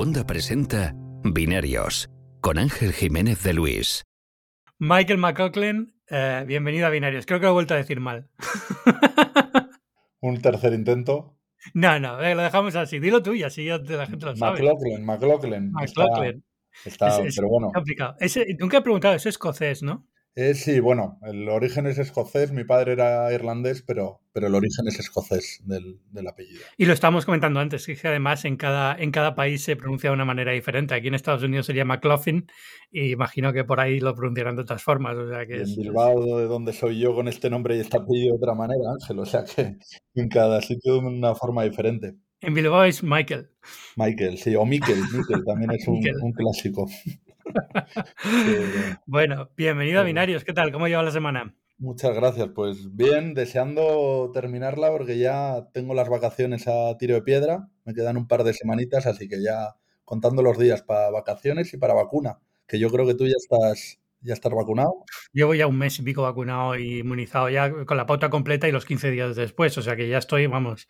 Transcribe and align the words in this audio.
Segunda 0.00 0.26
presenta 0.26 0.94
Binarios 1.24 2.08
con 2.40 2.56
Ángel 2.56 2.94
Jiménez 2.94 3.42
de 3.42 3.52
Luis. 3.52 4.02
Michael 4.78 5.18
McLaughlin, 5.18 5.92
eh, 6.08 6.42
bienvenido 6.46 6.86
a 6.86 6.88
Binarios. 6.88 7.26
Creo 7.26 7.38
que 7.38 7.44
lo 7.44 7.50
he 7.50 7.52
vuelto 7.52 7.74
a 7.74 7.76
decir 7.76 8.00
mal. 8.00 8.30
Un 10.22 10.40
tercer 10.40 10.72
intento. 10.72 11.36
No, 11.74 12.00
no, 12.00 12.18
eh, 12.22 12.34
lo 12.34 12.40
dejamos 12.40 12.76
así. 12.76 12.98
Dilo 12.98 13.22
tú 13.22 13.34
y 13.34 13.42
así 13.42 13.66
ya 13.66 13.76
la 13.76 14.06
gente 14.06 14.24
lo 14.24 14.34
sabe. 14.34 14.52
McLaughlin, 14.62 15.04
McLaughlin. 15.04 15.70
McLaughlin. 15.70 16.44
Está, 16.86 17.08
Es- 17.08 17.12
está- 17.18 17.22
es 17.26 17.36
pero 17.36 17.48
bueno, 17.50 17.70
complicado. 17.70 18.16
Ese- 18.20 18.56
nunca 18.58 18.78
he 18.78 18.82
preguntado, 18.82 19.14
es 19.16 19.26
escocés, 19.26 19.82
¿no? 19.82 20.08
Eh, 20.36 20.54
sí, 20.54 20.80
bueno, 20.80 21.18
el 21.22 21.48
origen 21.48 21.86
es 21.86 21.98
escocés, 21.98 22.52
mi 22.52 22.64
padre 22.64 22.92
era 22.92 23.32
irlandés, 23.32 23.82
pero, 23.82 24.20
pero 24.32 24.46
el 24.46 24.54
origen 24.54 24.86
es 24.88 24.98
escocés 24.98 25.60
del, 25.64 26.00
del 26.10 26.28
apellido. 26.28 26.66
Y 26.76 26.86
lo 26.86 26.92
estábamos 26.92 27.26
comentando 27.26 27.60
antes, 27.60 27.86
que 27.86 27.98
además 28.08 28.44
en 28.44 28.56
cada, 28.56 28.96
en 28.96 29.10
cada 29.10 29.34
país 29.34 29.62
se 29.64 29.76
pronuncia 29.76 30.10
de 30.10 30.14
una 30.14 30.24
manera 30.24 30.52
diferente. 30.52 30.94
Aquí 30.94 31.08
en 31.08 31.14
Estados 31.14 31.42
Unidos 31.42 31.66
sería 31.66 31.84
McLaughlin 31.84 32.46
y 32.90 33.12
imagino 33.12 33.52
que 33.52 33.64
por 33.64 33.80
ahí 33.80 34.00
lo 34.00 34.14
pronunciarán 34.14 34.56
de 34.56 34.62
otras 34.62 34.82
formas. 34.82 35.16
O 35.16 35.28
sea 35.28 35.46
Y 35.46 35.46
que 35.46 35.60
en 35.62 35.62
es, 35.62 35.76
Bilbao, 35.76 36.38
de 36.38 36.46
donde 36.46 36.72
soy 36.72 36.98
yo, 36.98 37.14
con 37.14 37.28
este 37.28 37.50
nombre 37.50 37.76
y 37.76 37.80
este 37.80 37.96
apellido 37.98 38.32
de 38.32 38.36
otra 38.38 38.54
manera, 38.54 38.92
Ángel, 39.00 39.18
o 39.18 39.26
sea 39.26 39.44
que 39.44 39.76
en 40.14 40.28
cada 40.28 40.60
sitio 40.62 40.94
de 40.94 40.98
una 41.06 41.34
forma 41.34 41.62
diferente. 41.64 42.14
en 42.42 42.54
Bilbao 42.54 42.84
es 42.84 43.02
Michael. 43.02 43.50
Michael, 43.96 44.38
sí, 44.38 44.54
o 44.56 44.64
Miquel, 44.64 44.98
Miquel 45.12 45.44
también 45.44 45.70
es 45.72 45.86
un, 45.86 46.00
un 46.22 46.32
clásico. 46.32 46.86
Bueno, 49.06 49.50
bienvenido 49.56 50.00
a. 50.00 50.04
Binarios. 50.04 50.44
¿Qué 50.44 50.52
tal? 50.52 50.72
¿Cómo 50.72 50.88
lleva 50.88 51.02
la 51.02 51.10
semana? 51.10 51.54
Muchas 51.78 52.14
gracias. 52.14 52.48
Pues 52.54 52.94
bien, 52.94 53.34
deseando 53.34 54.30
terminarla 54.34 54.90
porque 54.90 55.18
ya 55.18 55.68
tengo 55.72 55.94
las 55.94 56.08
vacaciones 56.08 56.68
a 56.68 56.96
tiro 56.98 57.14
de 57.14 57.22
piedra. 57.22 57.68
Me 57.84 57.94
quedan 57.94 58.16
un 58.16 58.28
par 58.28 58.44
de 58.44 58.52
semanitas, 58.52 59.06
así 59.06 59.28
que 59.28 59.42
ya 59.42 59.76
contando 60.04 60.42
los 60.42 60.58
días 60.58 60.82
para 60.82 61.10
vacaciones 61.10 61.72
y 61.72 61.78
para 61.78 61.94
vacuna. 61.94 62.38
Que 62.66 62.78
yo 62.78 62.90
creo 62.90 63.06
que 63.06 63.14
tú 63.14 63.26
ya 63.26 63.34
estás, 63.36 63.99
ya 64.22 64.34
estás 64.34 64.52
vacunado. 64.52 65.04
Llevo 65.32 65.54
ya 65.54 65.66
un 65.66 65.78
mes 65.78 65.98
y 65.98 66.02
pico 66.02 66.22
vacunado 66.22 66.76
y 66.76 66.98
inmunizado 67.00 67.48
ya 67.50 67.70
con 67.84 67.96
la 67.96 68.06
pauta 68.06 68.30
completa 68.30 68.68
y 68.68 68.72
los 68.72 68.84
15 68.84 69.10
días 69.10 69.36
después. 69.36 69.76
O 69.78 69.82
sea 69.82 69.96
que 69.96 70.08
ya 70.08 70.18
estoy, 70.18 70.46
vamos. 70.46 70.86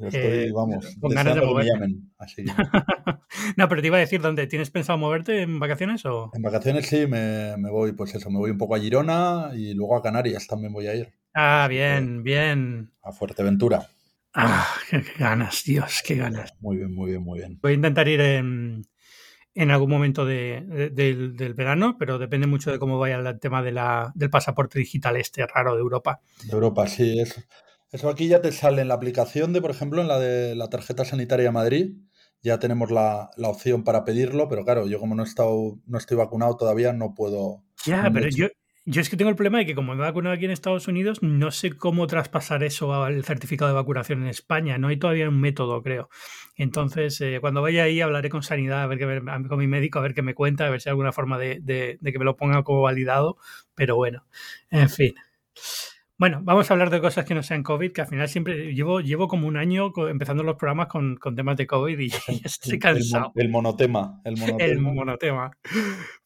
Yo 0.00 0.08
estoy, 0.08 0.20
Eh, 0.22 0.52
vamos, 0.52 0.96
con 1.00 1.10
ganas 1.12 1.34
de 1.34 1.40
deseando 1.40 1.40
que 1.40 1.46
me 1.46 1.52
moverme. 1.52 1.70
llamen. 1.72 2.12
Así 2.18 2.44
que 2.44 2.52
no, 3.56 3.68
pero 3.68 3.80
te 3.80 3.86
iba 3.88 3.96
a 3.96 4.00
decir, 4.00 4.20
¿dónde? 4.20 4.46
¿Tienes 4.46 4.70
pensado 4.70 4.98
moverte 4.98 5.42
en 5.42 5.58
vacaciones 5.60 6.04
o...? 6.06 6.30
en 6.34 6.42
vacaciones 6.42 6.86
sí 6.86 7.06
me, 7.06 7.56
me 7.58 7.70
voy, 7.70 7.92
pues 7.92 8.14
eso, 8.14 8.30
me 8.30 8.38
voy 8.38 8.50
un 8.50 8.58
poco 8.58 8.74
a 8.74 8.80
Girona 8.80 9.50
y 9.54 9.74
luego 9.74 9.96
a 9.96 10.02
Canarias 10.02 10.46
también 10.46 10.72
voy 10.72 10.86
a 10.86 10.94
ir. 10.94 11.12
Ah, 11.34 11.66
bien, 11.68 12.22
bien. 12.22 12.92
A 13.02 13.12
Fuerteventura. 13.12 13.88
Ah, 14.34 14.66
qué, 14.90 15.00
qué 15.02 15.12
ganas, 15.18 15.62
Dios, 15.64 16.02
qué 16.06 16.16
ganas. 16.16 16.54
Muy 16.60 16.76
bien, 16.78 16.92
muy 16.94 17.10
bien, 17.10 17.22
muy 17.22 17.38
bien. 17.38 17.58
Voy 17.62 17.72
a 17.72 17.74
intentar 17.76 18.08
ir 18.08 18.20
en, 18.20 18.82
en 19.54 19.70
algún 19.70 19.90
momento 19.90 20.24
de- 20.24 20.62
de- 20.66 20.90
del, 20.90 21.36
del 21.36 21.54
verano, 21.54 21.96
pero 21.98 22.18
depende 22.18 22.46
mucho 22.46 22.72
de 22.72 22.78
cómo 22.78 22.98
vaya 22.98 23.16
el 23.16 23.40
tema 23.40 23.62
de 23.62 23.72
la, 23.72 24.12
del 24.14 24.30
pasaporte 24.30 24.78
digital 24.78 25.16
este 25.16 25.46
raro 25.46 25.74
de 25.74 25.80
Europa. 25.80 26.20
De 26.44 26.52
Europa, 26.52 26.86
sí. 26.86 27.18
Eso, 27.20 27.40
eso 27.92 28.08
aquí 28.08 28.26
ya 28.28 28.40
te 28.40 28.50
sale 28.52 28.82
en 28.82 28.88
la 28.88 28.94
aplicación 28.94 29.52
de, 29.52 29.60
por 29.60 29.70
ejemplo, 29.70 30.02
en 30.02 30.08
la 30.08 30.18
de 30.18 30.54
la 30.56 30.68
tarjeta 30.68 31.04
sanitaria 31.04 31.52
Madrid. 31.52 31.92
Ya 32.42 32.58
tenemos 32.58 32.90
la, 32.90 33.30
la 33.36 33.48
opción 33.48 33.84
para 33.84 34.04
pedirlo, 34.04 34.48
pero 34.48 34.64
claro, 34.64 34.86
yo 34.86 34.98
como 34.98 35.14
no 35.14 35.22
he 35.22 35.26
estado, 35.26 35.78
no 35.86 35.96
estoy 35.98 36.16
vacunado 36.16 36.56
todavía, 36.56 36.92
no 36.92 37.14
puedo. 37.14 37.62
Ya, 37.86 38.10
pero 38.12 38.26
hecho. 38.26 38.36
yo, 38.36 38.48
yo 38.86 39.00
es 39.00 39.08
que 39.08 39.16
tengo 39.16 39.30
el 39.30 39.36
problema 39.36 39.58
de 39.58 39.66
que 39.66 39.74
como 39.74 39.94
me 39.94 40.02
he 40.02 40.06
vacunado 40.06 40.34
aquí 40.34 40.44
en 40.44 40.50
Estados 40.50 40.88
Unidos, 40.88 41.22
no 41.22 41.50
sé 41.50 41.72
cómo 41.72 42.06
traspasar 42.06 42.62
eso 42.62 42.92
al 43.02 43.24
certificado 43.24 43.70
de 43.70 43.74
vacunación 43.74 44.22
en 44.22 44.28
España. 44.28 44.76
No 44.76 44.88
hay 44.88 44.98
todavía 44.98 45.28
un 45.28 45.40
método, 45.40 45.82
creo. 45.82 46.10
Entonces, 46.56 47.20
eh, 47.22 47.38
cuando 47.40 47.62
vaya 47.62 47.84
ahí, 47.84 48.00
hablaré 48.02 48.28
con 48.28 48.42
Sanidad, 48.42 48.82
a 48.82 48.86
ver 48.86 48.98
qué, 48.98 49.22
con 49.48 49.58
mi 49.58 49.66
médico, 49.66 49.98
a 49.98 50.02
ver 50.02 50.14
qué 50.14 50.22
me 50.22 50.34
cuenta, 50.34 50.66
a 50.66 50.70
ver 50.70 50.80
si 50.82 50.88
hay 50.88 50.92
alguna 50.92 51.12
forma 51.12 51.38
de 51.38 51.98
que 52.02 52.18
me 52.18 52.24
lo 52.24 52.36
ponga 52.36 52.62
como 52.62 52.82
validado. 52.82 53.38
Pero 53.74 53.96
bueno, 53.96 54.26
en 54.70 54.90
fin. 54.90 55.14
Bueno, 56.16 56.40
vamos 56.44 56.70
a 56.70 56.74
hablar 56.74 56.90
de 56.90 57.00
cosas 57.00 57.24
que 57.24 57.34
no 57.34 57.42
sean 57.42 57.64
COVID, 57.64 57.90
que 57.90 58.02
al 58.02 58.06
final 58.06 58.28
siempre 58.28 58.72
llevo, 58.72 59.00
llevo 59.00 59.26
como 59.26 59.48
un 59.48 59.56
año 59.56 59.92
empezando 60.08 60.44
los 60.44 60.54
programas 60.54 60.86
con, 60.86 61.16
con 61.16 61.34
temas 61.34 61.56
de 61.56 61.66
COVID 61.66 61.98
y 61.98 62.08
ya 62.08 62.18
estoy 62.44 62.74
El, 62.74 62.78
cansado. 62.78 63.32
el 63.34 63.48
monotema. 63.48 64.20
El 64.24 64.36
monotema. 64.38 64.64
El 64.64 64.78
monotema. 64.78 65.50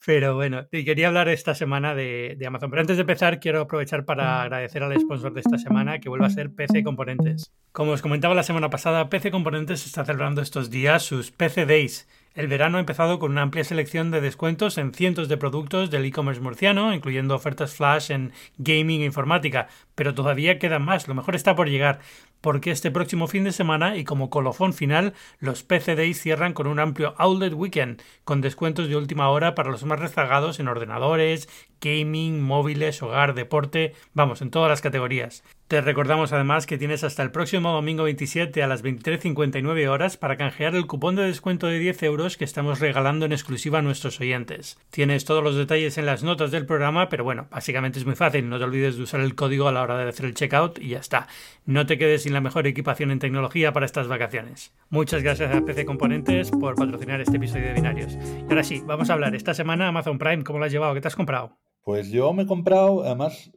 Pero 0.04 0.34
bueno, 0.34 0.66
y 0.70 0.84
quería 0.84 1.08
hablar 1.08 1.28
esta 1.30 1.54
semana 1.54 1.94
de, 1.94 2.36
de 2.38 2.46
Amazon. 2.46 2.68
Pero 2.68 2.82
antes 2.82 2.98
de 2.98 3.00
empezar, 3.00 3.40
quiero 3.40 3.62
aprovechar 3.62 4.04
para 4.04 4.42
agradecer 4.42 4.82
al 4.82 4.98
sponsor 5.00 5.32
de 5.32 5.40
esta 5.40 5.56
semana, 5.56 6.00
que 6.00 6.10
vuelve 6.10 6.26
a 6.26 6.30
ser 6.30 6.52
PC 6.54 6.82
Componentes. 6.82 7.50
Como 7.72 7.92
os 7.92 8.02
comentaba 8.02 8.34
la 8.34 8.42
semana 8.42 8.68
pasada, 8.68 9.08
PC 9.08 9.30
Componentes 9.30 9.86
está 9.86 10.04
celebrando 10.04 10.42
estos 10.42 10.68
días 10.68 11.02
sus 11.02 11.30
PC 11.30 11.64
Days. 11.64 12.06
El 12.38 12.46
verano 12.46 12.76
ha 12.76 12.80
empezado 12.80 13.18
con 13.18 13.32
una 13.32 13.42
amplia 13.42 13.64
selección 13.64 14.12
de 14.12 14.20
descuentos 14.20 14.78
en 14.78 14.94
cientos 14.94 15.28
de 15.28 15.36
productos 15.36 15.90
del 15.90 16.04
e-commerce 16.04 16.40
murciano, 16.40 16.94
incluyendo 16.94 17.34
ofertas 17.34 17.74
flash 17.74 18.12
en 18.12 18.32
gaming 18.58 19.00
e 19.00 19.06
informática. 19.06 19.66
Pero 19.96 20.14
todavía 20.14 20.60
queda 20.60 20.78
más, 20.78 21.08
lo 21.08 21.16
mejor 21.16 21.34
está 21.34 21.56
por 21.56 21.68
llegar, 21.68 21.98
porque 22.40 22.70
este 22.70 22.92
próximo 22.92 23.26
fin 23.26 23.42
de 23.42 23.50
semana 23.50 23.96
y 23.96 24.04
como 24.04 24.30
colofón 24.30 24.72
final, 24.72 25.14
los 25.40 25.64
PC 25.64 25.96
Days 25.96 26.22
cierran 26.22 26.52
con 26.52 26.68
un 26.68 26.78
amplio 26.78 27.16
Outlet 27.18 27.54
Weekend, 27.54 28.02
con 28.22 28.40
descuentos 28.40 28.88
de 28.88 28.94
última 28.94 29.30
hora 29.30 29.56
para 29.56 29.72
los 29.72 29.84
más 29.84 29.98
rezagados 29.98 30.60
en 30.60 30.68
ordenadores, 30.68 31.48
gaming, 31.80 32.40
móviles, 32.40 33.02
hogar, 33.02 33.34
deporte, 33.34 33.94
vamos, 34.14 34.42
en 34.42 34.52
todas 34.52 34.70
las 34.70 34.80
categorías. 34.80 35.42
Te 35.68 35.82
recordamos 35.82 36.32
además 36.32 36.64
que 36.64 36.78
tienes 36.78 37.04
hasta 37.04 37.22
el 37.22 37.30
próximo 37.30 37.70
domingo 37.72 38.04
27 38.04 38.62
a 38.62 38.66
las 38.66 38.82
23.59 38.82 39.86
horas 39.88 40.16
para 40.16 40.38
canjear 40.38 40.74
el 40.74 40.86
cupón 40.86 41.14
de 41.14 41.24
descuento 41.24 41.66
de 41.66 41.78
10 41.78 42.04
euros 42.04 42.38
que 42.38 42.46
estamos 42.46 42.80
regalando 42.80 43.26
en 43.26 43.32
exclusiva 43.32 43.80
a 43.80 43.82
nuestros 43.82 44.18
oyentes. 44.18 44.78
Tienes 44.88 45.26
todos 45.26 45.44
los 45.44 45.56
detalles 45.56 45.98
en 45.98 46.06
las 46.06 46.22
notas 46.24 46.52
del 46.52 46.64
programa, 46.64 47.10
pero 47.10 47.22
bueno, 47.22 47.48
básicamente 47.50 47.98
es 47.98 48.06
muy 48.06 48.14
fácil. 48.14 48.48
No 48.48 48.56
te 48.56 48.64
olvides 48.64 48.96
de 48.96 49.02
usar 49.02 49.20
el 49.20 49.34
código 49.34 49.68
a 49.68 49.72
la 49.72 49.82
hora 49.82 49.98
de 49.98 50.08
hacer 50.08 50.24
el 50.24 50.32
checkout 50.32 50.78
y 50.78 50.88
ya 50.88 51.00
está. 51.00 51.28
No 51.66 51.84
te 51.84 51.98
quedes 51.98 52.22
sin 52.22 52.32
la 52.32 52.40
mejor 52.40 52.66
equipación 52.66 53.10
en 53.10 53.18
tecnología 53.18 53.74
para 53.74 53.84
estas 53.84 54.08
vacaciones. 54.08 54.72
Muchas 54.88 55.22
gracias 55.22 55.54
a 55.54 55.66
PC 55.66 55.84
Componentes 55.84 56.50
por 56.50 56.76
patrocinar 56.76 57.20
este 57.20 57.36
episodio 57.36 57.66
de 57.66 57.74
Binarios. 57.74 58.14
Y 58.14 58.44
ahora 58.48 58.64
sí, 58.64 58.82
vamos 58.86 59.10
a 59.10 59.12
hablar. 59.12 59.34
Esta 59.34 59.52
semana 59.52 59.88
Amazon 59.88 60.16
Prime, 60.16 60.44
¿cómo 60.44 60.60
lo 60.60 60.64
has 60.64 60.72
llevado? 60.72 60.94
¿Qué 60.94 61.02
te 61.02 61.08
has 61.08 61.16
comprado? 61.16 61.58
Pues 61.88 62.10
yo 62.10 62.34
me 62.34 62.42
he 62.42 62.46
comprado, 62.46 63.02
además, 63.02 63.50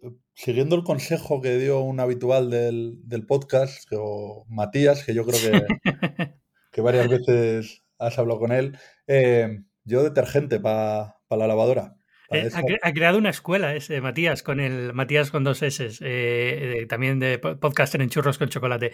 siguiendo 0.44 0.75
el 0.75 0.84
consejo 0.84 1.41
que 1.41 1.57
dio 1.57 1.81
un 1.81 2.00
habitual 2.00 2.50
del, 2.50 2.96
del 3.03 3.25
podcast, 3.25 3.88
que- 3.90 3.97
o 4.00 4.46
Matías, 4.50 5.03
que 5.06 5.13
yo 5.13 5.25
creo 5.25 5.40
que, 5.40 5.66
que 6.72 6.81
varias 6.81 7.07
veces 7.09 7.84
has 8.00 8.18
hablado 8.18 8.40
con 8.40 8.52
él, 8.52 8.78
eh, 9.07 9.59
yo 9.84 10.03
detergente 10.03 10.59
para 10.59 11.16
la 11.29 11.47
lavadora. 11.47 11.96
pa 12.29 12.38
Eh, 12.38 12.47
esa- 12.47 12.59
ha, 12.59 12.62
cre- 12.63 12.79
ha 12.81 12.94
creado 12.94 13.18
una 13.18 13.29
escuela 13.29 13.75
ese 13.75 14.02
Matías 14.02 14.41
con 14.41 14.59
el 14.59 14.94
Matías 14.94 15.29
con 15.31 15.44
dos 15.44 15.62
S, 15.62 15.85
eh, 15.85 16.79
eh, 16.81 16.85
también 16.88 17.19
de 17.19 17.38
po- 17.40 17.58
podcaster 17.59 18.02
en 18.02 18.09
churros 18.09 18.38
con 18.38 18.50
chocolate. 18.50 18.91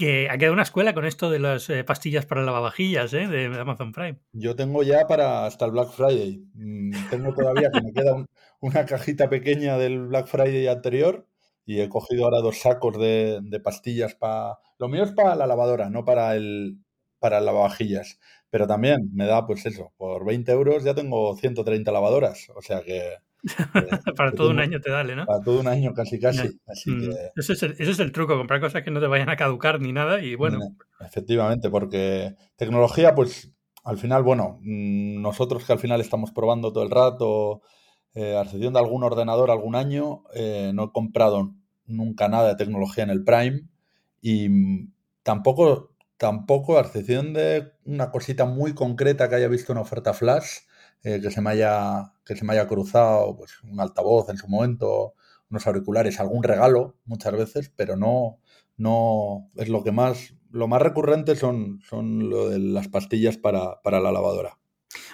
Que 0.00 0.28
ha 0.30 0.36
creado 0.36 0.52
una 0.54 0.62
escuela 0.62 0.94
con 0.94 1.04
esto 1.06 1.28
de 1.28 1.40
las 1.40 1.68
eh, 1.70 1.82
pastillas 1.82 2.24
para 2.24 2.42
lavavajillas 2.44 3.12
eh, 3.14 3.26
de 3.26 3.46
Amazon 3.46 3.90
Prime. 3.90 4.20
Yo 4.32 4.54
tengo 4.54 4.84
ya 4.84 5.08
para 5.08 5.44
hasta 5.44 5.64
el 5.66 5.72
Black 5.72 5.90
Friday. 5.90 6.40
Mm, 6.54 6.92
Tengo 7.10 7.34
todavía 7.34 7.68
que 7.72 7.82
me 7.82 7.92
queda 7.92 8.14
un- 8.14 8.26
una 8.60 8.84
cajita 8.86 9.28
pequeña 9.28 9.76
del 9.78 10.06
Black 10.08 10.26
Friday 10.26 10.66
anterior 10.68 11.26
y 11.64 11.80
he 11.80 11.88
cogido 11.88 12.24
ahora 12.24 12.40
dos 12.40 12.58
sacos 12.60 12.98
de, 12.98 13.40
de 13.42 13.60
pastillas 13.60 14.14
para... 14.14 14.58
Lo 14.78 14.88
mío 14.88 15.04
es 15.04 15.12
para 15.12 15.34
la 15.34 15.46
lavadora, 15.46 15.90
no 15.90 16.04
para 16.04 16.34
el, 16.34 16.78
para 17.18 17.38
el 17.38 17.44
lavavajillas. 17.44 18.18
Pero 18.50 18.66
también 18.66 19.10
me 19.12 19.26
da, 19.26 19.46
pues 19.46 19.66
eso, 19.66 19.92
por 19.98 20.24
20 20.24 20.50
euros 20.52 20.82
ya 20.84 20.94
tengo 20.94 21.36
130 21.36 21.92
lavadoras. 21.92 22.48
O 22.56 22.62
sea 22.62 22.80
que... 22.82 23.16
que- 23.42 24.12
para 24.16 24.30
que 24.30 24.36
todo 24.38 24.50
un 24.50 24.60
año 24.60 24.80
te 24.80 24.90
dale, 24.90 25.14
¿no? 25.14 25.26
Para 25.26 25.42
todo 25.42 25.60
un 25.60 25.68
año 25.68 25.92
casi 25.92 26.18
casi. 26.18 26.48
Así 26.66 26.90
Mm, 26.90 27.00
que... 27.00 27.30
Ese, 27.36 27.52
es 27.52 27.62
el, 27.62 27.72
ese 27.72 27.90
es 27.90 27.98
el 28.00 28.12
truco, 28.12 28.36
comprar 28.38 28.60
cosas 28.60 28.82
que 28.82 28.90
no 28.90 29.00
te 29.00 29.06
vayan 29.06 29.28
a 29.28 29.36
caducar 29.36 29.78
ni 29.80 29.92
nada 29.92 30.22
y 30.22 30.34
bueno. 30.36 30.58
Efectivamente, 31.00 31.68
porque 31.70 32.34
tecnología, 32.56 33.14
pues 33.14 33.52
al 33.84 33.98
final, 33.98 34.22
bueno, 34.22 34.58
mm, 34.62 35.20
nosotros 35.20 35.64
que 35.64 35.72
al 35.74 35.78
final 35.78 36.00
estamos 36.00 36.32
probando 36.32 36.72
todo 36.72 36.84
el 36.84 36.90
rato, 36.90 37.60
eh, 38.14 38.36
a 38.36 38.42
excepción 38.42 38.72
de 38.72 38.80
algún 38.80 39.04
ordenador 39.04 39.50
algún 39.50 39.74
año, 39.76 40.24
eh, 40.34 40.72
no 40.74 40.84
he 40.84 40.92
comprado 40.92 41.54
nunca 41.86 42.28
nada 42.28 42.48
de 42.48 42.56
tecnología 42.56 43.04
en 43.04 43.10
el 43.10 43.24
Prime 43.24 43.62
y 44.20 44.48
tampoco, 45.22 45.92
tampoco, 46.16 46.78
a 46.78 46.82
excepción 46.82 47.32
de 47.32 47.72
una 47.84 48.10
cosita 48.10 48.44
muy 48.44 48.74
concreta 48.74 49.28
que 49.28 49.36
haya 49.36 49.48
visto 49.48 49.72
en 49.72 49.78
oferta 49.78 50.14
flash, 50.14 50.60
eh, 51.02 51.20
que 51.20 51.30
se 51.30 51.40
me 51.40 51.50
haya, 51.50 52.12
que 52.24 52.36
se 52.36 52.44
me 52.44 52.52
haya 52.54 52.66
cruzado, 52.66 53.36
pues 53.36 53.62
un 53.62 53.80
altavoz 53.80 54.28
en 54.30 54.36
su 54.36 54.48
momento, 54.48 55.14
unos 55.50 55.66
auriculares, 55.66 56.20
algún 56.20 56.42
regalo 56.42 56.96
muchas 57.04 57.32
veces, 57.34 57.72
pero 57.76 57.96
no, 57.96 58.38
no 58.76 59.50
es 59.56 59.68
lo 59.68 59.84
que 59.84 59.92
más, 59.92 60.34
lo 60.50 60.68
más 60.68 60.82
recurrente 60.82 61.36
son, 61.36 61.80
son 61.88 62.28
lo 62.30 62.48
de 62.48 62.58
las 62.58 62.88
pastillas 62.88 63.36
para, 63.38 63.80
para 63.82 64.00
la 64.00 64.12
lavadora. 64.12 64.58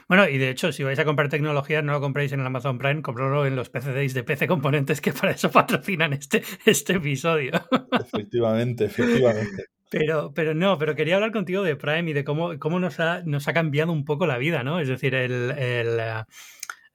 Bueno, 0.08 0.28
y 0.28 0.38
de 0.38 0.50
hecho, 0.50 0.72
si 0.72 0.82
vais 0.82 0.98
a 0.98 1.04
comprar 1.04 1.28
tecnología, 1.28 1.82
no 1.82 1.92
lo 1.92 2.00
compréis 2.00 2.32
en 2.32 2.40
el 2.40 2.46
Amazon 2.46 2.78
Prime, 2.78 3.02
compradlo 3.02 3.46
en 3.46 3.56
los 3.56 3.70
PC 3.70 3.92
Days 3.92 4.14
de 4.14 4.24
PC 4.24 4.46
Componentes, 4.46 5.00
que 5.00 5.12
para 5.12 5.32
eso 5.32 5.50
patrocinan 5.50 6.12
este, 6.12 6.42
este 6.64 6.94
episodio. 6.94 7.52
Efectivamente, 7.92 8.86
efectivamente. 8.86 9.64
Pero, 9.90 10.32
pero 10.34 10.54
no, 10.54 10.76
pero 10.76 10.96
quería 10.96 11.14
hablar 11.14 11.30
contigo 11.30 11.62
de 11.62 11.76
Prime 11.76 12.10
y 12.10 12.14
de 12.14 12.24
cómo, 12.24 12.58
cómo 12.58 12.80
nos, 12.80 12.98
ha, 12.98 13.22
nos 13.22 13.46
ha 13.46 13.52
cambiado 13.52 13.92
un 13.92 14.04
poco 14.04 14.26
la 14.26 14.38
vida, 14.38 14.64
¿no? 14.64 14.80
Es 14.80 14.88
decir, 14.88 15.14
el, 15.14 15.52
el, 15.52 16.00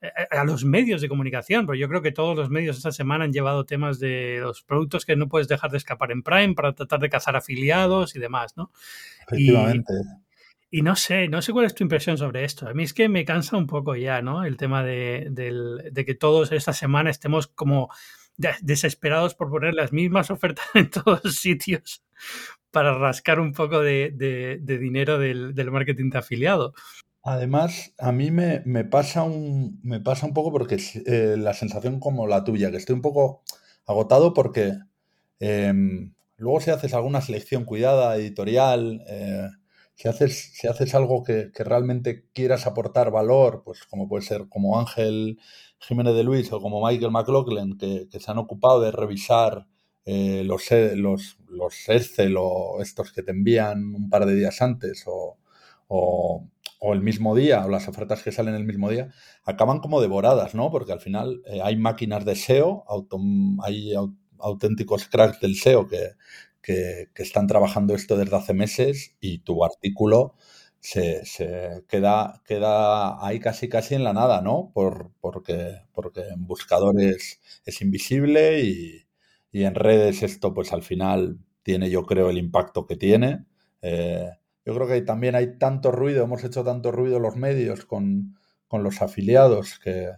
eh, 0.02 0.10
a 0.30 0.44
los 0.44 0.64
medios 0.64 1.02
de 1.02 1.08
comunicación, 1.08 1.66
porque 1.66 1.78
yo 1.78 1.88
creo 1.88 2.00
que 2.00 2.12
todos 2.12 2.34
los 2.34 2.48
medios 2.48 2.78
esta 2.78 2.90
semana 2.90 3.24
han 3.24 3.32
llevado 3.32 3.66
temas 3.66 3.98
de 4.00 4.38
los 4.40 4.62
productos 4.62 5.04
que 5.04 5.14
no 5.14 5.28
puedes 5.28 5.46
dejar 5.46 5.70
de 5.70 5.76
escapar 5.76 6.10
en 6.10 6.22
Prime 6.22 6.54
para 6.54 6.74
tratar 6.74 7.00
de 7.00 7.10
cazar 7.10 7.36
afiliados 7.36 8.16
y 8.16 8.18
demás, 8.18 8.56
¿no? 8.56 8.70
Efectivamente. 9.26 9.92
Y, 9.92 10.29
y 10.70 10.82
no 10.82 10.94
sé, 10.94 11.28
no 11.28 11.42
sé 11.42 11.52
cuál 11.52 11.66
es 11.66 11.74
tu 11.74 11.82
impresión 11.82 12.16
sobre 12.16 12.44
esto. 12.44 12.68
A 12.68 12.74
mí 12.74 12.84
es 12.84 12.94
que 12.94 13.08
me 13.08 13.24
cansa 13.24 13.56
un 13.56 13.66
poco 13.66 13.96
ya, 13.96 14.22
¿no? 14.22 14.44
El 14.44 14.56
tema 14.56 14.84
de, 14.84 15.32
que 16.06 16.14
todos 16.14 16.52
esta 16.52 16.72
semana 16.72 17.10
estemos 17.10 17.48
como 17.48 17.90
de- 18.36 18.54
desesperados 18.62 19.34
por 19.34 19.50
poner 19.50 19.74
las 19.74 19.92
mismas 19.92 20.30
ofertas 20.30 20.66
en 20.74 20.90
todos 20.90 21.24
los 21.24 21.34
sitios 21.36 22.04
para 22.70 22.96
rascar 22.96 23.40
un 23.40 23.52
poco 23.52 23.80
de, 23.80 24.60
dinero 24.62 25.18
del, 25.18 25.70
marketing 25.72 26.10
de 26.10 26.18
afiliado. 26.18 26.72
Además, 27.22 27.92
a 27.98 28.12
mí 28.12 28.30
me, 28.30 28.60
pasa 28.84 29.24
un, 29.24 29.80
me 29.82 30.00
pasa 30.00 30.24
un 30.26 30.34
poco 30.34 30.52
porque 30.52 30.78
eh, 31.04 31.34
la 31.36 31.52
sensación 31.52 31.98
como 31.98 32.28
la 32.28 32.44
tuya, 32.44 32.70
que 32.70 32.76
estoy 32.76 32.94
un 32.94 33.02
poco 33.02 33.42
agotado 33.86 34.32
porque 34.32 34.74
em, 35.40 36.14
luego 36.36 36.60
si 36.60 36.70
haces 36.70 36.94
alguna 36.94 37.20
selección 37.20 37.64
cuidada, 37.64 38.16
editorial, 38.16 39.02
eh, 39.08 39.48
si 40.00 40.08
haces, 40.08 40.52
si 40.54 40.66
haces 40.66 40.94
algo 40.94 41.22
que, 41.22 41.50
que 41.54 41.64
realmente 41.64 42.26
quieras 42.32 42.66
aportar 42.66 43.10
valor, 43.10 43.62
pues 43.64 43.84
como 43.84 44.08
puede 44.08 44.22
ser 44.24 44.48
como 44.48 44.78
Ángel 44.78 45.38
Jiménez 45.78 46.14
de 46.14 46.24
Luis 46.24 46.52
o 46.52 46.60
como 46.60 46.84
Michael 46.86 47.10
McLaughlin, 47.12 47.76
que, 47.78 48.06
se 48.20 48.30
han 48.30 48.38
ocupado 48.38 48.80
de 48.80 48.92
revisar 48.92 49.66
eh, 50.06 50.42
los, 50.44 50.70
e- 50.72 50.96
los, 50.96 51.38
los 51.48 51.88
Excel 51.88 52.36
o 52.38 52.80
estos 52.80 53.12
que 53.12 53.22
te 53.22 53.32
envían 53.32 53.94
un 53.94 54.08
par 54.10 54.24
de 54.26 54.34
días 54.34 54.62
antes 54.62 55.04
o, 55.06 55.36
o, 55.88 56.46
el 56.94 57.02
mismo 57.02 57.34
día, 57.34 57.64
o 57.64 57.68
las 57.68 57.88
ofertas 57.88 58.22
que 58.22 58.32
salen 58.32 58.54
el 58.54 58.64
mismo 58.64 58.88
día, 58.88 59.12
acaban 59.44 59.80
como 59.80 60.00
devoradas, 60.00 60.54
¿no? 60.54 60.70
Porque 60.70 60.92
al 60.92 61.00
final 61.00 61.42
eh, 61.46 61.60
hay 61.62 61.76
máquinas 61.76 62.24
de 62.24 62.32
SEO, 62.32 62.84
hay 63.62 63.92
au- 63.94 64.16
auténticos 64.38 65.06
cracks 65.08 65.40
del 65.40 65.52
SEO 65.52 65.86
que, 65.86 66.00
que, 66.62 67.08
están 67.16 67.46
trabajando 67.46 67.94
esto 67.94 68.16
desde 68.16 68.36
hace 68.36 68.54
meses 68.54 69.16
y 69.20 69.38
tu 69.38 69.64
artículo 69.64 70.34
se, 70.80 71.24
se 71.26 71.84
queda, 71.88 72.42
queda 72.46 73.24
ahí 73.24 73.40
casi 73.40 73.68
casi 73.68 73.94
en 73.94 74.04
la 74.04 74.12
nada, 74.12 74.40
¿no? 74.42 74.70
Por, 74.74 75.12
porque, 75.20 75.82
porque 75.92 76.22
en 76.28 76.46
buscadores 76.46 77.40
es 77.66 77.82
invisible 77.82 78.60
y, 78.62 79.06
y 79.52 79.64
en 79.64 79.74
redes 79.74 80.22
esto 80.22 80.54
pues 80.54 80.72
al 80.72 80.82
final 80.82 81.38
tiene 81.62 81.90
yo 81.90 82.04
creo 82.04 82.30
el 82.30 82.38
impacto 82.38 82.86
que 82.86 82.96
tiene. 82.96 83.44
Eh, 83.82 84.30
yo 84.64 84.74
creo 84.74 84.86
que 84.86 85.02
también 85.02 85.34
hay 85.34 85.58
tanto 85.58 85.90
ruido, 85.92 86.24
hemos 86.24 86.44
hecho 86.44 86.64
tanto 86.64 86.92
ruido 86.92 87.18
los 87.18 87.36
medios 87.36 87.84
con, 87.86 88.38
con 88.68 88.82
los 88.82 89.02
afiliados 89.02 89.78
que 89.78 90.10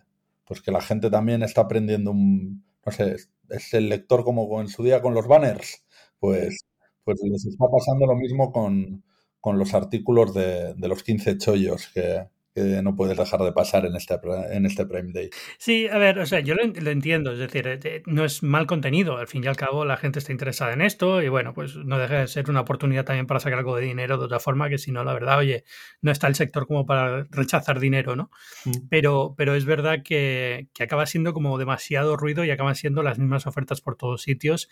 pues 0.45 0.61
que 0.61 0.73
la 0.73 0.83
gente 0.83 1.11
también 1.11 1.43
está 1.43 1.63
aprendiendo 1.63 2.11
un, 2.11 2.65
no 2.85 2.93
sé, 2.93 3.17
es 3.49 3.75
el 3.75 3.89
lector 3.89 4.25
como 4.25 4.61
en 4.61 4.69
su 4.69 4.83
día 4.83 5.01
con 5.01 5.15
los 5.15 5.27
banners, 5.27 5.85
pues, 6.23 6.65
pues 7.05 7.19
les 7.25 7.45
está 7.47 7.67
pasando 7.69 8.07
lo 8.07 8.15
mismo 8.17 8.53
con, 8.53 9.05
con 9.41 9.59
los 9.59 9.75
artículos 9.75 10.33
de, 10.35 10.75
de 10.75 10.89
los 10.89 11.03
15 11.03 11.37
chollos 11.39 11.91
que, 11.93 12.29
que 12.55 12.83
no 12.83 12.95
puedes 12.95 13.17
dejar 13.17 13.41
de 13.41 13.53
pasar 13.53 13.87
en 13.87 13.97
este, 13.97 14.19
en 14.51 14.67
este 14.67 14.87
Prime 14.87 15.13
Day. 15.13 15.31
Sí, 15.59 15.89
a 15.89 15.97
ver, 15.99 16.19
o 16.19 16.27
sea, 16.27 16.41
yo 16.41 16.55
lo, 16.55 16.63
en- 16.63 16.75
lo 16.85 16.91
entiendo, 16.91 17.33
es 17.33 17.39
decir, 17.39 17.67
eh, 17.67 18.03
no 18.07 18.25
es 18.25 18.43
mal 18.43 18.67
contenido, 18.67 19.17
al 19.17 19.27
fin 19.27 19.43
y 19.45 19.47
al 19.47 19.57
cabo 19.57 19.85
la 19.85 19.97
gente 19.97 20.19
está 20.19 20.33
interesada 20.33 20.73
en 20.73 20.83
esto 20.83 21.23
y 21.23 21.29
bueno, 21.29 21.55
pues 21.55 21.77
no 21.77 21.99
deja 21.99 22.21
de 22.21 22.29
ser 22.29 22.51
una 22.51 22.61
oportunidad 22.61 23.05
también 23.05 23.27
para 23.27 23.41
sacar 23.41 23.59
algo 23.59 23.77
de 23.77 23.85
dinero 23.85 24.19
de 24.19 24.25
otra 24.27 24.39
forma 24.41 24.69
que 24.69 24.79
si 24.79 24.93
no, 24.93 25.03
la 25.05 25.15
verdad, 25.15 25.39
oye, 25.39 25.65
no 26.03 26.11
está 26.13 26.27
el 26.27 26.35
sector 26.35 26.67
como 26.67 26.85
para 26.85 27.25
rechazar 27.31 27.81
dinero, 27.81 28.17
¿no? 28.17 28.31
Mm. 28.65 28.89
Pero, 28.91 29.35
pero 29.37 29.55
es 29.55 29.65
verdad 29.65 30.03
que, 30.05 30.69
que 30.75 30.83
acaba 30.85 31.07
siendo 31.07 31.33
como 31.33 31.57
demasiado 31.59 32.17
ruido 32.17 32.45
y 32.45 32.51
acaban 32.51 32.75
siendo 32.75 33.03
las 33.03 33.19
mismas 33.19 33.47
ofertas 33.47 33.81
por 33.81 33.97
todos 33.97 34.23
sitios 34.23 34.69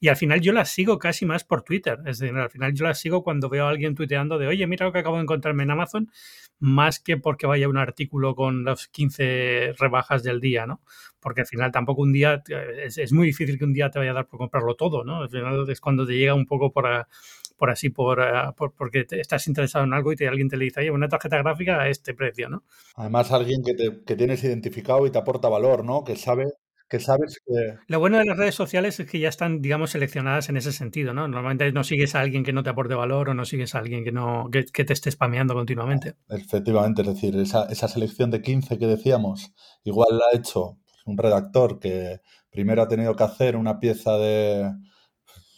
y 0.00 0.08
al 0.08 0.16
final 0.16 0.40
yo 0.40 0.52
las 0.52 0.70
sigo 0.70 0.98
casi 0.98 1.26
más 1.26 1.44
por 1.44 1.62
Twitter, 1.62 1.98
es 2.06 2.18
decir, 2.18 2.36
al 2.36 2.50
final 2.50 2.74
yo 2.74 2.84
las 2.86 2.98
sigo 2.98 3.22
cuando 3.22 3.48
veo 3.48 3.66
a 3.66 3.70
alguien 3.70 3.94
tuiteando 3.94 4.38
de, 4.38 4.46
oye, 4.46 4.66
mira 4.66 4.86
lo 4.86 4.92
que 4.92 4.98
acabo 4.98 5.16
de 5.16 5.22
encontrarme 5.22 5.62
en 5.62 5.70
Amazon, 5.70 6.10
más 6.58 7.00
que 7.00 7.16
porque 7.22 7.46
vaya 7.46 7.68
un 7.68 7.78
artículo 7.78 8.34
con 8.34 8.64
las 8.64 8.88
15 8.88 9.72
rebajas 9.78 10.22
del 10.22 10.40
día, 10.40 10.66
¿no? 10.66 10.82
Porque 11.20 11.42
al 11.42 11.46
final 11.46 11.72
tampoco 11.72 12.02
un 12.02 12.12
día, 12.12 12.42
es, 12.84 13.12
muy 13.12 13.28
difícil 13.28 13.58
que 13.58 13.64
un 13.64 13.72
día 13.72 13.90
te 13.90 13.98
vaya 13.98 14.10
a 14.10 14.14
dar 14.14 14.26
por 14.26 14.38
comprarlo 14.38 14.74
todo, 14.74 15.04
¿no? 15.04 15.22
Al 15.22 15.30
final 15.30 15.68
es 15.70 15.80
cuando 15.80 16.06
te 16.06 16.14
llega 16.14 16.34
un 16.34 16.46
poco 16.46 16.72
por, 16.72 16.86
a- 16.86 17.08
por 17.56 17.70
así, 17.70 17.90
por, 17.90 18.20
a- 18.20 18.52
por- 18.52 18.74
porque 18.74 19.04
te- 19.04 19.20
estás 19.20 19.46
interesado 19.46 19.84
en 19.84 19.94
algo 19.94 20.12
y 20.12 20.16
te, 20.16 20.28
alguien 20.28 20.48
te 20.48 20.56
le 20.56 20.64
dice, 20.64 20.80
oye, 20.80 20.90
una 20.90 21.08
tarjeta 21.08 21.38
gráfica 21.38 21.80
a 21.80 21.88
este 21.88 22.14
precio, 22.14 22.48
¿no? 22.48 22.64
Además, 22.96 23.30
alguien 23.32 23.62
que, 23.64 23.74
te, 23.74 24.02
que 24.04 24.16
tienes 24.16 24.42
identificado 24.44 25.06
y 25.06 25.10
te 25.10 25.18
aporta 25.18 25.48
valor, 25.48 25.84
¿no? 25.84 26.04
Que 26.04 26.16
sabe, 26.16 26.46
que 26.92 27.00
sabes 27.00 27.40
que, 27.46 27.74
Lo 27.88 27.98
bueno 27.98 28.18
de 28.18 28.24
las 28.24 28.36
redes 28.36 28.54
sociales 28.54 29.00
es 29.00 29.10
que 29.10 29.18
ya 29.18 29.28
están, 29.30 29.60
digamos, 29.62 29.90
seleccionadas 29.90 30.48
en 30.48 30.56
ese 30.56 30.72
sentido, 30.72 31.14
¿no? 31.14 31.26
Normalmente 31.26 31.72
no 31.72 31.84
sigues 31.84 32.14
a 32.14 32.20
alguien 32.20 32.44
que 32.44 32.52
no 32.52 32.62
te 32.62 32.70
aporte 32.70 32.94
valor 32.94 33.30
o 33.30 33.34
no 33.34 33.44
sigues 33.44 33.74
a 33.74 33.78
alguien 33.78 34.04
que 34.04 34.12
no 34.12 34.48
que, 34.52 34.64
que 34.66 34.84
te 34.84 34.92
esté 34.92 35.10
spameando 35.10 35.54
continuamente. 35.54 36.14
Efectivamente, 36.28 37.02
es 37.02 37.08
decir, 37.08 37.36
esa, 37.36 37.64
esa 37.66 37.88
selección 37.88 38.30
de 38.30 38.42
15 38.42 38.78
que 38.78 38.86
decíamos, 38.86 39.52
igual 39.84 40.18
la 40.18 40.24
ha 40.32 40.36
hecho 40.38 40.78
un 41.06 41.18
redactor 41.18 41.80
que 41.80 42.20
primero 42.50 42.82
ha 42.82 42.88
tenido 42.88 43.16
que 43.16 43.24
hacer 43.24 43.56
una 43.56 43.80
pieza 43.80 44.16
de, 44.18 44.70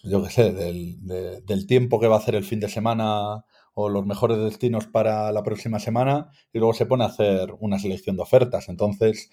yo 0.02 0.22
qué 0.22 0.30
sé, 0.30 0.52
del, 0.52 0.96
de- 1.06 1.40
del 1.42 1.66
tiempo 1.66 2.00
que 2.00 2.08
va 2.08 2.16
a 2.16 2.18
hacer 2.18 2.34
el 2.34 2.44
fin 2.44 2.60
de 2.60 2.68
semana 2.68 3.44
o 3.74 3.88
los 3.88 4.06
mejores 4.06 4.38
destinos 4.38 4.86
para 4.86 5.32
la 5.32 5.42
próxima 5.42 5.78
semana 5.80 6.30
y 6.52 6.58
luego 6.58 6.74
se 6.74 6.86
pone 6.86 7.04
a 7.04 7.08
hacer 7.08 7.54
una 7.58 7.78
selección 7.78 8.16
de 8.16 8.22
ofertas. 8.22 8.68
Entonces, 8.68 9.30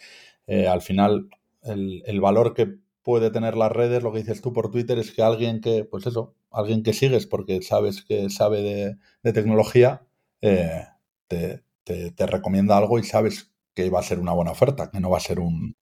eh, 0.47 0.67
al 0.67 0.81
final, 0.81 1.29
el, 1.63 2.03
el 2.05 2.21
valor 2.21 2.53
que 2.53 2.77
puede 3.03 3.31
tener 3.31 3.57
las 3.57 3.71
redes, 3.71 4.03
lo 4.03 4.11
que 4.11 4.19
dices 4.19 4.41
tú 4.41 4.53
por 4.53 4.71
Twitter, 4.71 4.99
es 4.99 5.11
que 5.11 5.23
alguien 5.23 5.61
que, 5.61 5.85
pues 5.85 6.05
eso, 6.07 6.35
alguien 6.51 6.83
que 6.83 6.93
sigues 6.93 7.25
porque 7.27 7.61
sabes 7.61 8.03
que 8.03 8.29
sabe 8.29 8.61
de, 9.23 9.33
tecnología, 9.33 10.05
eh, 10.41 10.83
te- 11.83 12.11
te 12.11 12.25
recomienda 12.27 12.77
algo 12.77 12.99
y 12.99 13.03
sabes 13.03 13.51
que 13.73 13.89
va 13.89 13.99
a 13.99 14.03
ser 14.03 14.19
una 14.19 14.33
buena 14.33 14.51
oferta, 14.51 14.89
que 14.91 14.99
no 14.99 15.09
va 15.09 15.17
a 15.17 15.21
ser 15.21 15.39
un, 15.39 15.75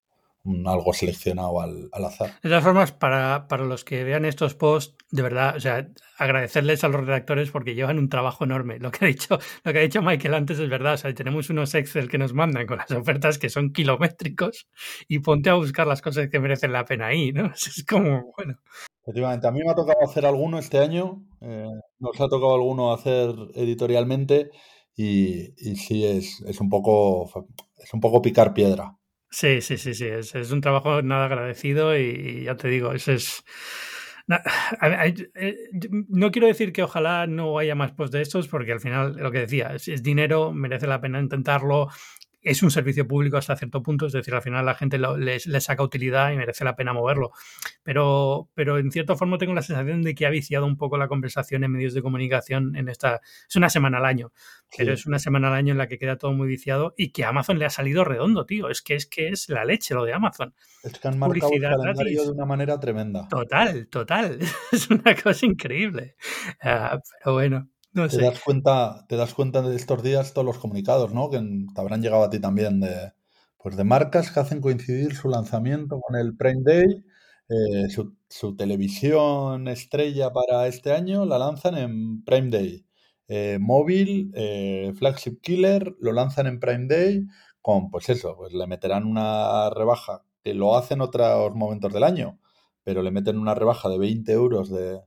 un 0.44 0.68
algo 0.68 0.94
seleccionado 0.94 1.62
al, 1.62 1.90
al 1.92 2.06
azar. 2.06 2.32
De 2.42 2.50
todas 2.50 2.64
formas, 2.64 2.92
para, 2.92 3.48
para 3.48 3.66
los 3.66 3.84
que 3.84 4.04
vean 4.04 4.26
estos 4.26 4.56
posts, 4.56 4.96
de 5.12 5.22
verdad, 5.22 5.56
o 5.56 5.60
sea, 5.60 5.90
agradecerles 6.18 6.84
a 6.84 6.88
los 6.88 7.06
redactores 7.06 7.52
porque 7.52 7.76
llevan 7.76 8.00
un 8.00 8.10
trabajo 8.10 8.46
enorme. 8.46 8.80
Lo 8.80 8.92
que 8.92 9.06
ha 9.06 9.08
dicho, 9.08 9.40
lo 9.64 9.74
que 9.74 9.80
ha 9.80 9.82
dicho 9.82 10.02
Michael 10.02 10.34
antes 10.34 10.60
es 10.60 10.70
verdad. 10.70 10.94
O 10.94 10.98
sea, 10.98 11.14
tenemos 11.14 11.50
unos 11.50 11.74
Excel 11.76 12.10
que 12.10 12.18
nos 12.18 12.34
mandan 12.34 12.66
con 12.68 12.78
las 12.78 12.92
ofertas 12.92 13.38
que 13.38 13.50
son 13.50 13.72
kilométricos 13.72 14.68
y 15.08 15.20
ponte 15.20 15.50
a 15.50 15.56
buscar 15.56 15.88
las 15.88 16.02
cosas 16.02 16.30
que 16.30 16.40
merecen 16.40 16.72
la 16.72 16.86
pena 16.86 17.08
ahí, 17.08 17.32
¿no? 17.32 17.52
Es 17.70 17.86
como, 17.88 18.32
bueno. 18.38 18.60
Efectivamente, 19.04 19.48
a 19.48 19.52
mí 19.52 19.60
me 19.64 19.72
ha 19.72 19.76
tocado 19.76 20.00
hacer 20.04 20.26
alguno 20.26 20.60
este 20.60 20.80
año, 20.80 21.24
eh, 21.42 21.66
nos 22.00 22.16
ha 22.20 22.28
tocado 22.28 22.54
alguno 22.54 22.94
hacer 22.94 23.34
editorialmente 23.56 24.50
y, 24.96 25.54
y 25.58 25.76
sí 25.78 26.06
es, 26.06 26.42
es 26.42 26.60
un 26.60 26.70
poco 26.70 27.48
es 27.78 27.94
un 27.94 28.00
poco 28.00 28.22
picar 28.22 28.54
piedra. 28.54 28.99
Sí, 29.32 29.62
sí, 29.62 29.78
sí, 29.78 29.94
sí. 29.94 30.06
Es, 30.08 30.34
un 30.52 30.62
trabajo 30.62 31.02
nada 31.04 31.26
agradecido 31.26 31.96
y, 31.98 32.44
ya 32.46 32.56
te 32.56 32.68
digo, 32.68 32.94
eso 32.94 33.12
es. 33.12 33.44
eh, 35.36 35.56
No 36.10 36.32
quiero 36.32 36.48
decir 36.48 36.74
que 36.74 36.84
ojalá 36.84 37.28
no 37.28 37.58
haya 37.60 37.76
más 37.76 37.92
posts 37.92 38.12
de 38.14 38.22
estos, 38.22 38.48
porque 38.48 38.72
al 38.72 38.80
final 38.80 39.16
lo 39.18 39.32
que 39.32 39.40
decía, 39.40 39.74
es 39.76 40.04
dinero, 40.04 40.52
merece 40.52 40.88
la 40.88 41.02
pena 41.02 41.20
intentarlo. 41.20 41.90
Es 42.42 42.64
un 42.64 42.72
servicio 42.72 43.08
público 43.08 43.38
hasta 43.38 43.56
cierto 43.56 43.84
punto, 43.84 44.06
es 44.06 44.14
decir, 44.14 44.34
al 44.34 44.42
final 44.42 44.66
la 44.66 44.76
gente 44.76 44.98
le, 44.98 45.40
saca 45.60 45.84
utilidad 45.84 46.32
y 46.32 46.38
merece 46.38 46.64
la 46.64 46.76
pena 46.76 46.94
moverlo. 46.94 47.32
Pero, 47.84 48.50
pero 48.54 48.78
en 48.78 48.92
cierta 48.92 49.16
forma 49.16 49.38
tengo 49.38 49.54
la 49.54 49.62
sensación 49.62 50.04
de 50.04 50.16
que 50.16 50.26
ha 50.26 50.30
viciado 50.30 50.66
un 50.66 50.78
poco 50.78 50.98
la 50.98 51.08
conversación 51.08 51.64
en 51.64 51.72
medios 51.72 51.94
de 51.94 52.02
comunicación 52.02 52.76
en 52.76 52.88
esta. 52.88 53.22
Es 53.48 53.56
una 53.56 53.70
semana 53.70 53.98
al 53.98 54.06
año, 54.06 54.32
pero 54.78 54.94
es 54.94 55.06
una 55.06 55.20
semana 55.20 55.50
al 55.50 55.56
año 55.56 55.74
en 55.74 55.78
la 55.78 55.88
que 55.88 55.98
queda 55.98 56.18
todo 56.18 56.32
muy 56.34 56.48
viciado 56.48 56.94
y 56.98 57.12
que 57.12 57.26
a 57.26 57.30
Amazon 57.30 57.60
le 57.60 57.66
ha 57.66 57.70
salido 57.70 58.04
redondo, 58.04 58.46
tío. 58.46 58.70
Es 58.70 58.82
que 58.82 58.96
es 58.96 59.06
que 59.06 59.30
es 59.30 59.50
la 59.50 59.66
leche 59.66 59.94
lo 59.94 60.06
de 60.06 60.14
Amazon. 60.14 60.54
Es 60.84 60.98
que 60.98 61.08
han 61.08 61.20
marcado 61.20 61.34
el 61.34 61.42
Publicidad 61.42 61.72
calendario 61.72 62.12
gratis. 62.12 62.26
de 62.26 62.32
una 62.32 62.46
manera 62.46 62.80
tremenda. 62.80 63.28
Total, 63.28 63.88
total. 63.88 64.40
Es 64.72 64.90
una 64.90 65.16
cosa 65.16 65.46
increíble. 65.46 66.16
Ah, 66.62 67.00
pero 67.20 67.34
bueno, 67.34 67.70
no 67.94 68.08
Te 68.08 68.22
das 68.22 68.40
cuenta, 68.42 69.06
te 69.08 69.16
das 69.16 69.34
cuenta 69.34 69.62
de 69.62 69.76
estos 69.76 70.04
días 70.04 70.34
todos 70.34 70.46
los 70.46 70.58
comunicados, 70.60 71.14
¿no? 71.14 71.30
Que 71.30 71.40
te 71.40 71.82
habrán 71.82 72.02
llegado 72.02 72.24
a 72.24 72.30
ti 72.30 72.40
también 72.40 72.80
de, 72.80 73.14
pues 73.58 73.76
de 73.78 73.84
marcas 73.84 74.32
que 74.32 74.40
hacen 74.40 74.62
coincidir 74.62 75.16
su 75.16 75.30
lanzamiento 75.30 76.00
con 76.00 76.16
el 76.20 76.36
Prime 76.38 76.62
Day, 76.64 77.04
eh, 77.50 77.90
su, 77.90 78.16
su 78.30 78.56
televisión 78.56 79.68
estrella 79.68 80.32
para 80.32 80.68
este 80.68 80.92
año 80.94 81.26
la 81.26 81.40
lanzan 81.40 81.78
en 81.78 82.24
Prime 82.24 82.50
Day. 82.50 82.86
Eh, 83.28 83.58
móvil, 83.60 84.32
eh, 84.36 84.94
Flagship 84.98 85.40
Killer, 85.42 85.96
lo 86.00 86.12
lanzan 86.14 86.48
en 86.48 86.60
Prime 86.60 86.88
Day 86.88 87.26
con, 87.62 87.90
pues 87.92 88.10
eso, 88.10 88.36
pues 88.38 88.54
le 88.54 88.68
meterán 88.68 89.06
una 89.06 89.70
rebaja, 89.72 90.24
que 90.44 90.54
lo 90.54 90.78
hacen 90.78 91.02
otros 91.02 91.54
momentos 91.56 91.94
del 91.94 92.04
año, 92.04 92.40
pero 92.84 93.02
le 93.04 93.12
meten 93.12 93.38
una 93.38 93.56
rebaja 93.56 93.90
de 93.90 93.98
20 94.00 94.32
euros 94.32 94.70
de, 94.72 95.00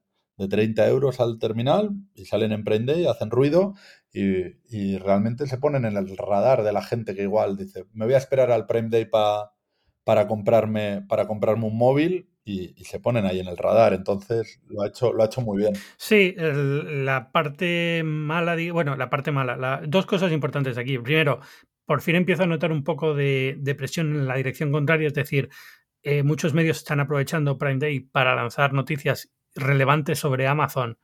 de 0.43 0.49
30 0.49 0.89
euros 0.89 1.21
al 1.21 1.39
terminal 1.39 1.91
y 2.15 2.25
salen 2.25 2.53
en 2.53 2.65
Prime 2.65 2.85
Day, 2.85 3.07
hacen 3.07 3.31
ruido 3.31 3.75
y, 4.13 4.99
realmente 4.99 5.47
se 5.47 5.59
ponen 5.59 5.85
en 5.85 5.97
el 5.97 6.17
radar 6.17 6.63
de 6.63 6.73
la 6.73 6.83
gente 6.83 7.15
que 7.15 7.23
igual 7.23 7.57
dice, 7.57 7.87
me 7.95 8.05
voy 8.05 8.15
a 8.15 8.19
esperar 8.19 8.51
al 8.51 8.67
Prime 8.67 8.89
Day 8.91 9.07
para, 9.07 10.27
comprarme, 10.27 11.03
para 11.09 11.27
comprarme 11.27 11.67
un 11.67 11.79
móvil 11.79 12.29
y, 12.45 12.75
se 12.85 13.01
ponen 13.01 13.25
ahí 13.25 13.41
en 13.41 13.47
el 13.47 13.57
radar. 13.57 13.95
Entonces 13.95 14.61
lo 14.69 14.83
ha 14.83 14.89
hecho, 14.89 15.13
lo 15.13 15.23
ha 15.23 15.27
hecho 15.27 15.41
muy 15.41 15.59
bien. 15.59 15.75
Sí, 15.97 16.35
la 16.37 17.31
parte 17.33 18.03
mala, 18.05 18.57
bueno, 18.73 18.97
la 18.97 19.09
parte 19.09 19.31
mala, 19.31 19.81
dos 19.87 20.07
cosas 20.07 20.33
importantes 20.33 20.77
aquí. 20.77 20.99
Primero, 20.99 21.41
por 21.87 22.01
fin 22.01 22.17
empiezo 22.17 22.43
a 22.43 22.47
notar 22.47 22.73
un 22.73 22.85
poco 22.85 23.15
de, 23.15 23.75
presión 23.79 24.15
en 24.15 24.27
la 24.27 24.37
dirección 24.37 24.73
contraria, 24.73 25.07
es 25.07 25.15
decir, 25.15 25.49
eh, 26.03 26.25
muchos 26.25 26.53
medios 26.53 26.79
están 26.79 27.01
aprovechando 27.01 27.59
Prime 27.59 27.79
Day 27.79 28.01
para 28.01 28.35
lanzar 28.35 28.73
noticias 28.73 29.31
relevantes 29.55 30.19
sobre 30.19 30.47
Amazon. 30.47 30.99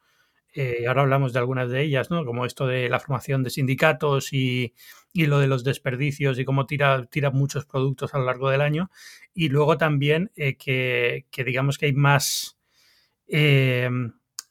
Eh, 0.54 0.86
ahora 0.88 1.02
hablamos 1.02 1.32
de 1.32 1.38
algunas 1.38 1.70
de 1.70 1.82
ellas, 1.82 2.10
¿no? 2.10 2.24
Como 2.24 2.46
esto 2.46 2.66
de 2.66 2.88
la 2.88 3.00
formación 3.00 3.42
de 3.42 3.50
sindicatos 3.50 4.32
y, 4.32 4.74
lo 5.14 5.40
de 5.40 5.48
los 5.48 5.64
desperdicios 5.64 6.38
y 6.38 6.44
cómo 6.44 6.66
tira, 6.66 7.06
tira 7.06 7.30
muchos 7.30 7.66
productos 7.66 8.14
a 8.14 8.18
lo 8.18 8.24
largo 8.24 8.50
del 8.50 8.60
año. 8.60 8.90
Y 9.34 9.48
luego 9.48 9.76
también 9.76 10.30
eh, 10.36 10.56
que, 10.56 11.26
digamos 11.44 11.76
que 11.78 11.86
hay 11.86 11.92
más, 11.92 12.58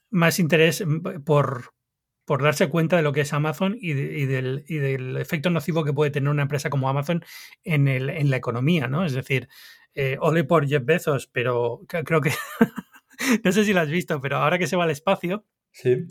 más 0.10 0.40
interés 0.40 0.84
por, 1.26 1.74
por 2.28 2.44
darse 2.44 2.68
cuenta 2.68 2.98
de 2.98 3.04
lo 3.04 3.14
que 3.14 3.22
es 3.22 3.32
Amazon 3.32 3.78
y, 3.80 3.94
del, 3.94 4.66
y, 4.68 4.76
del, 4.76 5.16
efecto 5.16 5.50
nocivo 5.50 5.86
que 5.86 5.94
puede 5.94 6.12
tener 6.12 6.30
una 6.30 6.42
empresa 6.42 6.70
como 6.70 6.90
Amazon 6.90 7.24
en, 7.64 7.88
el, 7.88 8.10
en 8.10 8.30
la 8.30 8.36
economía, 8.36 8.90
¿no? 8.90 9.06
Es 9.06 9.14
decir, 9.14 9.48
eh, 9.96 10.18
por 10.48 10.68
Jeff 10.68 10.84
Bezos, 10.84 11.28
pero 11.28 11.82
creo 11.88 12.20
que, 12.20 12.32
no 13.44 13.52
sé 13.52 13.66
si 13.66 13.74
lo 13.74 13.82
has 13.82 13.90
visto, 13.90 14.20
pero 14.22 14.38
ahora 14.38 14.58
que 14.58 14.68
se 14.68 14.76
va 14.76 14.84
al 14.84 14.92
espacio, 14.92 15.46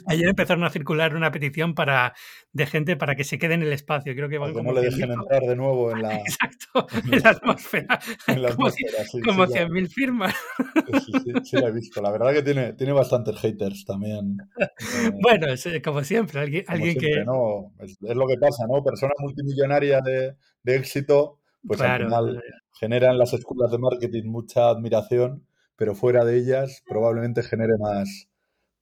Ayer 0.06 0.28
empezaron 0.28 0.64
a 0.64 0.70
circular 0.70 1.16
una 1.16 1.32
petición 1.32 1.75
para, 1.75 2.14
de 2.52 2.66
gente 2.66 2.96
para 2.96 3.16
que 3.16 3.25
se 3.25 3.38
quede 3.38 3.54
en 3.54 3.62
el 3.62 3.73
espacio. 3.73 4.14
Creo 4.14 4.28
que 4.28 4.38
como 4.38 4.73
le 4.73 4.82
dejen 4.82 5.11
entrar 5.11 5.42
de 5.42 5.56
nuevo 5.56 5.90
en 5.90 6.02
la, 6.02 6.14
Exacto, 6.20 6.87
en 7.11 7.23
la 7.23 7.30
atmósfera. 7.30 7.99
En 8.28 8.42
la 8.42 8.49
atmósfera, 8.50 9.04
como, 9.25 9.46
sí, 9.46 9.54
100.000 9.54 9.88
firmas. 9.88 10.35
Sí, 11.04 11.12
sí, 11.25 11.32
sí, 11.44 11.56
la 11.56 11.68
he 11.68 11.73
visto. 11.73 12.00
La 12.00 12.11
verdad 12.11 12.32
que 12.32 12.42
tiene, 12.42 12.73
tiene 12.75 12.92
bastantes 12.92 13.37
haters 13.38 13.85
también. 13.85 14.37
bueno, 15.23 15.49
es, 15.49 15.66
eh, 15.66 15.82
como 15.82 16.04
siempre, 16.04 16.40
alguien, 16.40 16.64
alguien 16.68 16.96
que... 16.96 17.25
No, 17.25 17.73
es, 17.80 17.99
lo 18.00 18.26
que 18.26 18.37
pasa, 18.38 18.66
¿no? 18.68 18.82
Persona 18.82 19.12
multimillonaria 19.18 20.00
de, 20.00 20.37
de 20.62 20.76
éxito, 20.76 21.40
pues 21.66 21.80
al 21.80 22.04
final 22.04 22.42
generan 22.78 23.12
en 23.12 23.18
las 23.18 23.32
escuelas 23.32 23.70
de 23.73 23.78
marketing 23.78 24.25
mucha 24.26 24.68
admiración, 24.68 25.46
pero 25.76 25.95
fuera 25.95 26.25
de 26.25 26.38
ellas 26.38 26.83
probablemente 26.87 27.42
genere 27.42 27.75
más 27.78 28.28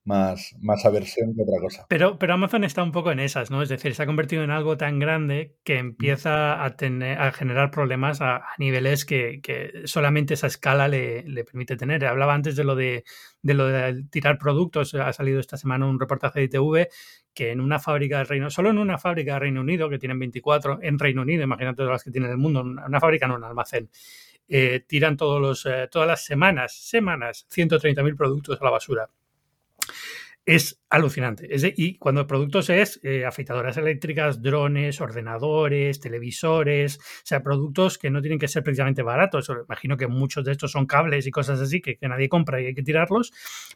más, 0.05 0.85
aversión 0.85 1.35
que 1.35 1.43
otra 1.43 1.61
cosa. 1.61 1.87
Pero, 1.89 2.19
pero 2.19 2.35
Amazon 2.35 2.65
está 2.65 2.83
un 2.83 2.93
poco 2.93 3.11
en 3.11 3.21
esas, 3.21 3.51
¿no? 3.51 3.63
Es 3.63 3.69
decir, 3.69 3.95
se 3.95 4.03
ha 4.03 4.07
convertido 4.07 4.45
en 4.45 4.51
algo 4.51 4.77
tan 4.77 4.99
grande 4.99 5.57
que 5.65 5.79
empieza 5.79 6.63
a, 6.63 6.77
tener, 6.77 7.19
a 7.19 7.33
generar 7.33 7.71
problemas 7.71 8.21
a, 8.21 8.45
niveles 8.59 9.05
que, 9.05 9.41
solamente 9.87 10.35
esa 10.35 10.47
escala 10.47 10.89
le, 10.89 11.25
permite 11.45 11.77
tener. 11.77 12.05
Hablaba 12.05 12.35
antes 12.35 12.57
de 12.57 12.65
lo 12.65 12.75
de, 12.75 13.05
de 13.43 13.55
lo 13.55 13.67
de 13.67 14.05
tirar 14.11 14.39
productos. 14.39 14.95
Ha 14.95 15.13
salido 15.13 15.41
esta 15.41 15.57
semana 15.57 15.87
un 15.87 15.99
reportaje 15.99 16.41
de 16.41 16.47
ITV 16.47 16.89
que 17.33 17.51
en 17.51 17.61
una 17.61 17.81
fábrica 17.81 18.19
del 18.19 18.29
Reino, 18.29 18.51
solo 18.51 18.71
en 18.71 18.79
una 18.79 18.99
fábrica 18.99 19.33
del 19.33 19.41
Reino 19.41 19.61
Unido, 19.63 19.89
que 19.89 19.99
tienen 19.99 20.19
24 20.21 20.79
en 20.83 20.99
Reino 20.99 21.23
Unido, 21.23 21.43
imagínate 21.43 21.79
todas 21.79 21.91
las 21.91 22.05
que 22.05 22.13
tiene 22.13 22.31
el 22.31 22.37
mundo, 22.37 22.61
una 22.63 23.01
fábrica 23.01 23.27
no 23.27 23.35
un 23.35 23.45
almacén. 23.45 23.91
Eh, 24.49 24.85
tiran 24.87 25.17
todos 25.17 25.41
los, 25.41 25.67
eh, 25.67 25.89
todas 25.91 26.07
las 26.07 26.25
semanas, 26.25 26.75
semanas, 26.75 27.47
130.000 27.49 28.17
productos 28.17 28.61
a 28.61 28.65
la 28.65 28.71
basura 28.71 29.09
es 30.47 30.81
alucinante. 30.91 31.49
y 31.77 31.99
cuando 31.99 32.27
productos 32.27 32.71
es 32.71 33.01
eh, 33.03 33.25
afeitadoras 33.25 33.77
eléctricas, 33.77 34.43
drones, 34.43 35.01
ordenadores, 35.01 36.01
televisores, 36.01 36.99
o 36.99 37.23
sea, 37.25 37.43
productos 37.43 37.99
que 37.99 38.11
no 38.11 38.21
tienen 38.21 38.39
que 38.39 38.47
ser 38.47 38.63
precisamente 38.63 39.03
baratos. 39.03 39.51
Imagino 39.67 39.97
que 39.97 40.07
muchos 40.07 40.45
de 40.45 40.53
estos 40.53 40.71
son 40.71 40.87
cables 40.87 41.27
y 41.27 41.31
cosas 41.31 41.61
así 41.61 41.81
que, 41.81 41.99
nadie 42.03 42.29
compra 42.29 42.61
y 42.61 42.67
hay 42.67 42.75
que 42.75 42.83
tirarlos, 42.83 43.33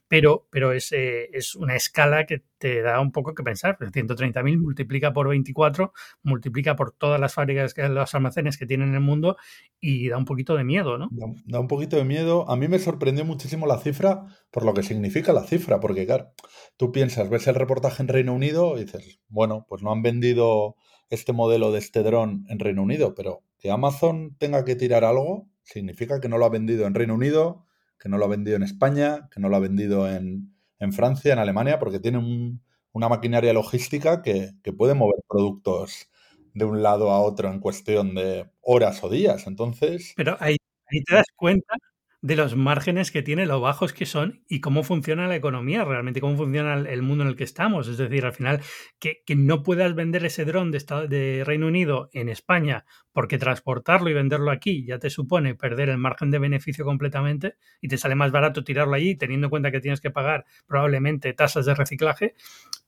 pero, 0.06 0.46
pero 0.50 0.72
es, 0.72 0.92
eh, 0.92 1.30
es 1.32 1.54
una 1.54 1.74
escala 1.74 2.26
que 2.26 2.42
te 2.58 2.82
da 2.82 3.00
un 3.00 3.12
poco 3.12 3.34
que 3.34 3.42
pensar. 3.42 3.78
130.000 3.78 4.58
multiplica 4.58 5.12
por 5.12 5.28
24, 5.28 5.92
multiplica 6.22 6.76
por 6.76 6.92
todas 6.92 7.20
las 7.20 7.34
fábricas, 7.34 7.74
los 7.76 8.14
almacenes 8.14 8.58
que 8.58 8.66
tienen 8.66 8.90
en 8.90 8.94
el 8.96 9.00
mundo 9.00 9.36
y 9.80 10.08
da 10.08 10.18
un 10.18 10.24
poquito 10.24 10.56
de 10.56 10.64
miedo, 10.64 10.98
¿no? 10.98 11.08
Da, 11.10 11.60
un 11.60 11.68
poquito 11.68 11.96
de 11.96 12.04
miedo. 12.04 12.48
A 12.50 12.56
mí 12.56 12.68
me 12.68 12.78
sorprendió 12.78 13.24
muchísimo 13.24 13.66
la 13.66 13.78
cifra 13.78 14.26
por 14.50 14.64
lo 14.64 14.74
que 14.74 14.82
significa 14.82 15.32
la 15.32 15.44
cifra, 15.44 15.80
porque 15.80 16.06
claro, 16.06 16.32
tú 16.76 16.92
piensas, 16.92 17.28
ves 17.30 17.46
el 17.46 17.54
reportaje 17.54 18.02
en 18.02 18.08
Reino 18.08 18.34
Unido 18.34 18.76
y 18.76 18.84
dices, 18.84 19.20
bueno, 19.28 19.66
pues 19.68 19.82
no 19.82 19.92
han 19.92 20.02
vendido 20.02 20.76
este 21.10 21.32
modelo 21.32 21.72
de 21.72 21.78
este 21.78 22.02
dron 22.02 22.44
en 22.48 22.58
Reino 22.58 22.82
Unido, 22.82 23.14
pero 23.14 23.42
que 23.58 23.70
Amazon 23.70 24.36
tenga 24.38 24.64
que 24.64 24.76
tirar 24.76 25.04
algo 25.04 25.48
significa 25.62 26.20
que 26.20 26.28
no 26.28 26.38
lo 26.38 26.46
ha 26.46 26.50
vendido 26.50 26.86
en 26.86 26.94
Reino 26.94 27.14
Unido, 27.14 27.66
que 27.98 28.08
no 28.08 28.18
lo 28.18 28.24
ha 28.24 28.28
vendido 28.28 28.56
en 28.56 28.62
España, 28.62 29.28
que 29.30 29.40
no 29.40 29.48
lo 29.48 29.56
ha 29.56 29.60
vendido 29.60 30.08
en, 30.08 30.54
en 30.78 30.92
Francia, 30.92 31.32
en 31.32 31.38
Alemania, 31.38 31.78
porque 31.78 32.00
tiene 32.00 32.58
una 32.92 33.08
maquinaria 33.08 33.52
logística 33.52 34.22
que, 34.22 34.52
que, 34.62 34.72
puede 34.72 34.94
mover 34.94 35.20
productos 35.28 36.08
de 36.54 36.64
un 36.64 36.82
lado 36.82 37.10
a 37.10 37.20
otro 37.20 37.50
en 37.50 37.60
cuestión 37.60 38.14
de 38.14 38.48
horas 38.60 39.02
o 39.04 39.10
días. 39.10 39.46
Entonces. 39.46 40.14
Pero 40.16 40.36
ahí, 40.40 40.56
ahí 40.90 41.02
te 41.04 41.14
das 41.14 41.26
cuenta 41.36 41.74
de 42.20 42.34
los 42.34 42.56
márgenes 42.56 43.12
que 43.12 43.22
tiene, 43.22 43.46
lo 43.46 43.60
bajos 43.60 43.92
que 43.92 44.04
son 44.04 44.42
y 44.48 44.60
cómo 44.60 44.82
funciona 44.82 45.28
la 45.28 45.36
economía 45.36 45.84
realmente, 45.84 46.20
cómo 46.20 46.36
funciona 46.36 46.74
el 46.74 47.02
mundo 47.02 47.22
en 47.22 47.30
el 47.30 47.36
que 47.36 47.44
estamos. 47.44 47.86
Es 47.86 47.96
decir, 47.96 48.24
al 48.24 48.32
final, 48.32 48.60
que, 48.98 49.22
no 49.36 49.62
puedas 49.62 49.94
vender 49.94 50.24
ese 50.24 50.44
dron 50.44 50.72
de, 50.72 50.84
de 51.08 51.44
Reino 51.44 51.68
Unido 51.68 52.10
en 52.12 52.28
España 52.28 52.84
porque 53.12 53.38
transportarlo 53.38 54.10
y 54.10 54.14
venderlo 54.14 54.50
aquí 54.50 54.84
ya 54.84 54.98
te 54.98 55.10
supone 55.10 55.54
perder 55.54 55.88
el 55.88 55.98
margen 55.98 56.30
de 56.30 56.38
beneficio 56.38 56.84
completamente 56.84 57.56
y 57.80 57.88
te 57.88 57.98
sale 57.98 58.14
más 58.14 58.30
barato 58.30 58.62
tirarlo 58.64 58.94
allí 58.94 59.16
teniendo 59.16 59.46
en 59.46 59.50
cuenta 59.50 59.70
que 59.72 59.80
tienes 59.80 60.00
que 60.00 60.10
pagar 60.10 60.44
probablemente 60.66 61.32
tasas 61.32 61.66
de 61.66 61.74
reciclaje, 61.74 62.34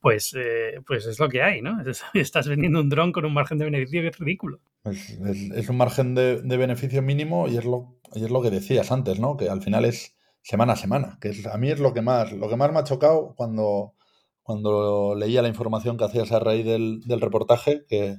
pues, 0.01 0.35
eh, 0.37 0.81
pues 0.87 1.07
es 1.07 1.19
lo 1.19 1.29
que 1.29 1.43
hay, 1.43 1.63
¿no? 1.63 1.79
Estás 2.15 2.49
vendiendo 2.49 2.81
un 2.81 2.89
dron 2.89 3.13
con 3.13 3.25
un 3.25 3.35
margen 3.35 3.59
de 3.59 3.67
beneficio 3.67 4.03
que 4.03 4.09
es 4.09 4.19
ridículo. 4.19 4.61
Es, 4.85 5.69
un 5.69 5.77
margen 5.77 6.15
de, 6.15 6.41
beneficio 6.43 7.03
mínimo 7.03 7.49
y 7.49 7.59
es, 7.59 7.65
lo, 7.65 7.99
es 8.15 8.23
que 8.23 8.51
decías 8.51 8.91
antes, 8.91 9.21
¿no? 9.21 9.37
Que 9.37 9.49
al 9.49 9.63
final 9.63 9.85
es 9.85 10.17
semana 10.43 10.73
a 10.73 10.77
semana, 10.77 11.19
que 11.21 11.35
a 11.53 11.59
mí 11.59 11.71
es 11.71 11.81
lo 11.81 11.93
que 11.93 12.01
más, 12.01 12.33
lo 12.33 12.49
que 12.49 12.57
más 12.57 12.73
me 12.73 12.79
ha 12.79 12.85
chocado 12.85 13.35
cuando, 13.37 13.95
cuando 14.43 15.15
leía 15.15 15.43
la 15.43 15.49
información 15.49 15.99
que 15.99 16.05
hacías 16.05 16.33
a 16.33 16.39
raíz 16.39 16.65
del, 16.65 17.03
del 17.03 17.21
reportaje, 17.21 17.85
que, 17.87 18.17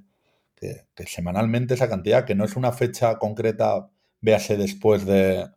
que, 0.56 1.08
semanalmente 1.08 1.74
esa 1.74 1.90
cantidad, 1.90 2.26
que 2.26 2.36
no 2.36 2.46
es 2.46 2.56
una 2.56 2.72
fecha 2.72 3.18
concreta, 3.18 3.90
véase 4.22 4.56
después 4.56 5.06
de, 5.08 5.50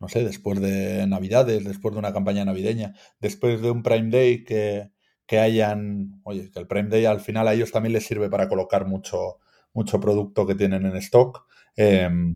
no 0.00 0.08
sé, 0.08 0.24
después 0.24 0.60
de 0.60 1.06
Navidades, 1.06 1.64
después 1.64 1.94
de 1.94 2.00
una 2.00 2.12
campaña 2.12 2.44
navideña, 2.44 2.94
después 3.20 3.62
de 3.62 3.70
un 3.70 3.84
Prime 3.84 4.10
Day 4.10 4.42
que, 4.42 4.90
que 5.32 5.38
hayan, 5.38 6.20
oye, 6.24 6.50
que 6.50 6.58
el 6.58 6.66
Prime 6.66 6.90
Day 6.90 7.06
al 7.06 7.20
final 7.20 7.48
a 7.48 7.54
ellos 7.54 7.72
también 7.72 7.94
les 7.94 8.04
sirve 8.04 8.28
para 8.28 8.50
colocar 8.50 8.84
mucho, 8.84 9.38
mucho 9.72 9.98
producto 9.98 10.46
que 10.46 10.54
tienen 10.54 10.84
en 10.84 10.94
stock. 10.96 11.46
Em, 11.74 12.34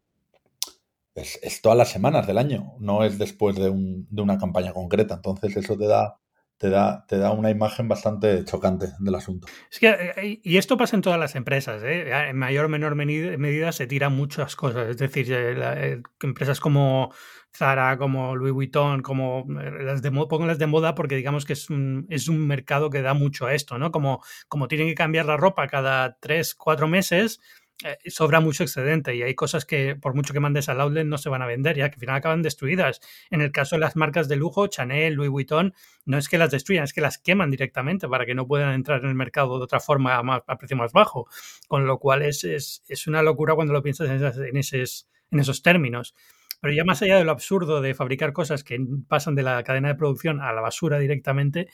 es, 1.15 1.39
es, 1.43 1.61
todas 1.61 1.77
las 1.77 1.91
semanas 1.91 2.27
del 2.27 2.39
año, 2.39 2.73
no 2.79 3.05
es 3.05 3.19
después 3.19 3.55
de, 3.57 3.69
un, 3.69 4.07
de 4.09 4.23
una 4.23 4.39
campaña 4.39 4.73
concreta. 4.73 5.17
Entonces 5.17 5.55
eso 5.59 5.77
te 5.77 5.87
da, 5.87 6.19
te 6.59 6.71
da, 6.71 7.05
te 7.07 7.19
da 7.19 7.33
una 7.33 7.51
imagen 7.51 7.89
bastante 7.89 8.45
chocante 8.45 8.89
del 8.99 9.15
asunto. 9.15 9.47
Es 9.71 9.79
que, 9.79 9.89
eh, 9.89 10.41
y 10.43 10.57
esto 10.57 10.77
pasa 10.77 10.97
en 10.97 11.03
todas 11.03 11.21
las 11.21 11.35
empresas, 11.35 11.83
¿eh? 11.83 12.11
en 12.11 12.37
mayor 12.37 12.67
o 12.67 12.69
menor 12.69 12.95
medida 12.95 13.73
se 13.73 13.87
tiran 13.87 14.17
muchas 14.17 14.57
cosas, 14.57 14.89
es 14.89 14.97
decir, 14.97 15.27
eh, 15.31 16.03
empresas 16.23 16.61
como 16.61 17.13
Zara, 17.55 17.97
como 17.99 18.37
Louis 18.37 18.53
Vuitton, 18.53 19.03
como 19.03 19.45
las 19.49 20.03
de 20.03 20.11
pongo 20.11 20.47
las 20.47 20.59
de 20.59 20.67
moda 20.67 20.95
porque 20.95 21.17
digamos 21.17 21.45
que 21.45 21.55
es 21.55 21.69
un, 21.71 22.07
es 22.09 22.29
un 22.29 22.47
mercado 22.47 22.91
que 22.91 23.03
da 23.03 23.15
mucho 23.15 23.47
a 23.47 23.55
esto, 23.55 23.79
¿no? 23.79 23.91
Como, 23.91 24.23
como 24.49 24.69
tienen 24.69 24.89
que 24.89 24.95
cambiar 24.95 25.27
la 25.27 25.37
ropa 25.37 25.67
cada 25.67 26.19
tres, 26.21 26.55
cuatro 26.55 26.89
meses, 26.89 27.41
eh, 27.41 27.66
sobra 28.07 28.41
mucho 28.41 28.63
excedente 28.63 29.15
y 29.15 29.23
hay 29.23 29.35
cosas 29.35 29.65
que 29.67 29.97
por 29.97 30.15
mucho 30.15 30.33
que 30.33 30.41
mandes 30.41 30.69
al 30.69 30.81
outlet 30.81 31.07
no 31.07 31.19
se 31.19 31.29
van 31.29 31.43
a 31.43 31.47
vender, 31.47 31.77
ya 31.77 31.91
que 31.91 31.95
al 31.95 32.01
final 32.01 32.17
acaban 32.17 32.43
destruidas. 32.43 33.01
En 33.31 33.43
el 33.43 33.53
caso 33.53 33.77
de 33.77 33.81
las 33.81 33.97
marcas 33.97 34.29
de 34.29 34.37
lujo, 34.37 34.67
Chanel, 34.67 35.15
Louis 35.15 35.31
Vuitton, 35.31 35.75
no 36.05 36.19
es 36.19 36.29
que 36.29 36.39
las 36.39 36.51
destruyan, 36.51 36.85
es 36.85 36.93
que 36.93 37.01
las 37.01 37.19
queman 37.19 37.51
directamente 37.51 38.09
para 38.09 38.25
que 38.25 38.35
no 38.35 38.47
puedan 38.47 38.73
entrar 38.73 39.03
en 39.03 39.09
el 39.09 39.15
mercado 39.15 39.59
de 39.59 39.65
otra 39.65 39.81
forma 39.81 40.17
a, 40.17 40.59
precio 40.59 40.77
más 40.77 40.93
bajo. 40.93 41.29
Con 41.69 41.87
lo 41.87 41.99
cual 41.99 42.23
es, 42.23 42.45
es, 42.45 42.83
es, 42.89 43.07
una 43.07 43.23
locura 43.23 43.55
cuando 43.55 43.73
lo 43.73 43.83
piensas 43.83 44.09
en, 44.09 44.47
en, 44.47 44.57
esos, 44.57 45.09
en 45.31 45.41
esos 45.41 45.63
términos. 45.63 46.15
Pero 46.61 46.73
ya 46.73 46.85
más 46.85 47.03
allá 47.03 47.19
de 47.19 47.25
lo 47.25 47.33
absurdo 47.33 47.83
de 47.83 47.95
fabricar 47.95 48.33
cosas 48.33 48.65
que 48.65 48.81
pasan 49.09 49.35
de 49.35 49.43
la 49.43 49.63
cadena 49.63 49.89
de 49.89 49.95
producción 49.95 50.41
a 50.41 50.53
la 50.53 50.63
basura 50.63 50.99
directamente, 50.99 51.69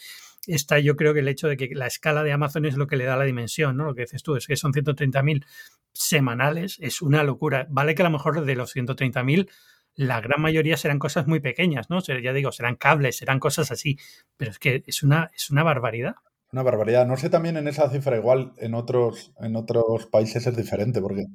está 0.47 0.79
yo 0.79 0.97
creo 0.97 1.15
que 1.15 1.21
el 1.21 1.29
hecho 1.29 1.49
de 1.49 1.57
que 1.57 1.71
la 1.75 1.87
escala 1.87 2.23
de 2.23 2.33
Amazon 2.33 2.65
es 2.65 2.77
lo 2.77 2.87
que 2.87 2.97
le 2.97 3.05
da 3.05 3.17
la 3.17 3.25
dimensión, 3.25 3.77
¿no? 3.77 3.85
Lo 3.85 3.95
que 3.95 4.03
dices 4.03 4.23
tú, 4.23 4.37
es 4.37 4.47
que 4.47 4.57
son 4.57 4.73
130.000 4.73 5.45
semanales, 5.93 6.79
es 6.81 7.03
una 7.03 7.23
locura. 7.23 7.67
Vale 7.71 7.95
que 7.95 8.03
a 8.03 8.05
lo 8.05 8.11
mejor 8.11 8.45
de 8.45 8.55
los 8.55 8.75
130.000 8.75 9.49
la 9.95 10.21
gran 10.21 10.41
mayoría 10.41 10.77
serán 10.77 10.99
cosas 10.99 11.27
muy 11.27 11.41
pequeñas, 11.41 11.91
¿no? 11.91 12.01
Ya 12.01 12.33
digo, 12.33 12.51
serán 12.53 12.77
cables, 12.77 13.17
serán 13.17 13.39
cosas 13.39 13.71
así, 13.71 13.99
pero 14.37 14.51
es 14.51 14.59
que 14.59 14.83
es 14.87 15.03
una, 15.03 15.31
es 15.35 15.51
una 15.51 15.63
barbaridad. 15.63 16.15
Una 16.51 16.63
barbaridad. 16.63 17.07
No 17.07 17.17
sé 17.17 17.31
también 17.31 17.57
en 17.57 17.69
esa 17.69 17.89
cifra, 17.91 18.17
igual 18.17 18.53
en 18.59 18.75
otros, 18.75 19.33
en 19.41 19.57
otros 19.57 20.07
países 20.07 20.47
es 20.47 20.57
diferente, 20.57 21.01
porque 21.01 21.27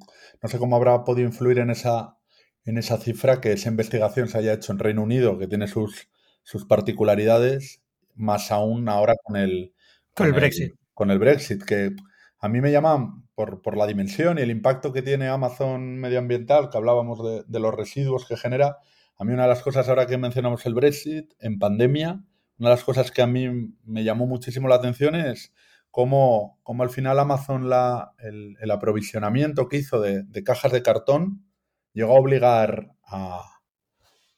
no 0.41 0.49
sé 0.49 0.59
cómo 0.59 0.75
habrá 0.75 1.03
podido 1.03 1.27
influir 1.27 1.59
en 1.59 1.69
esa, 1.69 2.17
en 2.65 2.77
esa 2.77 2.97
cifra 2.97 3.41
que 3.41 3.53
esa 3.53 3.69
investigación 3.69 4.27
se 4.27 4.37
haya 4.37 4.53
hecho 4.53 4.71
en 4.71 4.79
Reino 4.79 5.03
Unido, 5.03 5.37
que 5.37 5.47
tiene 5.47 5.67
sus, 5.67 6.09
sus 6.43 6.65
particularidades, 6.65 7.81
más 8.17 8.51
aún 8.51 8.89
ahora 8.89 9.15
con 9.23 9.37
el, 9.37 9.73
con, 10.13 10.27
el 10.27 10.33
Brexit. 10.33 10.73
Con 10.93 11.11
el 11.11 11.19
Brexit, 11.19 11.63
que 11.63 11.95
a 12.39 12.49
mí 12.49 12.61
me 12.61 12.71
llama 12.71 13.23
por, 13.35 13.61
por, 13.61 13.77
la 13.77 13.87
dimensión 13.87 14.37
y 14.37 14.41
el 14.41 14.51
impacto 14.51 14.91
que 14.91 15.01
tiene 15.01 15.27
Amazon 15.27 15.97
medioambiental, 15.97 16.69
que 16.69 16.77
hablábamos 16.77 17.23
de, 17.23 17.43
de, 17.47 17.59
los 17.59 17.73
residuos 17.73 18.27
que 18.27 18.37
genera. 18.37 18.77
A 19.17 19.23
mí 19.23 19.33
una 19.33 19.43
de 19.43 19.49
las 19.49 19.61
cosas 19.61 19.89
ahora 19.89 20.05
que 20.05 20.17
mencionamos 20.17 20.65
el 20.65 20.73
Brexit, 20.73 21.33
en 21.39 21.59
pandemia, 21.59 22.23
una 22.59 22.69
de 22.69 22.75
las 22.75 22.83
cosas 22.83 23.11
que 23.11 23.21
a 23.21 23.27
mí 23.27 23.47
me 23.83 24.03
llamó 24.03 24.27
muchísimo 24.27 24.67
la 24.67 24.75
atención 24.75 25.15
es 25.15 25.53
cómo, 25.91 26.59
cómo 26.63 26.83
al 26.83 26.89
final 26.89 27.19
Amazon 27.19 27.69
la, 27.69 28.13
el, 28.19 28.55
el, 28.59 28.71
aprovisionamiento 28.71 29.67
que 29.67 29.77
hizo 29.77 30.01
de, 30.01 30.23
de, 30.23 30.43
cajas 30.43 30.71
de 30.71 30.83
cartón 30.83 31.45
llegó 31.93 32.15
a 32.15 32.19
obligar 32.19 32.95
a, 33.03 33.56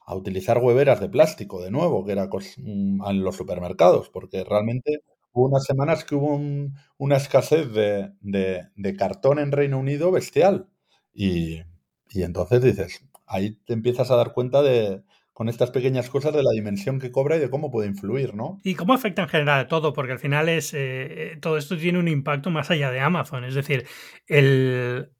a, 0.09 0.15
utilizar 0.15 0.57
hueveras 0.57 0.99
de 0.99 1.09
plástico 1.09 1.61
de 1.61 1.71
nuevo, 1.71 2.05
que 2.05 2.13
era 2.13 2.29
en 2.57 3.23
los 3.23 3.35
supermercados, 3.35 4.09
porque 4.09 4.43
realmente 4.43 5.03
hubo 5.31 5.47
unas 5.47 5.63
semanas 5.63 6.03
que 6.03 6.15
hubo 6.15 6.35
un, 6.35 6.75
una 6.97 7.17
escasez 7.17 7.71
de, 7.71 8.11
de, 8.21 8.95
cartón 8.95 9.39
en 9.39 9.51
Reino 9.51 9.79
Unido 9.79 10.11
bestial. 10.11 10.67
Y, 11.13 11.61
y 12.09 12.23
entonces 12.23 12.61
dices, 12.61 13.05
ahí 13.25 13.51
te 13.65 13.73
empiezas 13.73 14.11
a 14.11 14.15
dar 14.15 14.33
cuenta 14.33 14.61
de, 14.61 15.03
con 15.39 15.47
estas 15.47 15.71
pequeñas 15.71 16.09
cosas 16.09 16.33
de 16.33 16.43
la 16.43 16.51
dimensión 16.51 16.99
que 16.99 17.13
cobra 17.13 17.37
y 17.37 17.39
de 17.39 17.49
cómo 17.49 17.71
puede 17.71 17.87
influir, 17.87 18.35
¿no? 18.35 18.59
Y 18.61 18.75
cómo 18.75 18.93
afecta 18.93 19.21
en 19.21 19.29
general 19.29 19.61
a 19.61 19.67
todo, 19.69 19.93
porque 19.93 20.11
al 20.11 20.19
final 20.19 20.49
es 20.49 20.73
eh, 20.73 21.37
todo 21.41 21.57
esto 21.57 21.77
tiene 21.77 21.97
un 21.97 22.09
impacto 22.09 22.49
más 22.49 22.69
allá 22.71 22.91
de 22.91 22.99
Amazon. 22.99 23.45
Es 23.45 23.55
decir, 23.55 23.85
el, 24.27 25.11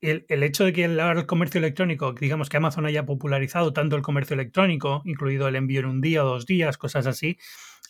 el, 0.00 0.26
el, 0.28 0.42
hecho 0.42 0.64
de 0.64 0.72
que 0.72 0.84
el, 0.84 0.98
el 0.98 1.26
comercio 1.26 1.58
electrónico, 1.58 2.12
digamos 2.12 2.48
que 2.48 2.56
Amazon 2.56 2.86
haya 2.86 3.04
popularizado 3.06 3.72
tanto 3.72 3.96
el 3.96 4.02
comercio 4.02 4.34
electrónico, 4.34 5.02
incluido 5.04 5.48
el 5.48 5.56
envío 5.56 5.80
en 5.80 5.86
un 5.86 6.00
día 6.00 6.24
o 6.24 6.28
dos 6.28 6.46
días, 6.46 6.78
cosas 6.78 7.06
así, 7.06 7.38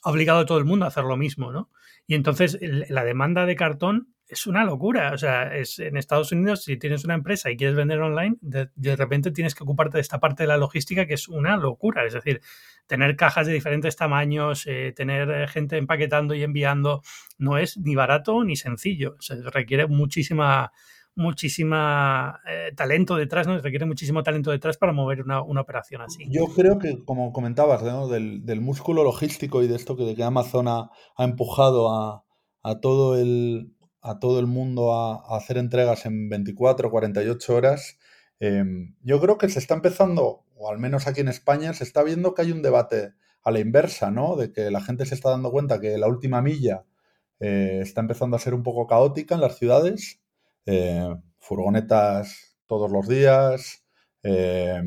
ha 0.03 0.11
obligado 0.11 0.41
a 0.41 0.47
todo 0.47 0.59
el 0.59 0.65
mundo 0.65 0.85
a 0.85 0.89
hacer 0.89 1.05
lo 1.05 1.17
mismo, 1.17 1.53
¿no? 1.53 1.71
Y 2.07 2.15
entonces 2.15 2.59
la 2.63 3.05
demanda 3.05 3.45
de 3.45 3.57
cartón 3.57 4.15
es 4.29 4.47
una 4.47 4.65
locura. 4.65 5.13
O 5.13 5.19
sea, 5.19 5.55
es, 5.57 5.79
en 5.79 5.97
Estados 5.97 6.33
Unidos, 6.33 6.65
si 6.65 6.77
tienes 6.77 7.05
una 7.05 7.15
empresa 7.15 7.51
y 7.51 7.57
quieres 7.57 7.77
vender 7.77 8.01
online, 8.01 8.37
de, 8.41 8.69
de, 8.75 8.97
repente 8.97 9.31
tienes 9.31 9.55
que 9.55 9.65
ocuparte 9.65 9.99
de 9.99 10.03
esta 10.03 10.21
parte 10.21 10.43
de 10.43 10.49
la 10.49 10.57
logística 10.57 11.07
que 11.07 11.15
es 11.15 11.29
una 11.29 11.57
locura. 11.57 12.07
Es 12.07 12.13
decir, 12.13 12.41
tener 12.87 13.17
cajas 13.17 13.47
de 13.47 13.55
diferentes 13.55 13.97
tamaños, 13.97 14.67
eh, 14.67 14.93
tener 14.95 15.49
gente 15.49 15.77
empaquetando 15.77 16.35
y 16.35 16.43
enviando, 16.43 17.03
no 17.39 17.59
es 17.59 17.79
ni 17.79 17.95
barato 17.95 18.45
ni 18.45 18.57
sencillo. 18.57 19.17
O 19.19 19.23
sea, 19.23 19.37
requiere 19.51 19.87
muchísima 19.87 20.73
muchísima 21.19 22.41
eh, 22.49 22.73
talento 22.75 23.17
detrás, 23.17 23.47
¿no? 23.47 23.59
Requiere 23.59 23.85
muchísimo 23.85 24.23
talento 24.23 24.51
detrás 24.51 24.79
para 24.79 24.93
mover 24.93 25.23
una, 25.23 25.41
operación 25.41 26.01
así. 26.01 26.25
Yo 26.31 26.47
creo 26.55 26.79
que, 26.79 27.05
como 27.05 27.33
comentabas, 27.33 27.83
¿no? 27.83 28.09
del, 28.09 28.47
del, 28.47 28.61
músculo 28.61 29.03
logístico 29.03 29.63
y 29.63 29.67
de 29.67 29.75
esto 29.75 29.97
que, 29.97 30.15
que 30.15 30.23
Amazon 30.23 30.69
ha, 30.69 30.91
ha 31.17 31.25
empujado 31.25 31.93
a, 31.93 32.25
a, 32.63 32.81
todo 32.81 33.19
el, 33.19 33.75
a 34.01 34.21
todo 34.21 34.39
el 34.39 34.47
mundo 34.47 34.95
a, 34.95 35.37
hacer 35.37 35.59
entregas 35.59 36.07
en 36.07 36.29
24 36.29 36.91
48 36.91 37.57
horas, 37.57 37.99
eh, 38.41 38.65
yo 39.03 39.21
creo 39.21 39.37
que 39.37 39.49
se 39.49 39.59
está 39.59 39.75
empezando, 39.75 40.45
o 40.55 40.71
al 40.71 40.79
menos 40.79 41.09
aquí 41.09 41.21
en 41.21 41.29
España, 41.29 41.75
se 41.75 41.83
está 41.83 42.05
viendo 42.05 42.35
que 42.35 42.43
hay 42.43 42.53
un 42.53 42.63
debate 42.63 43.15
a 43.43 43.51
la 43.51 43.59
inversa, 43.59 44.13
¿no? 44.13 44.37
De 44.37 44.53
que 44.53 44.71
la 44.71 44.81
gente 44.81 45.05
se 45.05 45.17
está 45.17 45.31
dando 45.31 45.51
cuenta 45.51 45.81
que 45.81 45.99
la 45.99 46.07
última 46.07 46.41
milla 46.43 46.85
eh, 47.41 47.81
está 47.83 48.03
empezando 48.03 48.37
a 48.37 48.41
ser 48.41 48.55
un 48.55 48.63
poco 48.63 48.87
caótica 48.87 49.35
en 49.35 49.41
las 49.41 49.59
ciudades 49.59 50.21
eh, 50.71 51.17
furgonetas 51.39 52.59
todos 52.67 52.91
los 52.93 53.09
días, 53.09 53.85
eh, 54.23 54.83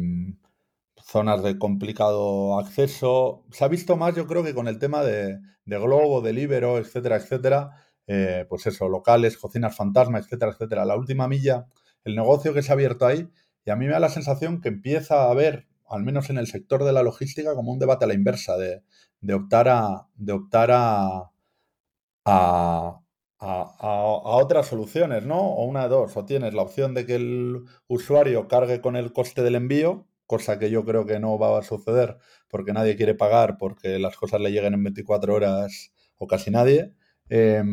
zonas 1.04 1.42
de 1.42 1.58
complicado 1.58 2.60
acceso. 2.60 3.44
Se 3.52 3.66
ha 3.66 3.68
visto 3.68 3.98
más, 3.98 4.16
yo 4.16 4.28
creo 4.28 4.44
que 4.44 4.54
con 4.54 4.68
el 4.68 4.78
tema 4.78 5.04
de, 5.04 5.40
de 5.66 5.80
Globo, 5.80 6.22
de 6.22 6.34
Libero, 6.34 6.78
etcétera, 6.78 7.16
etcétera. 7.16 7.72
Eh, 8.06 8.46
pues 8.48 8.68
eso, 8.68 8.90
locales, 8.90 9.38
cocinas 9.38 9.76
fantasma, 9.76 10.20
etcétera, 10.20 10.52
etcétera. 10.52 10.86
La 10.86 10.96
última 10.96 11.28
milla, 11.28 11.66
el 12.04 12.16
negocio 12.16 12.54
que 12.54 12.62
se 12.62 12.72
ha 12.72 12.76
abierto 12.76 13.08
ahí, 13.08 13.30
y 13.66 13.72
a 13.72 13.76
mí 13.76 13.86
me 13.86 13.94
da 13.94 14.00
la 14.00 14.10
sensación 14.10 14.62
que 14.62 14.70
empieza 14.70 15.24
a 15.24 15.32
haber, 15.32 15.68
al 15.90 16.04
menos 16.04 16.30
en 16.30 16.38
el 16.38 16.48
sector 16.48 16.84
de 16.84 16.94
la 16.94 17.04
logística, 17.04 17.56
como 17.56 17.72
un 17.72 17.80
debate 17.80 18.06
a 18.06 18.08
la 18.08 18.14
inversa, 18.14 18.56
de, 18.58 18.84
de 19.22 19.34
optar 19.34 19.68
a. 19.70 20.08
De 20.16 20.34
optar 20.34 20.70
a 20.72 21.32
a, 23.42 24.04
otras 24.38 24.68
soluciones, 24.68 25.26
¿no? 25.26 25.40
O 25.40 25.66
una 25.66 25.84
de 25.84 25.90
dos, 25.90 26.16
o 26.16 26.26
tienes 26.26 26.54
la 26.54 26.62
opción 26.62 26.94
de 26.94 27.06
que 27.06 27.16
el 27.16 27.66
usuario 27.88 28.48
cargue 28.48 28.82
con 28.82 28.96
el 28.96 29.12
coste 29.14 29.42
del 29.42 29.56
envío, 29.56 30.08
cosa 30.28 30.60
que 30.60 30.70
yo 30.70 30.86
creo 30.86 31.06
que 31.06 31.20
no 31.20 31.38
va 31.40 31.58
a 31.58 31.64
suceder 31.64 32.18
porque 32.48 32.74
nadie 32.74 32.96
quiere 32.96 33.16
pagar 33.16 33.58
porque 33.58 34.00
las 34.00 34.16
cosas 34.16 34.42
le 34.42 34.52
lleguen 34.52 34.76
en 34.76 34.84
24 34.84 35.34
horas 35.34 35.92
o 36.18 36.28
casi 36.28 36.52
nadie, 36.52 36.94
eh, 37.30 37.64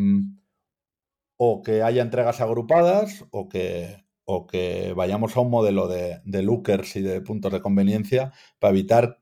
o 1.37 1.63
que 1.63 1.83
haya 1.83 2.03
entregas 2.03 2.41
agrupadas 2.41 3.25
o 3.31 3.49
que, 3.49 4.05
o 4.25 4.47
que 4.47 4.93
vayamos 4.97 5.37
a 5.37 5.41
un 5.41 5.51
modelo 5.51 5.87
de, 5.87 6.21
de 6.25 6.43
lookers 6.43 6.97
y 6.97 7.03
de 7.03 7.21
puntos 7.21 7.53
de 7.53 7.61
conveniencia 7.61 8.33
para 8.59 8.73
evitar 8.73 9.21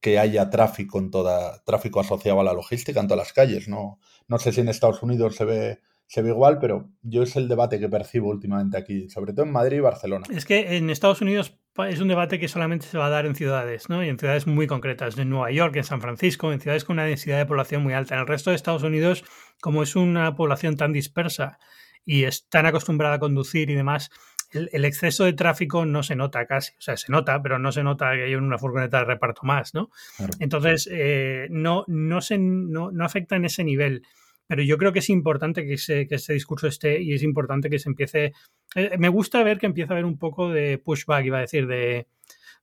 que 0.00 0.18
haya 0.18 0.50
tráfico 0.50 0.98
en 0.98 1.10
toda 1.10 1.62
tráfico 1.64 2.00
asociado 2.00 2.40
a 2.40 2.44
la 2.44 2.52
logística 2.52 3.00
en 3.00 3.08
todas 3.08 3.26
las 3.26 3.32
calles. 3.32 3.68
No, 3.68 3.98
no 4.28 4.38
sé 4.38 4.52
si 4.52 4.60
en 4.60 4.68
Estados 4.68 5.02
Unidos 5.02 5.36
se 5.36 5.44
ve, 5.44 5.80
se 6.06 6.22
ve 6.22 6.30
igual, 6.30 6.58
pero 6.58 6.90
yo 7.02 7.22
es 7.22 7.36
el 7.36 7.48
debate 7.48 7.78
que 7.78 7.88
percibo 7.88 8.28
últimamente 8.28 8.76
aquí, 8.76 9.08
sobre 9.08 9.32
todo 9.32 9.46
en 9.46 9.52
Madrid 9.52 9.78
y 9.78 9.80
Barcelona. 9.80 10.26
Es 10.30 10.44
que 10.44 10.76
en 10.76 10.90
Estados 10.90 11.20
Unidos 11.20 11.58
es 11.88 12.00
un 12.00 12.08
debate 12.08 12.38
que 12.38 12.48
solamente 12.48 12.86
se 12.86 12.96
va 12.96 13.06
a 13.06 13.10
dar 13.10 13.26
en 13.26 13.34
ciudades, 13.34 13.88
¿no? 13.88 14.02
Y 14.02 14.08
en 14.08 14.18
ciudades 14.18 14.46
muy 14.46 14.66
concretas, 14.66 15.18
en 15.18 15.28
Nueva 15.28 15.50
York, 15.50 15.76
en 15.76 15.84
San 15.84 16.00
Francisco, 16.00 16.52
en 16.52 16.60
ciudades 16.60 16.84
con 16.84 16.94
una 16.94 17.04
densidad 17.04 17.38
de 17.38 17.46
población 17.46 17.82
muy 17.82 17.92
alta. 17.92 18.14
En 18.14 18.20
el 18.20 18.26
resto 18.26 18.50
de 18.50 18.56
Estados 18.56 18.82
Unidos, 18.82 19.24
como 19.60 19.82
es 19.82 19.94
una 19.94 20.34
población 20.34 20.76
tan 20.76 20.92
dispersa 20.92 21.58
y 22.04 22.24
es 22.24 22.48
tan 22.48 22.66
acostumbrada 22.66 23.16
a 23.16 23.18
conducir 23.18 23.68
y 23.68 23.74
demás, 23.74 24.10
el, 24.56 24.70
el, 24.72 24.84
exceso 24.84 25.24
de 25.24 25.32
tráfico 25.32 25.84
no 25.86 26.02
se 26.02 26.16
nota 26.16 26.46
casi, 26.46 26.72
o 26.72 26.80
sea, 26.80 26.96
se 26.96 27.12
nota, 27.12 27.40
pero 27.42 27.58
no 27.58 27.72
se 27.72 27.82
nota 27.82 28.12
que 28.14 28.24
hay 28.24 28.34
una 28.34 28.58
furgoneta 28.58 28.98
de 28.98 29.04
reparto 29.04 29.42
más, 29.44 29.74
¿no? 29.74 29.90
Claro. 30.16 30.32
Entonces, 30.40 30.88
eh, 30.90 31.46
no, 31.50 31.84
no, 31.86 32.20
se, 32.20 32.38
no, 32.38 32.90
no, 32.90 33.04
afecta 33.04 33.36
en 33.36 33.44
ese 33.44 33.64
nivel. 33.64 34.02
Pero 34.46 34.62
yo 34.62 34.78
creo 34.78 34.92
que 34.92 35.00
es 35.00 35.10
importante 35.10 35.66
que 35.66 35.74
ese, 35.74 36.06
que 36.06 36.16
ese 36.16 36.32
discurso 36.32 36.68
esté 36.68 37.02
y 37.02 37.14
es 37.14 37.22
importante 37.22 37.68
que 37.68 37.78
se 37.78 37.88
empiece. 37.88 38.32
Eh, 38.74 38.96
me 38.98 39.08
gusta 39.08 39.42
ver 39.42 39.58
que 39.58 39.66
empieza 39.66 39.92
a 39.92 39.96
haber 39.96 40.04
un 40.04 40.18
poco 40.18 40.50
de 40.50 40.78
pushback, 40.78 41.24
iba 41.24 41.38
a 41.38 41.40
decir, 41.40 41.66
de, 41.66 42.06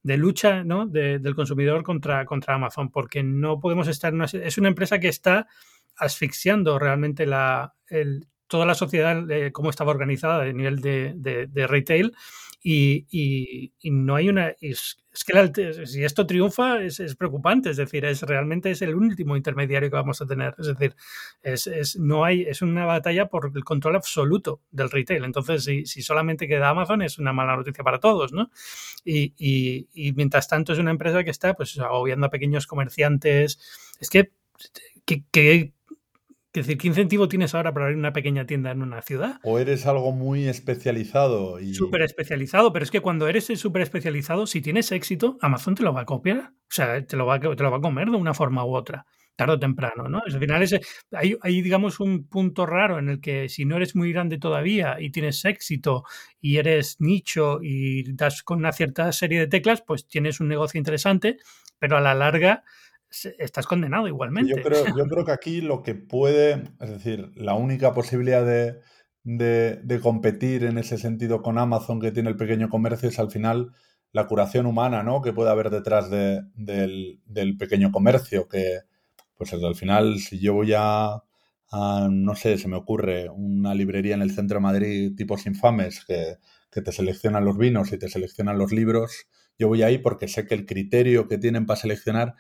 de 0.02 0.18
lucha 0.18 0.64
¿no? 0.64 0.86
De, 0.88 1.20
del 1.20 1.36
consumidor 1.36 1.84
contra, 1.84 2.26
contra 2.26 2.56
Amazon, 2.56 2.90
porque 2.90 3.22
no 3.24 3.60
podemos 3.60 3.88
estar 3.88 4.14
en 4.14 4.16
una. 4.16 4.26
Es 4.26 4.58
una 4.58 4.70
empresa 4.70 5.00
que 5.00 5.10
está 5.10 5.48
asfixiando 5.98 6.80
realmente 6.80 7.26
la, 7.26 7.76
el, 7.88 8.28
toda 8.54 8.68
la 8.68 8.76
sociedad, 8.76 9.32
eh, 9.32 9.52
cómo 9.52 9.72
estaba 9.72 9.90
organizada 9.90 10.44
a 10.44 10.54
nivel 10.54 10.80
de, 10.80 11.14
de, 11.16 11.48
de 11.48 11.66
retail, 11.66 12.14
y, 12.62 13.08
y, 13.10 13.74
y, 13.80 13.90
no 13.90 14.16
hay 14.16 14.30
una. 14.30 14.50
Es, 14.62 15.00
es 15.12 15.24
que 15.24 15.34
la, 15.34 15.52
si 15.88 16.04
esto 16.04 16.28
triunfa 16.28 16.84
es, 16.84 17.00
es, 17.00 17.16
preocupante, 17.16 17.72
es 17.72 17.78
decir, 17.78 18.06
es 18.06 18.22
realmente 18.22 18.70
es 18.70 18.84
el 18.84 18.94
último 18.94 19.36
intermediario 19.36 19.90
que 19.90 19.96
vamos 19.96 20.22
a 20.22 20.28
tener. 20.28 20.54
Es 20.60 20.68
decir, 20.68 20.96
es, 21.42 21.66
es, 21.66 21.98
no 21.98 22.24
hay, 22.24 22.44
es 22.44 22.62
una 22.62 22.86
batalla 22.86 23.26
por 23.26 23.52
el 23.56 23.64
control 23.64 23.96
absoluto 23.96 24.62
del 24.70 24.92
retail. 24.92 25.24
Entonces, 25.24 25.64
si, 25.64 25.88
si 25.88 26.04
solamente 26.04 26.48
queda 26.48 26.70
Amazon, 26.70 27.02
es 27.02 27.18
una 27.18 27.34
mala 27.34 27.58
noticia 27.58 27.84
para 27.84 28.00
todos, 28.00 28.34
¿no? 28.34 28.52
Y, 29.04 29.34
y, 29.36 29.90
y 29.94 30.14
mientras 30.14 30.48
tanto 30.48 30.74
es 30.74 30.80
una 30.80 30.92
empresa 30.92 31.24
que 31.24 31.32
está 31.32 31.56
pues 31.56 31.80
agobiando 31.80 32.28
a 32.28 32.30
pequeños 32.30 32.68
comerciantes. 32.68 33.60
Es 34.00 34.12
que, 34.12 34.32
que, 35.06 35.24
que 35.32 35.74
es 36.54 36.68
decir, 36.68 36.78
¿qué 36.78 36.88
incentivo 36.88 37.28
tienes 37.28 37.56
ahora 37.56 37.74
para 37.74 37.88
abrir 37.88 37.98
una 37.98 38.14
pequeña 38.14 38.46
tienda 38.46 38.70
en 38.70 38.84
una 38.84 39.02
ciudad? 39.02 39.40
O 39.42 39.58
eres 39.58 39.88
algo 39.88 40.12
muy 40.12 40.48
especializado. 40.48 41.60
Y... 41.60 41.74
Súper 41.74 42.04
especializado, 42.04 42.72
pero 42.72 42.84
es 42.84 42.92
que 42.92 43.00
cuando 43.00 43.28
eres 43.28 43.48
súper 43.60 43.82
especializado, 43.82 44.46
si 44.46 44.62
tienes 44.62 44.92
éxito, 44.92 45.40
Amazon 45.42 45.74
te 45.74 45.82
lo 45.82 45.94
va 45.94 46.02
a 46.02 46.06
copiar. 46.06 46.38
O 46.38 46.76
sea, 46.76 47.04
te 47.04 47.18
lo 47.18 47.26
va, 47.26 47.40
te 47.40 47.64
lo 47.64 47.72
va 47.72 47.78
a 47.78 47.82
comer 47.82 48.12
de 48.12 48.18
una 48.18 48.36
forma 48.36 48.64
u 48.66 48.76
otra, 48.76 49.08
tarde 49.36 49.54
o 49.54 49.60
temprano, 49.60 50.08
¿no? 50.10 50.22
Al 50.24 50.40
final 50.40 50.62
es, 50.62 50.80
hay, 51.12 51.36
hay, 51.42 51.62
digamos, 51.64 52.00
un 52.00 52.28
punto 52.28 52.68
raro 52.68 53.00
en 53.00 53.10
el 53.10 53.20
que 53.20 53.50
si 53.50 53.66
no 53.66 53.78
eres 53.78 53.96
muy 53.96 54.14
grande 54.14 54.38
todavía 54.38 54.98
y 55.00 55.10
tienes 55.10 55.44
éxito 55.46 56.04
y 56.40 56.58
eres 56.58 56.98
nicho 57.00 57.62
y 57.64 58.14
das 58.14 58.44
con 58.44 58.60
una 58.60 58.74
cierta 58.74 59.12
serie 59.12 59.40
de 59.40 59.48
teclas, 59.48 59.82
pues 59.82 60.08
tienes 60.08 60.40
un 60.40 60.50
negocio 60.50 60.78
interesante, 60.78 61.38
pero 61.80 61.98
a 61.98 62.02
la 62.02 62.14
larga 62.14 62.64
estás 63.38 63.68
condenado 63.68 64.08
igualmente. 64.08 64.54
Yo 64.56 64.62
creo, 64.62 64.86
yo 64.96 65.06
creo, 65.08 65.26
que 65.26 65.32
aquí 65.32 65.62
lo 65.62 65.84
que 65.84 65.96
puede, 65.96 66.64
es 66.80 66.90
decir, 66.90 67.32
la 67.36 67.54
única 67.54 67.94
posibilidad 67.94 68.46
de, 68.46 68.80
de, 69.24 69.80
de, 69.84 70.00
competir 70.00 70.64
en 70.64 70.78
ese 70.78 70.98
sentido 70.98 71.42
con 71.42 71.58
Amazon 71.58 72.00
que 72.00 72.12
tiene 72.12 72.30
el 72.30 72.36
pequeño 72.36 72.70
comercio 72.70 73.10
es 73.10 73.20
al 73.20 73.32
final 73.32 73.74
la 74.12 74.28
curación 74.28 74.66
humana, 74.66 75.04
¿no? 75.04 75.22
Que 75.22 75.34
puede 75.34 75.50
haber 75.50 75.70
detrás 75.70 76.10
de, 76.10 76.42
del, 76.56 77.20
del, 77.26 77.58
pequeño 77.58 77.92
comercio, 77.92 78.48
que, 78.48 78.82
pues 79.36 79.54
al 79.54 79.76
final, 79.76 80.20
si 80.20 80.40
yo 80.40 80.54
voy 80.54 80.74
a, 80.76 81.24
a, 81.72 82.08
no 82.12 82.36
sé, 82.36 82.58
se 82.58 82.68
me 82.68 82.78
ocurre, 82.78 83.30
una 83.30 83.74
librería 83.74 84.14
en 84.14 84.22
el 84.22 84.32
centro 84.32 84.58
de 84.58 84.62
Madrid, 84.62 85.16
tipos 85.16 85.48
infames, 85.48 86.06
que, 86.06 86.38
que 86.72 86.82
te 86.82 86.92
seleccionan 86.92 87.44
los 87.44 87.58
vinos 87.58 87.92
y 87.92 87.98
te 87.98 88.08
seleccionan 88.08 88.60
los 88.60 88.72
libros, 88.72 89.28
yo 89.58 89.68
voy 89.68 89.82
ahí 89.84 89.98
porque 89.98 90.28
sé 90.28 90.46
que 90.46 90.56
el 90.56 90.66
criterio 90.66 91.28
que 91.28 91.38
tienen 91.38 91.66
para 91.66 91.80
seleccionar, 91.80 92.36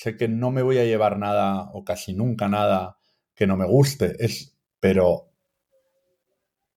sé 0.00 0.16
que 0.16 0.28
no 0.28 0.50
me 0.50 0.62
voy 0.62 0.78
a 0.78 0.84
llevar 0.84 1.18
nada 1.18 1.68
o 1.74 1.84
casi 1.84 2.14
nunca 2.14 2.48
nada 2.48 2.96
que 3.34 3.46
no 3.46 3.58
me 3.58 3.66
guste, 3.66 4.16
es, 4.18 4.56
pero, 4.80 5.34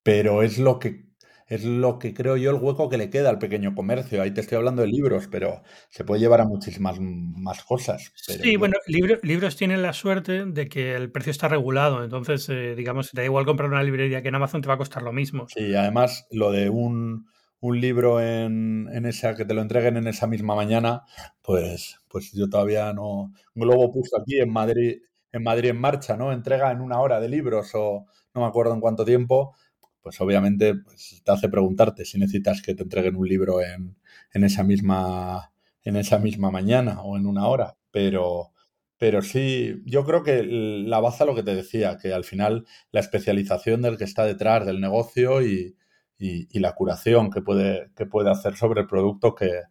pero 0.03 0.43
es 0.43 0.57
lo 0.57 0.77
que 0.77 1.05
es 1.47 1.63
lo 1.63 1.99
que 1.99 2.13
creo 2.13 2.35
yo 2.35 2.51
el 2.51 2.61
hueco 2.61 2.89
que 2.89 2.97
le 2.97 3.09
queda 3.09 3.29
al 3.29 3.37
pequeño 3.37 3.75
comercio. 3.75 4.21
Ahí 4.21 4.31
te 4.31 4.41
estoy 4.41 4.57
hablando 4.57 4.81
de 4.81 4.87
libros, 4.87 5.27
pero 5.29 5.61
se 5.89 6.03
puede 6.03 6.21
llevar 6.21 6.41
a 6.41 6.45
muchísimas 6.45 6.97
más 6.99 7.63
cosas. 7.63 8.11
sí, 8.15 8.55
bueno, 8.55 8.75
libros 8.87 9.55
tienen 9.55 9.83
la 9.83 9.93
suerte 9.93 10.45
de 10.45 10.67
que 10.67 10.95
el 10.95 11.11
precio 11.11 11.31
está 11.31 11.47
regulado. 11.47 12.03
Entonces, 12.03 12.49
eh, 12.49 12.75
digamos, 12.75 13.11
te 13.11 13.21
da 13.21 13.25
igual 13.25 13.45
comprar 13.45 13.69
una 13.69 13.83
librería 13.83 14.21
que 14.21 14.29
en 14.29 14.35
Amazon 14.35 14.61
te 14.61 14.67
va 14.67 14.73
a 14.73 14.77
costar 14.77 15.03
lo 15.03 15.13
mismo. 15.13 15.47
Sí, 15.47 15.75
además, 15.75 16.27
lo 16.31 16.51
de 16.51 16.69
un, 16.69 17.27
un 17.63 17.79
libro 17.79 18.19
en, 18.19 18.89
en, 18.91 19.05
esa, 19.05 19.35
que 19.35 19.45
te 19.45 19.53
lo 19.53 19.61
entreguen 19.61 19.95
en 19.95 20.07
esa 20.07 20.27
misma 20.27 20.53
mañana, 20.53 21.03
pues, 21.41 21.97
pues 22.09 22.33
yo 22.33 22.49
todavía 22.49 22.91
no. 22.91 23.31
Globo 23.55 23.89
puso 23.89 24.17
aquí 24.19 24.37
en 24.39 24.51
Madrid, 24.51 25.01
en 25.31 25.43
Madrid 25.43 25.69
en 25.69 25.79
marcha, 25.79 26.17
¿no? 26.17 26.33
Entrega 26.33 26.71
en 26.71 26.81
una 26.81 26.99
hora 26.99 27.21
de 27.21 27.29
libros 27.29 27.71
o 27.73 28.05
no 28.33 28.41
me 28.41 28.47
acuerdo 28.47 28.73
en 28.73 28.81
cuánto 28.81 29.05
tiempo 29.05 29.55
pues 30.01 30.19
obviamente 30.19 30.75
pues, 30.75 31.21
te 31.23 31.31
hace 31.31 31.47
preguntarte 31.47 32.03
si 32.03 32.19
necesitas 32.19 32.61
que 32.61 32.75
te 32.75 32.83
entreguen 32.83 33.15
un 33.15 33.25
libro 33.25 33.61
en, 33.61 33.95
en, 34.33 34.43
esa, 34.43 34.63
misma, 34.63 35.53
en 35.85 35.95
esa 35.95 36.19
misma 36.19 36.51
mañana 36.51 37.01
o 37.01 37.15
en 37.15 37.25
una 37.25 37.47
hora. 37.47 37.77
Pero, 37.91 38.51
pero 38.97 39.21
sí, 39.21 39.81
yo 39.85 40.03
creo 40.03 40.23
que 40.23 40.43
la 40.43 40.99
baza 40.99 41.23
lo 41.23 41.33
que 41.33 41.43
te 41.43 41.55
decía, 41.55 41.97
que 41.97 42.11
al 42.11 42.25
final 42.25 42.65
la 42.91 42.99
especialización 42.99 43.81
del 43.81 43.97
que 43.97 44.03
está 44.03 44.25
detrás 44.25 44.65
del 44.65 44.81
negocio 44.81 45.41
y, 45.41 45.77
y, 46.23 46.47
y 46.49 46.59
la 46.59 46.73
curación 46.73 47.29
que 47.29 47.41
puede, 47.41 47.91
que 47.97 48.05
puede 48.05 48.31
hacer 48.31 48.55
sobre 48.55 48.81
el 48.81 48.87
producto 48.87 49.35
que, 49.35 49.63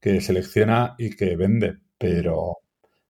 que 0.00 0.22
selecciona 0.22 0.94
y 0.96 1.10
que 1.10 1.36
vende. 1.36 1.76
Pero, 1.98 2.56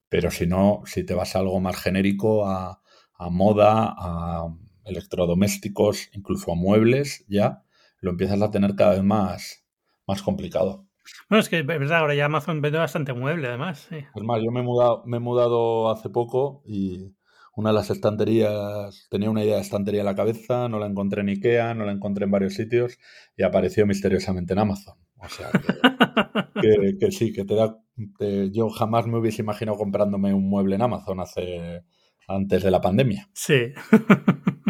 pero 0.09 0.33
si 0.33 0.48
no, 0.48 0.83
si 0.87 1.05
te 1.05 1.14
vas 1.14 1.37
a 1.37 1.38
algo 1.38 1.61
más 1.61 1.76
genérico, 1.76 2.48
a, 2.48 2.83
a 3.14 3.31
moda, 3.31 3.94
a 3.96 4.48
electrodomésticos, 4.85 6.11
incluso 6.14 6.50
a 6.50 6.57
muebles, 6.57 7.24
ya 7.29 7.62
lo 8.00 8.11
empiezas 8.11 8.42
a 8.42 8.50
tener 8.50 8.74
cada 8.74 8.94
vez 8.94 9.05
más, 9.05 9.64
más 10.09 10.20
complicado. 10.22 10.87
Bueno, 11.29 11.40
es 11.40 11.48
que 11.48 11.61
es 11.61 11.66
verdad, 11.66 11.98
ahora 11.98 12.16
ya 12.16 12.24
Amazon 12.24 12.61
vende 12.61 12.79
bastante 12.79 13.12
mueble, 13.12 13.46
además. 13.46 13.87
Sí. 13.88 13.98
Es 13.98 14.22
más, 14.24 14.42
yo 14.42 14.50
me 14.50 14.61
he, 14.61 14.64
mudado, 14.64 15.05
me 15.07 15.18
he 15.18 15.20
mudado 15.20 15.90
hace 15.90 16.09
poco 16.09 16.62
y 16.66 17.14
una 17.61 17.70
de 17.70 17.75
las 17.75 17.90
estanterías, 17.90 19.07
tenía 19.11 19.31
una 19.31 19.44
idea 19.44 19.57
de 19.57 19.61
estantería 19.61 20.01
en 20.01 20.07
la 20.07 20.14
cabeza, 20.14 20.68
no 20.68 20.79
la 20.79 20.87
encontré 20.87 21.20
en 21.20 21.29
Ikea, 21.29 21.75
no 21.75 21.85
la 21.85 21.92
encontré 21.92 22.25
en 22.25 22.31
varios 22.31 22.55
sitios 22.55 22.99
y 23.37 23.42
apareció 23.42 23.87
misteriosamente 23.87 24.55
en 24.55 24.61
Amazon. 24.61 24.96
O 25.16 25.29
sea, 25.29 25.51
que, 25.53 26.61
que, 26.62 26.99
que 26.99 27.12
sí, 27.12 27.33
que 27.33 27.44
te 27.44 27.55
da... 27.55 27.77
Te, 28.18 28.51
yo 28.51 28.70
jamás 28.70 29.07
me 29.07 29.18
hubiese 29.18 29.42
imaginado 29.42 29.77
comprándome 29.77 30.33
un 30.33 30.49
mueble 30.49 30.77
en 30.77 30.83
Amazon 30.83 31.20
hace 31.20 31.85
antes 32.27 32.62
de 32.62 32.70
la 32.70 32.81
pandemia. 32.81 33.29
Sí. 33.35 33.73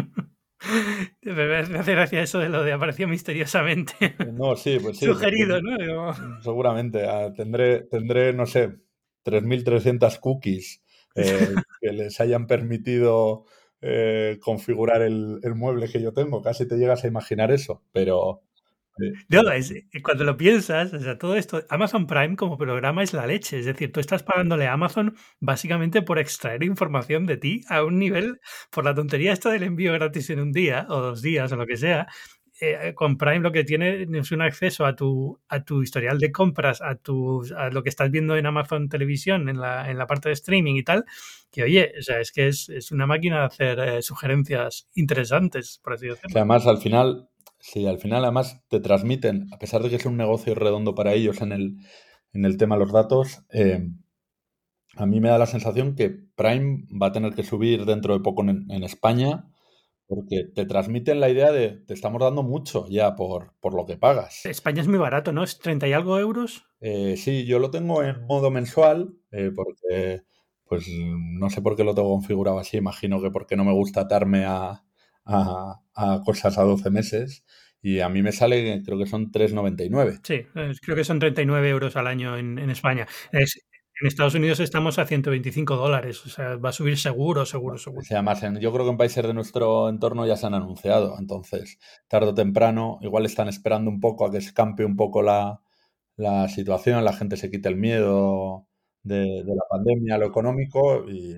Me 1.23 1.57
hace 1.57 1.91
gracia 1.93 2.21
eso 2.21 2.39
de 2.39 2.49
lo 2.49 2.63
de 2.63 2.73
apareció 2.73 3.07
misteriosamente. 3.07 3.93
No, 4.33 4.55
sí, 4.55 4.77
pues 4.81 4.97
sí. 4.97 5.05
Sugerido, 5.05 5.61
¿no? 5.61 6.41
Seguramente. 6.41 7.07
Ah, 7.07 7.31
tendré, 7.33 7.83
tendré, 7.83 8.33
no 8.33 8.45
sé, 8.45 8.69
3.300 9.25 10.19
cookies 10.19 10.83
eh, 11.15 11.53
que 11.81 11.91
les 11.91 12.19
hayan 12.19 12.47
permitido 12.47 13.45
eh, 13.81 14.37
configurar 14.41 15.01
el, 15.01 15.39
el, 15.43 15.55
mueble 15.55 15.89
que 15.89 16.01
yo 16.01 16.13
tengo. 16.13 16.41
Casi 16.41 16.67
te 16.67 16.77
llegas 16.77 17.03
a 17.03 17.07
imaginar 17.07 17.51
eso, 17.51 17.83
pero, 17.91 18.43
no, 19.29 19.51
es, 19.51 19.71
eh, 19.71 19.87
cuando 20.03 20.23
lo 20.23 20.37
piensas, 20.37 20.93
o 20.93 20.99
sea, 20.99 21.17
todo 21.17 21.35
esto, 21.35 21.63
Amazon 21.69 22.07
Prime 22.07 22.35
como 22.35 22.57
programa 22.57 23.03
es 23.03 23.13
la 23.13 23.25
leche. 23.25 23.59
Es 23.59 23.65
decir, 23.65 23.91
tú 23.91 23.99
estás 23.99 24.23
pagándole 24.23 24.67
a 24.67 24.73
Amazon 24.73 25.15
básicamente 25.39 26.01
por 26.01 26.19
extraer 26.19 26.63
información 26.63 27.25
de 27.25 27.37
ti 27.37 27.61
a 27.69 27.83
un 27.83 27.97
nivel, 27.99 28.39
por 28.69 28.85
la 28.85 28.93
tontería 28.93 29.33
esta 29.33 29.49
del 29.49 29.63
envío 29.63 29.93
gratis 29.93 30.29
en 30.29 30.39
un 30.39 30.51
día 30.51 30.85
o 30.89 31.01
dos 31.01 31.21
días 31.21 31.51
o 31.51 31.55
lo 31.55 31.65
que 31.65 31.77
sea. 31.77 32.07
Eh, 32.63 32.93
con 32.93 33.17
Prime 33.17 33.39
lo 33.39 33.51
que 33.51 33.63
tiene 33.63 34.03
es 34.03 34.31
un 34.31 34.41
acceso 34.41 34.85
a 34.85 34.95
tu, 34.95 35.39
a 35.49 35.63
tu 35.63 35.81
historial 35.81 36.19
de 36.19 36.31
compras, 36.31 36.81
a, 36.81 36.95
tu, 36.95 37.43
a 37.57 37.69
lo 37.69 37.81
que 37.81 37.89
estás 37.89 38.11
viendo 38.11 38.37
en 38.37 38.45
Amazon 38.45 38.87
Televisión, 38.87 39.49
en 39.49 39.59
la, 39.59 39.89
en 39.89 39.97
la 39.97 40.05
parte 40.05 40.29
de 40.29 40.33
streaming 40.33 40.75
y 40.75 40.83
tal, 40.83 41.05
que 41.51 41.63
oye, 41.63 41.91
o 41.97 42.01
sea, 42.03 42.19
es 42.19 42.31
que 42.31 42.47
es, 42.47 42.69
es 42.69 42.91
una 42.91 43.07
máquina 43.07 43.39
de 43.39 43.45
hacer 43.45 43.79
eh, 43.79 44.01
sugerencias 44.01 44.87
interesantes, 44.93 45.79
por 45.83 45.93
así 45.93 46.07
decirlo. 46.07 46.29
Además, 46.35 46.67
al 46.67 46.77
final, 46.77 47.31
Sí, 47.61 47.85
al 47.85 47.99
final 47.99 48.23
además 48.23 48.59
te 48.69 48.79
transmiten, 48.79 49.47
a 49.53 49.59
pesar 49.59 49.83
de 49.83 49.89
que 49.89 49.97
es 49.97 50.05
un 50.07 50.17
negocio 50.17 50.55
redondo 50.55 50.95
para 50.95 51.13
ellos 51.13 51.41
en 51.41 51.51
el, 51.51 51.77
en 52.33 52.43
el 52.43 52.57
tema 52.57 52.75
de 52.75 52.79
los 52.79 52.91
datos, 52.91 53.43
eh, 53.53 53.87
a 54.95 55.05
mí 55.05 55.21
me 55.21 55.29
da 55.29 55.37
la 55.37 55.45
sensación 55.45 55.95
que 55.95 56.09
Prime 56.09 56.85
va 56.99 57.07
a 57.07 57.11
tener 57.11 57.33
que 57.35 57.43
subir 57.43 57.85
dentro 57.85 58.13
de 58.13 58.23
poco 58.23 58.41
en, 58.41 58.83
España 58.83 59.45
porque 60.11 60.43
te 60.53 60.65
transmiten 60.65 61.21
la 61.21 61.29
idea 61.29 61.53
de 61.53 61.69
te 61.69 61.93
estamos 61.93 62.21
dando 62.21 62.43
mucho 62.43 62.85
ya 62.89 63.15
por, 63.15 63.53
por 63.61 63.73
lo 63.73 63.85
que 63.85 63.95
pagas. 63.95 64.45
España 64.45 64.81
es 64.81 64.89
muy 64.89 64.99
barato, 64.99 65.31
¿no? 65.31 65.41
¿Es 65.41 65.57
30 65.57 65.87
y 65.87 65.93
algo 65.93 66.19
euros? 66.19 66.65
Eh, 66.81 67.15
sí, 67.15 67.45
yo 67.45 67.59
lo 67.59 67.71
tengo 67.71 68.03
en 68.03 68.25
modo 68.25 68.51
mensual 68.51 69.13
eh, 69.31 69.51
porque 69.55 70.23
pues 70.65 70.85
no 70.89 71.49
sé 71.49 71.61
por 71.61 71.77
qué 71.77 71.85
lo 71.85 71.95
tengo 71.95 72.09
configurado 72.09 72.59
así, 72.59 72.75
imagino 72.75 73.21
que 73.21 73.31
porque 73.31 73.55
no 73.55 73.63
me 73.63 73.71
gusta 73.71 74.01
atarme 74.01 74.43
a, 74.43 74.83
a, 75.23 75.81
a, 75.95 76.21
cosas 76.25 76.57
a 76.57 76.63
12 76.63 76.89
meses 76.89 77.45
y 77.81 78.01
a 78.01 78.09
mí 78.09 78.21
me 78.21 78.33
sale, 78.33 78.83
creo 78.83 78.97
que 78.97 79.07
son 79.07 79.31
3,99. 79.31 80.19
Sí, 80.23 80.45
creo 80.81 80.95
que 80.97 81.05
son 81.05 81.19
39 81.19 81.69
euros 81.69 81.95
al 81.95 82.07
año 82.07 82.37
en, 82.37 82.59
en 82.59 82.69
España. 82.69 83.07
Es, 83.31 83.61
en 84.01 84.07
Estados 84.07 84.33
Unidos 84.35 84.59
estamos 84.59 84.97
a 84.97 85.05
125 85.05 85.75
dólares, 85.75 86.25
o 86.25 86.29
sea, 86.29 86.55
va 86.55 86.69
a 86.69 86.73
subir 86.73 86.97
seguro, 86.97 87.45
seguro, 87.45 87.77
seguro. 87.77 88.01
Yo 88.59 88.73
creo 88.73 88.85
que 88.85 88.91
en 88.91 88.97
países 88.97 89.23
de 89.23 89.33
nuestro 89.33 89.89
entorno 89.89 90.25
ya 90.25 90.35
se 90.35 90.47
han 90.47 90.55
anunciado, 90.55 91.15
entonces, 91.19 91.77
tarde 92.07 92.29
o 92.29 92.33
temprano, 92.33 92.97
igual 93.01 93.25
están 93.25 93.47
esperando 93.47 93.91
un 93.91 93.99
poco 93.99 94.25
a 94.25 94.31
que 94.31 94.41
se 94.41 94.53
campe 94.53 94.85
un 94.85 94.95
poco 94.95 95.21
la, 95.21 95.61
la 96.15 96.49
situación, 96.49 97.05
la 97.05 97.13
gente 97.13 97.37
se 97.37 97.51
quite 97.51 97.69
el 97.69 97.77
miedo 97.77 98.67
de, 99.03 99.19
de 99.19 99.55
la 99.55 99.63
pandemia, 99.69 100.17
lo 100.17 100.25
económico, 100.25 101.07
y 101.07 101.35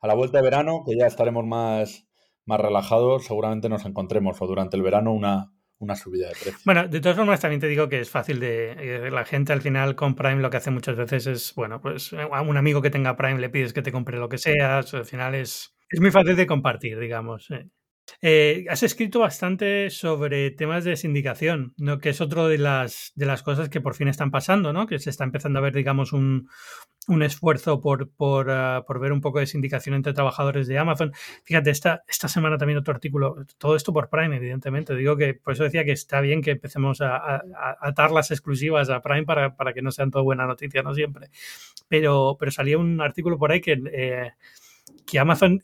a 0.00 0.06
la 0.06 0.14
vuelta 0.14 0.38
de 0.38 0.44
verano, 0.44 0.82
que 0.84 0.96
ya 0.98 1.06
estaremos 1.06 1.46
más 1.46 2.06
más 2.50 2.60
relajados, 2.60 3.26
seguramente 3.26 3.68
nos 3.68 3.84
encontremos 3.84 4.42
o 4.42 4.46
durante 4.48 4.76
el 4.76 4.82
verano 4.82 5.12
una, 5.12 5.52
una 5.80 5.96
subida 5.96 6.28
de 6.28 6.34
precio. 6.34 6.60
Bueno, 6.64 6.86
de 6.86 7.00
todas 7.00 7.16
formas 7.16 7.40
también 7.40 7.60
te 7.60 7.66
digo 7.66 7.88
que 7.88 8.00
es 8.00 8.10
fácil 8.10 8.38
de... 8.38 9.06
Eh, 9.06 9.10
la 9.10 9.24
gente 9.24 9.52
al 9.52 9.62
final 9.62 9.96
con 9.96 10.14
Prime 10.14 10.40
lo 10.40 10.50
que 10.50 10.58
hace 10.58 10.70
muchas 10.70 10.96
veces 10.96 11.26
es, 11.26 11.54
bueno, 11.54 11.80
pues 11.80 12.12
a 12.12 12.42
un 12.42 12.56
amigo 12.56 12.82
que 12.82 12.90
tenga 12.90 13.16
Prime 13.16 13.40
le 13.40 13.48
pides 13.48 13.72
que 13.72 13.82
te 13.82 13.90
compre 13.90 14.18
lo 14.18 14.28
que 14.28 14.38
sea, 14.38 14.78
al 14.78 15.04
final 15.06 15.34
es, 15.34 15.74
es 15.88 16.00
muy 16.00 16.10
fácil 16.10 16.36
de 16.36 16.46
compartir, 16.46 16.98
digamos. 16.98 17.50
Eh. 17.50 17.66
Eh, 18.22 18.66
has 18.68 18.82
escrito 18.82 19.20
bastante 19.20 19.88
sobre 19.90 20.50
temas 20.50 20.84
de 20.84 20.96
sindicación, 20.96 21.74
que 22.02 22.10
es 22.10 22.20
otro 22.20 22.48
de 22.48 22.58
las, 22.58 23.12
de 23.14 23.26
las 23.26 23.42
cosas 23.42 23.68
que 23.68 23.80
por 23.80 23.94
fin 23.94 24.08
están 24.08 24.30
pasando, 24.30 24.72
¿no? 24.72 24.86
que 24.86 24.98
se 24.98 25.10
está 25.10 25.24
empezando 25.24 25.58
a 25.58 25.62
ver, 25.62 25.74
digamos, 25.74 26.12
un, 26.12 26.48
un 27.08 27.22
esfuerzo 27.22 27.80
por, 27.80 28.10
por, 28.10 28.48
uh, 28.48 28.84
por, 28.86 29.00
ver 29.00 29.12
un 29.12 29.20
poco 29.20 29.38
de 29.38 29.46
sindicación 29.46 29.94
entre 29.94 30.12
trabajadores 30.12 30.66
de 30.66 30.78
Amazon. 30.78 31.12
Fíjate, 31.44 31.70
esta, 31.70 32.02
esta 32.06 32.28
semana 32.28 32.58
también 32.58 32.78
otro 32.78 32.92
artículo, 32.92 33.36
todo 33.58 33.74
esto 33.74 33.92
por 33.92 34.10
Prime, 34.10 34.36
evidentemente. 34.36 34.94
Digo 34.94 35.16
que 35.16 35.34
por 35.34 35.54
eso 35.54 35.64
decía 35.64 35.84
que 35.84 35.92
está 35.92 36.20
bien 36.20 36.42
que 36.42 36.52
empecemos 36.52 37.00
a, 37.00 37.16
a, 37.16 37.36
a 37.36 37.76
atar 37.80 38.10
las 38.10 38.30
exclusivas 38.30 38.90
a 38.90 39.00
Prime 39.00 39.24
para, 39.24 39.56
para, 39.56 39.72
que 39.72 39.82
no 39.82 39.90
sean 39.90 40.10
todo 40.10 40.24
buena 40.24 40.46
noticia, 40.46 40.82
no 40.82 40.94
siempre. 40.94 41.30
Pero, 41.88 42.36
pero 42.38 42.50
salía 42.50 42.78
un 42.78 43.00
artículo 43.00 43.38
por 43.38 43.50
ahí 43.52 43.60
que, 43.60 43.80
eh, 43.92 44.32
que 45.06 45.18
Amazon 45.18 45.62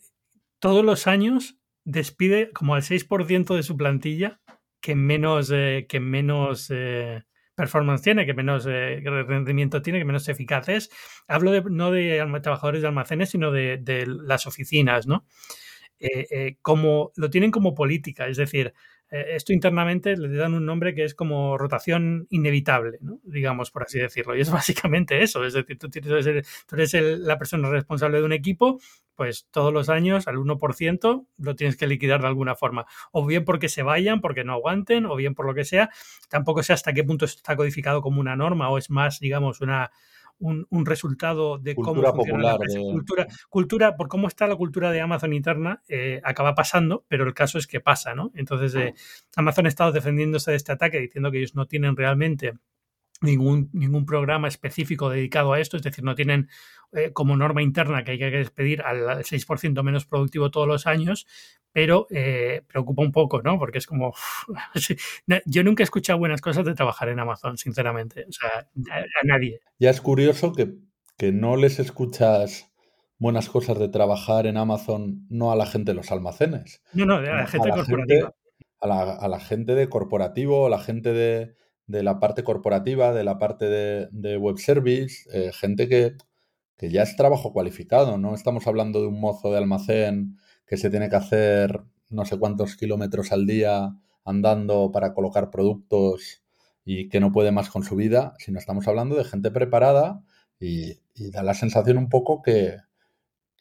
todos 0.58 0.84
los 0.84 1.06
años 1.06 1.56
despide 1.86 2.50
como 2.52 2.74
al 2.74 2.82
6% 2.82 3.54
de 3.54 3.62
su 3.62 3.76
plantilla 3.76 4.40
que 4.80 4.94
menos, 4.94 5.50
eh, 5.52 5.86
que 5.88 6.00
menos 6.00 6.70
eh, 6.70 7.24
performance 7.54 8.02
tiene, 8.02 8.26
que 8.26 8.34
menos 8.34 8.66
eh, 8.68 9.00
rendimiento 9.04 9.80
tiene, 9.82 9.98
que 9.98 10.04
menos 10.04 10.28
eficaz 10.28 10.68
es. 10.68 10.90
Hablo 11.26 11.52
de, 11.52 11.62
no 11.70 11.90
de 11.90 12.24
trabajadores 12.42 12.82
de 12.82 12.88
almacenes, 12.88 13.30
sino 13.30 13.50
de, 13.50 13.78
de 13.78 14.06
las 14.06 14.46
oficinas, 14.46 15.06
¿no? 15.06 15.26
Como 16.60 17.10
lo 17.16 17.30
tienen 17.30 17.50
como 17.50 17.74
política, 17.74 18.28
es 18.28 18.36
decir, 18.36 18.74
esto 19.10 19.52
internamente 19.52 20.16
le 20.16 20.36
dan 20.36 20.54
un 20.54 20.66
nombre 20.66 20.94
que 20.94 21.04
es 21.04 21.14
como 21.14 21.56
rotación 21.56 22.26
inevitable, 22.30 22.98
¿no? 23.00 23.20
digamos, 23.22 23.70
por 23.70 23.84
así 23.84 23.98
decirlo. 23.98 24.36
Y 24.36 24.40
es 24.40 24.50
básicamente 24.50 25.22
eso. 25.22 25.44
Es 25.44 25.54
decir, 25.54 25.78
tú, 25.78 25.88
tú 25.88 26.74
eres 26.74 26.94
el, 26.94 27.24
la 27.24 27.38
persona 27.38 27.70
responsable 27.70 28.18
de 28.18 28.24
un 28.24 28.32
equipo, 28.32 28.80
pues 29.14 29.46
todos 29.50 29.72
los 29.72 29.88
años 29.88 30.26
al 30.26 30.36
1% 30.36 31.26
lo 31.38 31.54
tienes 31.54 31.76
que 31.76 31.86
liquidar 31.86 32.20
de 32.20 32.28
alguna 32.28 32.54
forma. 32.54 32.86
O 33.12 33.24
bien 33.24 33.44
porque 33.44 33.68
se 33.68 33.82
vayan, 33.82 34.20
porque 34.20 34.44
no 34.44 34.54
aguanten, 34.54 35.06
o 35.06 35.16
bien 35.16 35.34
por 35.34 35.46
lo 35.46 35.54
que 35.54 35.64
sea. 35.64 35.90
Tampoco 36.28 36.62
sé 36.62 36.72
hasta 36.72 36.92
qué 36.92 37.04
punto 37.04 37.24
está 37.24 37.56
codificado 37.56 38.02
como 38.02 38.20
una 38.20 38.36
norma 38.36 38.68
o 38.68 38.78
es 38.78 38.90
más, 38.90 39.20
digamos, 39.20 39.60
una, 39.60 39.90
un, 40.38 40.86
resultado 40.86 41.58
de 41.58 41.74
cómo 41.74 42.02
funciona 42.02 42.52
la 42.52 42.58
Cultura, 42.58 43.26
cultura, 43.48 43.96
por 43.96 44.08
cómo 44.08 44.28
está 44.28 44.46
la 44.46 44.56
cultura 44.56 44.90
de 44.90 45.00
Amazon 45.00 45.32
interna, 45.32 45.82
eh, 45.88 46.20
acaba 46.24 46.54
pasando, 46.54 47.04
pero 47.08 47.24
el 47.24 47.34
caso 47.34 47.58
es 47.58 47.66
que 47.66 47.80
pasa, 47.80 48.14
¿no? 48.14 48.30
Entonces, 48.34 48.74
eh, 48.74 48.94
Amazon 49.36 49.66
ha 49.66 49.68
estado 49.68 49.92
defendiéndose 49.92 50.50
de 50.50 50.56
este 50.56 50.72
ataque, 50.72 51.00
diciendo 51.00 51.30
que 51.30 51.38
ellos 51.38 51.54
no 51.54 51.66
tienen 51.66 51.96
realmente 51.96 52.54
ningún, 53.20 53.70
ningún 53.72 54.06
programa 54.06 54.48
específico 54.48 55.10
dedicado 55.10 55.52
a 55.52 55.60
esto, 55.60 55.76
es 55.76 55.82
decir, 55.82 56.04
no 56.04 56.14
tienen 56.14 56.48
eh, 56.92 57.12
como 57.12 57.36
norma 57.36 57.62
interna 57.62 58.04
que 58.04 58.12
hay 58.12 58.18
que 58.18 58.30
despedir 58.30 58.82
al 58.82 59.24
6% 59.24 59.82
menos 59.82 60.06
productivo 60.06 60.50
todos 60.50 60.68
los 60.68 60.86
años, 60.86 61.26
pero 61.72 62.06
eh, 62.10 62.62
preocupa 62.66 63.02
un 63.02 63.12
poco, 63.12 63.42
¿no? 63.42 63.58
Porque 63.58 63.78
es 63.78 63.86
como, 63.86 64.14
yo 65.46 65.64
nunca 65.64 65.82
he 65.82 65.84
escuchado 65.84 66.18
buenas 66.18 66.40
cosas 66.40 66.64
de 66.64 66.74
trabajar 66.74 67.08
en 67.08 67.20
Amazon, 67.20 67.58
sinceramente, 67.58 68.24
o 68.28 68.32
sea, 68.32 68.68
a, 68.90 69.04
nadie. 69.24 69.60
Ya 69.78 69.90
es 69.90 70.00
curioso 70.00 70.52
que, 70.52 70.74
que 71.18 71.32
no 71.32 71.56
les 71.56 71.78
escuchas 71.78 72.72
buenas 73.18 73.48
cosas 73.48 73.78
de 73.78 73.88
trabajar 73.88 74.46
en 74.46 74.56
Amazon, 74.56 75.26
no 75.28 75.52
a 75.52 75.56
la 75.56 75.66
gente 75.66 75.92
de 75.92 75.96
los 75.96 76.12
almacenes. 76.12 76.82
No, 76.92 77.04
no, 77.04 77.16
a 77.16 77.20
la 77.20 77.46
gente 77.46 77.70
corporativa. 77.70 78.34
a, 78.80 78.86
la, 78.86 79.12
a, 79.12 79.28
la, 79.28 79.40
gente 79.40 79.74
de 79.74 79.88
corporativo, 79.88 80.66
a 80.66 80.70
la 80.70 80.78
gente 80.78 81.12
de, 81.12 81.56
de 81.86 82.02
la 82.02 82.18
parte 82.18 82.44
corporativa, 82.44 83.12
de 83.12 83.24
la 83.24 83.38
parte 83.38 83.66
de, 83.66 84.36
web 84.38 84.58
service, 84.58 85.28
eh, 85.32 85.52
gente 85.52 85.88
que, 85.88 86.16
que, 86.76 86.90
ya 86.90 87.02
es 87.02 87.16
trabajo 87.16 87.52
cualificado, 87.52 88.18
no 88.18 88.34
estamos 88.34 88.66
hablando 88.66 89.00
de 89.00 89.08
un 89.08 89.20
mozo 89.20 89.50
de 89.50 89.58
almacén 89.58 90.38
que 90.66 90.76
se 90.76 90.90
tiene 90.90 91.08
que 91.08 91.16
hacer 91.16 91.82
no 92.08 92.24
sé 92.24 92.38
cuántos 92.38 92.76
kilómetros 92.76 93.32
al 93.32 93.46
día 93.46 93.96
andando 94.24 94.90
para 94.92 95.14
colocar 95.14 95.50
productos 95.50 96.42
y 96.84 97.08
que 97.08 97.20
no 97.20 97.32
puede 97.32 97.52
más 97.52 97.70
con 97.70 97.82
su 97.82 97.96
vida, 97.96 98.34
sino 98.38 98.58
estamos 98.58 98.86
hablando 98.88 99.16
de 99.16 99.24
gente 99.24 99.50
preparada 99.50 100.22
y, 100.58 100.98
da 101.30 101.42
la 101.42 101.54
sensación 101.54 101.98
un 101.98 102.08
poco 102.08 102.42
que, 102.42 102.76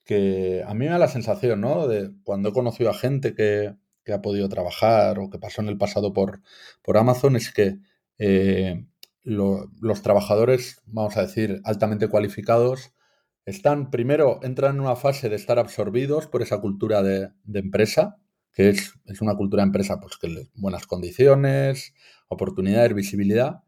que, 0.04 0.64
a 0.66 0.74
mí 0.74 0.86
me 0.86 0.92
da 0.92 1.00
la 1.00 1.08
sensación, 1.08 1.62
¿no? 1.62 1.88
De 1.88 2.12
cuando 2.24 2.50
he 2.50 2.54
conocido 2.54 2.90
a 2.90 2.94
gente 2.94 3.34
que, 3.34 3.76
que 4.04 4.14
ha 4.14 4.22
podido 4.22 4.50
trabajar 4.50 5.20
o 5.20 5.30
que 5.30 5.40
pasó 5.40 5.62
en 5.62 5.70
el 5.70 5.78
pasado 5.78 6.14
por, 6.14 6.42
por 6.84 6.98
Amazon, 6.98 7.36
es 7.36 7.52
que 7.52 7.80
eh, 8.18 8.86
los 9.24 10.02
trabajadores, 10.02 10.82
vamos 10.86 11.18
a 11.18 11.22
decir, 11.22 11.62
altamente 11.64 12.08
cualificados, 12.08 12.94
están 13.46 13.92
primero, 13.92 14.40
entran 14.44 14.76
en 14.76 14.82
una 14.82 14.96
fase 14.96 15.30
de 15.30 15.36
estar 15.36 15.60
absorbidos 15.60 16.28
por 16.28 16.42
esa 16.42 16.62
cultura 16.62 17.04
de, 17.04 17.30
empresa, 17.54 18.18
que 18.54 18.70
es, 18.70 18.94
es, 19.06 19.22
una 19.22 19.36
cultura 19.36 19.62
de 19.64 19.68
empresa, 19.68 20.00
pues 20.00 20.18
que 20.18 20.50
buenas 20.56 20.88
condiciones, 20.88 21.94
oportunidades, 22.28 22.94
visibilidad, 22.94 23.64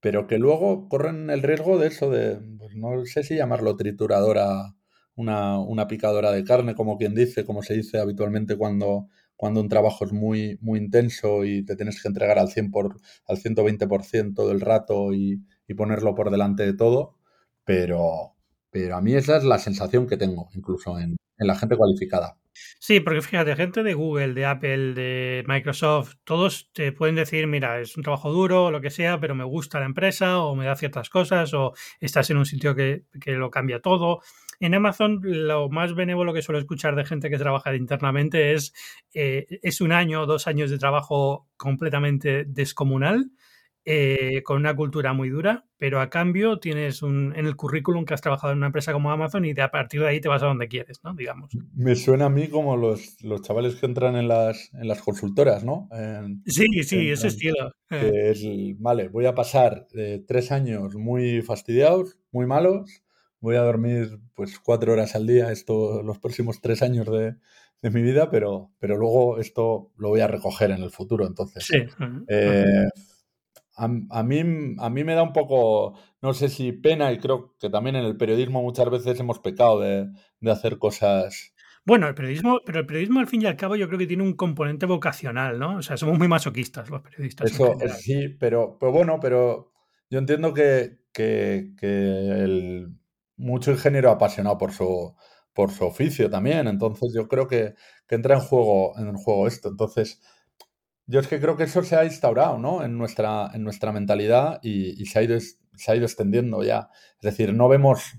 pero 0.00 0.26
que 0.26 0.38
luego 0.38 0.88
corren 0.88 1.30
el 1.30 1.42
riesgo 1.42 1.78
de 1.78 1.88
eso, 1.88 2.10
de, 2.10 2.38
pues 2.58 2.74
no 2.76 3.04
sé 3.06 3.22
si 3.22 3.36
llamarlo 3.36 3.76
trituradora, 3.76 4.74
una, 5.16 5.58
una 5.58 5.88
picadora 5.88 6.30
de 6.30 6.44
carne, 6.44 6.74
como 6.74 6.96
quien 6.96 7.14
dice, 7.14 7.44
como 7.44 7.62
se 7.62 7.74
dice 7.74 7.98
habitualmente 7.98 8.56
cuando 8.56 9.08
cuando 9.38 9.60
un 9.60 9.68
trabajo 9.68 10.04
es 10.04 10.12
muy, 10.12 10.58
muy 10.60 10.80
intenso 10.80 11.44
y 11.44 11.64
te 11.64 11.76
tienes 11.76 12.02
que 12.02 12.08
entregar 12.08 12.40
al, 12.40 12.48
100 12.48 12.72
por, 12.72 13.00
al 13.24 13.36
120% 13.38 14.48
del 14.48 14.60
rato 14.60 15.14
y, 15.14 15.40
ponerlo 15.76 16.14
por 16.14 16.30
delante 16.30 16.64
de 16.64 16.72
todo, 16.72 17.14
pero, 17.64 18.34
pero 18.70 18.96
a 18.96 19.00
mí 19.00 19.14
esa 19.14 19.36
es 19.36 19.44
la 19.44 19.58
sensación 19.58 20.08
que 20.08 20.16
tengo, 20.16 20.48
incluso 20.54 20.98
en, 20.98 21.16
la 21.36 21.54
gente 21.54 21.76
cualificada. 21.76 22.36
Sí, 22.80 22.98
porque 22.98 23.22
fíjate, 23.22 23.54
gente 23.54 23.84
de 23.84 23.94
Google, 23.94 24.34
de 24.34 24.44
Apple, 24.44 24.94
de 24.94 25.44
Microsoft, 25.46 26.14
todos 26.24 26.72
te 26.72 26.90
pueden 26.90 27.14
decir, 27.14 27.46
mira, 27.46 27.80
es 27.80 27.96
un 27.96 28.02
trabajo 28.02 28.32
duro 28.32 28.64
o 28.64 28.70
lo 28.72 28.80
que 28.80 28.90
sea, 28.90 29.20
pero 29.20 29.36
me 29.36 29.44
gusta 29.44 29.78
la 29.78 29.86
empresa 29.86 30.40
o 30.40 30.56
me 30.56 30.64
da 30.64 30.74
ciertas 30.74 31.10
cosas 31.10 31.54
o 31.54 31.74
estás 32.00 32.28
en 32.30 32.38
un 32.38 32.46
sitio 32.46 32.74
que, 32.74 33.04
que 33.20 33.32
lo 33.32 33.52
cambia 33.52 33.80
todo. 33.80 34.20
En 34.60 34.74
Amazon, 34.74 35.20
lo 35.22 35.68
más 35.68 35.94
benévolo 35.94 36.34
que 36.34 36.42
suelo 36.42 36.58
escuchar 36.58 36.96
de 36.96 37.04
gente 37.04 37.30
que 37.30 37.38
trabaja 37.38 37.74
internamente 37.76 38.54
es, 38.54 38.72
eh, 39.14 39.46
es 39.62 39.80
un 39.80 39.92
año 39.92 40.22
o 40.22 40.26
dos 40.26 40.48
años 40.48 40.70
de 40.70 40.78
trabajo 40.78 41.46
completamente 41.56 42.44
descomunal, 42.44 43.30
eh, 43.84 44.42
con 44.42 44.58
una 44.58 44.74
cultura 44.74 45.12
muy 45.12 45.30
dura, 45.30 45.64
pero 45.78 46.00
a 46.00 46.10
cambio 46.10 46.58
tienes 46.58 47.02
un, 47.02 47.32
en 47.36 47.46
el 47.46 47.54
currículum 47.54 48.04
que 48.04 48.14
has 48.14 48.20
trabajado 48.20 48.52
en 48.52 48.58
una 48.58 48.66
empresa 48.66 48.92
como 48.92 49.12
Amazon 49.12 49.44
y 49.44 49.54
de 49.54 49.62
a 49.62 49.70
partir 49.70 50.00
de 50.00 50.08
ahí 50.08 50.20
te 50.20 50.28
vas 50.28 50.42
a 50.42 50.46
donde 50.46 50.68
quieres, 50.68 51.00
¿no? 51.04 51.14
Digamos. 51.14 51.50
Me 51.74 51.94
suena 51.94 52.26
a 52.26 52.28
mí 52.28 52.48
como 52.48 52.76
los, 52.76 53.22
los 53.22 53.40
chavales 53.42 53.76
que 53.76 53.86
entran 53.86 54.16
en 54.16 54.26
las, 54.26 54.74
en 54.74 54.88
las 54.88 55.00
consultoras, 55.00 55.64
¿no? 55.64 55.88
sí, 56.44 56.66
sí, 56.82 57.08
ese 57.08 57.28
estilo. 57.28 57.72
Que 57.88 58.30
es, 58.30 58.44
vale, 58.78 59.08
voy 59.08 59.24
a 59.26 59.34
pasar 59.34 59.86
tres 60.26 60.52
años 60.52 60.96
muy 60.96 61.40
fastidiados, 61.42 62.18
muy 62.30 62.44
malos, 62.44 63.02
voy 63.40 63.56
a 63.56 63.62
dormir 63.62 64.18
pues 64.34 64.58
cuatro 64.58 64.92
horas 64.92 65.14
al 65.14 65.26
día 65.26 65.52
esto 65.52 66.02
los 66.02 66.18
próximos 66.18 66.60
tres 66.60 66.82
años 66.82 67.06
de, 67.06 67.36
mi 67.90 68.02
vida, 68.02 68.28
pero, 68.30 68.72
pero 68.78 68.96
luego 68.96 69.38
esto 69.38 69.92
lo 69.96 70.08
voy 70.08 70.20
a 70.20 70.26
recoger 70.26 70.72
en 70.72 70.82
el 70.82 70.90
futuro. 70.90 71.26
Entonces, 71.26 71.64
sí. 71.64 71.76
Eh, 72.26 72.88
a, 73.76 73.88
mí, 74.24 74.42
a 74.78 74.90
mí 74.90 75.04
me 75.04 75.14
da 75.14 75.22
un 75.22 75.32
poco, 75.32 75.96
no 76.20 76.34
sé 76.34 76.48
si 76.48 76.72
pena, 76.72 77.12
y 77.12 77.18
creo 77.18 77.54
que 77.60 77.70
también 77.70 77.96
en 77.96 78.04
el 78.04 78.16
periodismo 78.16 78.62
muchas 78.62 78.90
veces 78.90 79.20
hemos 79.20 79.38
pecado 79.38 79.80
de, 79.80 80.08
hacer 80.50 80.78
cosas. 80.78 81.54
Bueno, 81.84 82.08
el 82.08 82.14
periodismo, 82.14 82.60
pero 82.66 82.80
el 82.80 82.86
periodismo 82.86 83.20
al 83.20 83.28
fin 83.28 83.42
y 83.42 83.46
al 83.46 83.56
cabo 83.56 83.76
yo 83.76 83.86
creo 83.86 83.98
que 83.98 84.08
tiene 84.08 84.24
un 84.24 84.34
componente 84.34 84.84
vocacional, 84.84 85.58
¿no? 85.58 85.76
O 85.76 85.82
sea, 85.82 85.96
somos 85.96 86.18
muy 86.18 86.26
masoquistas 86.26 86.90
los 86.90 87.00
periodistas. 87.02 87.52
Eso, 87.52 87.76
sí, 87.96 88.28
pero, 88.40 88.76
pero 88.78 88.92
bueno, 88.92 89.20
pero 89.20 89.72
yo 90.10 90.18
entiendo 90.18 90.52
que, 90.52 90.98
que 91.12 91.72
el, 91.78 92.97
mucho 93.38 93.70
ingeniero 93.70 94.10
apasionado 94.10 94.58
por 94.58 94.72
su, 94.72 95.14
por 95.54 95.72
su 95.72 95.84
oficio 95.84 96.30
también. 96.30 96.68
Entonces 96.68 97.12
yo 97.14 97.28
creo 97.28 97.48
que, 97.48 97.74
entra 98.08 98.36
en 98.36 98.40
juego, 98.40 98.98
en 98.98 99.16
juego 99.16 99.46
esto. 99.46 99.68
Entonces, 99.68 100.20
yo 101.06 101.20
es 101.20 101.28
que 101.28 101.40
creo 101.40 101.56
que 101.56 101.64
eso 101.64 101.82
se 101.82 101.96
ha 101.96 102.04
instaurado 102.04 102.58
¿no? 102.58 102.84
en, 102.84 102.98
nuestra, 102.98 103.50
en 103.54 103.64
nuestra 103.64 103.92
mentalidad 103.92 104.60
y, 104.62 105.04
se, 105.06 105.18
ha 105.18 105.22
ido, 105.22 105.38
se 105.40 105.92
ha 105.92 105.96
ido 105.96 106.04
extendiendo 106.06 106.62
ya. 106.62 106.90
Es 107.20 107.22
decir, 107.22 107.54
no 107.54 107.68
vemos 107.68 108.18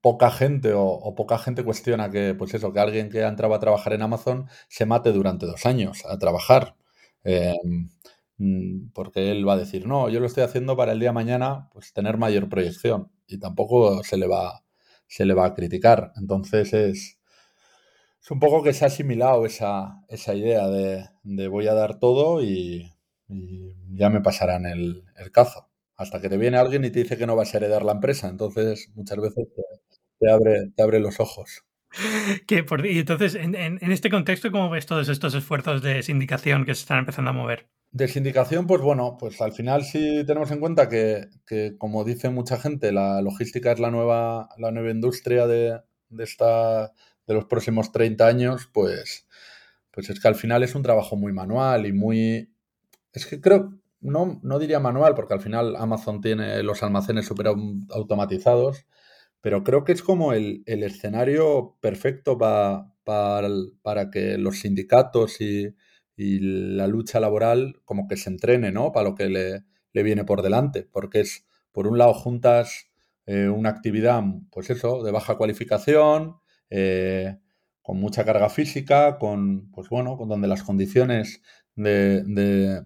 poca 0.00 0.30
gente 0.30 0.72
o, 0.74 1.14
poca 1.14 1.38
gente 1.38 1.64
cuestiona 1.64 2.10
que, 2.10 2.34
pues 2.34 2.54
eso, 2.54 2.72
que 2.72 2.80
alguien 2.80 3.10
que 3.10 3.24
ha 3.24 3.28
entrado 3.28 3.54
a 3.54 3.60
trabajar 3.60 3.92
en 3.92 4.02
Amazon 4.02 4.48
se 4.68 4.86
mate 4.86 5.12
durante 5.12 5.46
dos 5.46 5.66
años 5.66 6.04
a 6.06 6.18
trabajar. 6.18 6.76
Mm, 7.24 7.88
porque 8.92 9.30
él 9.30 9.48
va 9.48 9.54
a 9.54 9.58
decir, 9.58 9.86
no, 9.86 10.08
yo 10.08 10.20
lo 10.20 10.26
estoy 10.26 10.42
haciendo 10.42 10.76
para 10.76 10.92
el 10.92 11.00
día 11.00 11.08
de 11.10 11.14
mañana, 11.14 11.68
pues 11.72 11.92
tener 11.92 12.18
mayor 12.18 12.48
proyección 12.48 13.10
y 13.26 13.38
tampoco 13.38 14.02
se 14.04 14.16
le 14.16 14.26
va, 14.26 14.62
se 15.06 15.24
le 15.24 15.34
va 15.34 15.46
a 15.46 15.54
criticar. 15.54 16.12
Entonces 16.16 16.72
es, 16.74 17.18
es 18.22 18.30
un 18.30 18.40
poco 18.40 18.62
que 18.62 18.72
se 18.72 18.84
ha 18.84 18.88
asimilado 18.88 19.46
esa, 19.46 20.02
esa 20.08 20.34
idea 20.34 20.68
de, 20.68 21.48
voy 21.48 21.68
a 21.68 21.74
dar 21.74 21.98
todo 21.98 22.42
y, 22.42 22.92
ya 23.28 24.10
me 24.10 24.20
pasarán 24.20 24.66
el, 24.66 25.02
el, 25.16 25.32
cazo. 25.32 25.68
Hasta 25.96 26.20
que 26.20 26.28
te 26.28 26.36
viene 26.36 26.58
alguien 26.58 26.84
y 26.84 26.90
te 26.90 27.02
dice 27.02 27.16
que 27.16 27.26
no 27.26 27.34
vas 27.34 27.54
a 27.54 27.56
heredar 27.56 27.84
la 27.84 27.92
empresa. 27.92 28.28
Entonces 28.28 28.92
muchas 28.94 29.18
veces 29.18 29.48
te, 30.20 30.30
abre, 30.30 30.70
te 30.76 30.82
abre 30.82 31.00
los 31.00 31.18
ojos. 31.20 31.64
Que 32.46 32.62
por, 32.62 32.84
y 32.86 32.98
entonces, 32.98 33.34
en, 33.34 33.54
en, 33.54 33.92
este 33.92 34.10
contexto, 34.10 34.52
¿cómo 34.52 34.70
ves 34.70 34.86
todos 34.86 35.08
estos 35.08 35.34
esfuerzos 35.34 35.82
de 35.82 36.02
sindicación 36.02 36.64
que 36.64 36.74
se 36.74 36.82
están 36.82 36.98
empezando 36.98 37.30
a 37.30 37.32
mover? 37.32 37.68
De 37.96 38.08
sindicación, 38.08 38.66
pues 38.66 38.82
bueno, 38.82 39.16
pues 39.18 39.40
al 39.40 39.52
final 39.52 39.82
sí 39.82 40.22
tenemos 40.26 40.50
en 40.50 40.60
cuenta 40.60 40.86
que, 40.90 41.30
como 41.78 42.04
dice 42.04 42.28
mucha 42.28 42.58
gente, 42.58 42.92
la 42.92 43.22
logística 43.22 43.72
es 43.72 43.80
la 43.80 43.90
nueva, 43.90 44.50
la 44.58 44.70
nueva 44.70 44.90
industria 44.90 45.46
de, 45.46 45.80
esta, 46.18 46.92
de 47.26 47.34
los 47.34 47.46
próximos 47.46 47.92
30 47.92 48.26
años, 48.26 48.68
pues, 48.70 49.26
pues 49.92 50.10
es 50.10 50.20
que 50.20 50.28
al 50.28 50.34
final 50.34 50.62
es 50.62 50.74
un 50.74 50.82
trabajo 50.82 51.16
muy 51.16 51.32
manual 51.32 51.86
y 51.86 51.94
muy... 51.94 52.52
Es 53.14 53.24
que 53.24 53.40
creo, 53.40 53.72
no, 54.00 54.40
no 54.42 54.58
diría 54.58 54.78
manual, 54.78 55.14
porque 55.14 55.32
al 55.32 55.40
final 55.40 55.74
Amazon 55.74 56.20
tiene 56.20 56.62
los 56.62 56.82
almacenes 56.82 57.24
súper 57.24 57.46
automatizados, 57.46 58.84
pero 59.40 59.64
creo 59.64 59.84
que 59.84 59.92
es 59.92 60.02
como 60.02 60.34
el, 60.34 60.64
escenario 60.66 61.78
perfecto 61.80 62.36
para 62.36 64.10
que 64.12 64.36
los 64.36 64.58
sindicatos 64.58 65.40
y 65.40 65.74
y 66.16 66.38
la 66.40 66.86
lucha 66.86 67.20
laboral 67.20 67.80
como 67.84 68.08
que 68.08 68.16
se 68.16 68.30
entrene, 68.30 68.72
¿no? 68.72 68.92
Para 68.92 69.10
lo 69.10 69.14
que 69.14 69.28
le, 69.28 70.02
viene 70.02 70.24
por 70.24 70.42
delante, 70.42 70.82
porque 70.82 71.20
es, 71.20 71.46
por 71.72 71.86
un 71.86 71.98
lado, 71.98 72.14
juntas 72.14 72.88
eh, 73.26 73.48
una 73.48 73.70
actividad, 73.70 74.22
pues 74.50 74.70
eso, 74.70 75.02
de 75.02 75.12
baja 75.12 75.36
cualificación, 75.36 76.36
eh, 76.70 77.38
con 77.82 77.98
mucha 77.98 78.24
carga 78.24 78.48
física, 78.50 79.18
con, 79.18 79.70
pues 79.70 79.88
bueno, 79.88 80.16
con 80.16 80.28
donde 80.28 80.48
las 80.48 80.62
condiciones 80.62 81.40
de, 81.76 82.82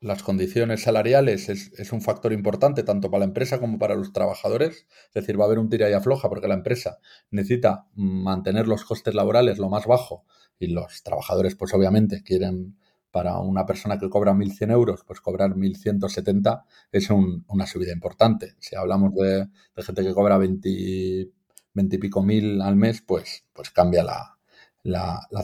las 0.00 0.22
condiciones 0.22 0.82
salariales 0.82 1.48
es, 1.48 1.92
un 1.92 2.00
factor 2.00 2.32
importante 2.32 2.84
tanto 2.84 3.10
para 3.10 3.20
la 3.20 3.24
empresa 3.24 3.58
como 3.58 3.78
para 3.78 3.96
los 3.96 4.12
trabajadores. 4.12 4.86
Es 5.08 5.14
decir, 5.14 5.38
va 5.38 5.44
a 5.44 5.46
haber 5.46 5.58
un 5.58 5.68
tira 5.68 5.90
y 5.90 5.92
afloja 5.92 6.28
porque 6.28 6.48
la 6.48 6.54
empresa 6.54 6.98
necesita 7.30 7.86
mantener 7.94 8.68
los 8.68 8.84
costes 8.84 9.14
laborales 9.14 9.58
lo 9.58 9.68
más 9.68 9.86
bajo 9.86 10.24
y 10.58 10.68
los 10.68 11.02
trabajadores, 11.02 11.56
pues 11.56 11.74
obviamente, 11.74 12.22
quieren 12.22 12.76
para 13.10 13.38
una 13.38 13.66
persona 13.66 13.98
que 13.98 14.08
cobra 14.08 14.32
1.100 14.32 14.70
euros, 14.70 15.02
pues 15.04 15.20
cobrar 15.20 15.54
1.170 15.54 16.64
es 16.92 17.10
una 17.10 17.66
subida 17.66 17.92
importante. 17.92 18.54
Si 18.58 18.76
hablamos 18.76 19.14
de, 19.14 19.48
gente 19.76 20.02
que 20.04 20.14
cobra 20.14 20.36
20, 20.36 20.68
y 20.68 21.98
pico 21.98 22.22
mil 22.22 22.60
al 22.60 22.76
mes, 22.76 23.02
pues, 23.02 23.44
pues 23.52 23.70
cambia 23.70 24.04
la, 24.04 24.37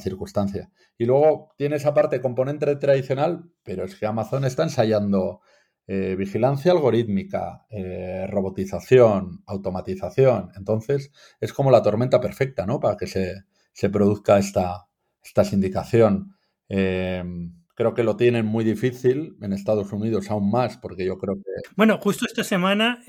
circunstancia. 0.00 0.70
Y 0.98 1.06
luego 1.06 1.54
tiene 1.56 1.76
esa 1.76 1.94
parte 1.94 2.20
componente 2.20 2.76
tradicional, 2.76 3.50
pero 3.62 3.84
es 3.84 3.96
que 3.96 4.06
Amazon 4.06 4.44
está 4.44 4.62
ensayando 4.62 5.40
eh, 5.86 6.14
vigilancia 6.16 6.72
algorítmica, 6.72 7.66
eh, 7.68 8.26
robotización, 8.28 9.42
automatización. 9.46 10.50
Entonces, 10.56 11.12
es 11.40 11.52
como 11.52 11.70
la 11.70 11.82
tormenta 11.82 12.20
perfecta, 12.20 12.64
¿no? 12.66 12.80
Para 12.80 12.96
que 12.96 13.06
se, 13.06 13.44
se 13.72 13.90
produzca 13.90 14.38
esta, 14.38 14.86
esta 15.22 15.44
sindicación. 15.44 16.36
Em, 16.68 17.63
creo 17.74 17.94
que 17.94 18.04
lo 18.04 18.16
tienen 18.16 18.46
muy 18.46 18.64
difícil, 18.64 19.36
en 19.40 19.52
Estados 19.52 19.92
Unidos 19.92 20.30
aún 20.30 20.50
más, 20.50 20.78
porque 20.78 21.04
yo 21.04 21.18
creo 21.18 21.36
que... 21.36 21.50
Bueno, 21.76 21.98
justo 21.98 22.26
esta 22.26 22.44
semana 22.44 23.02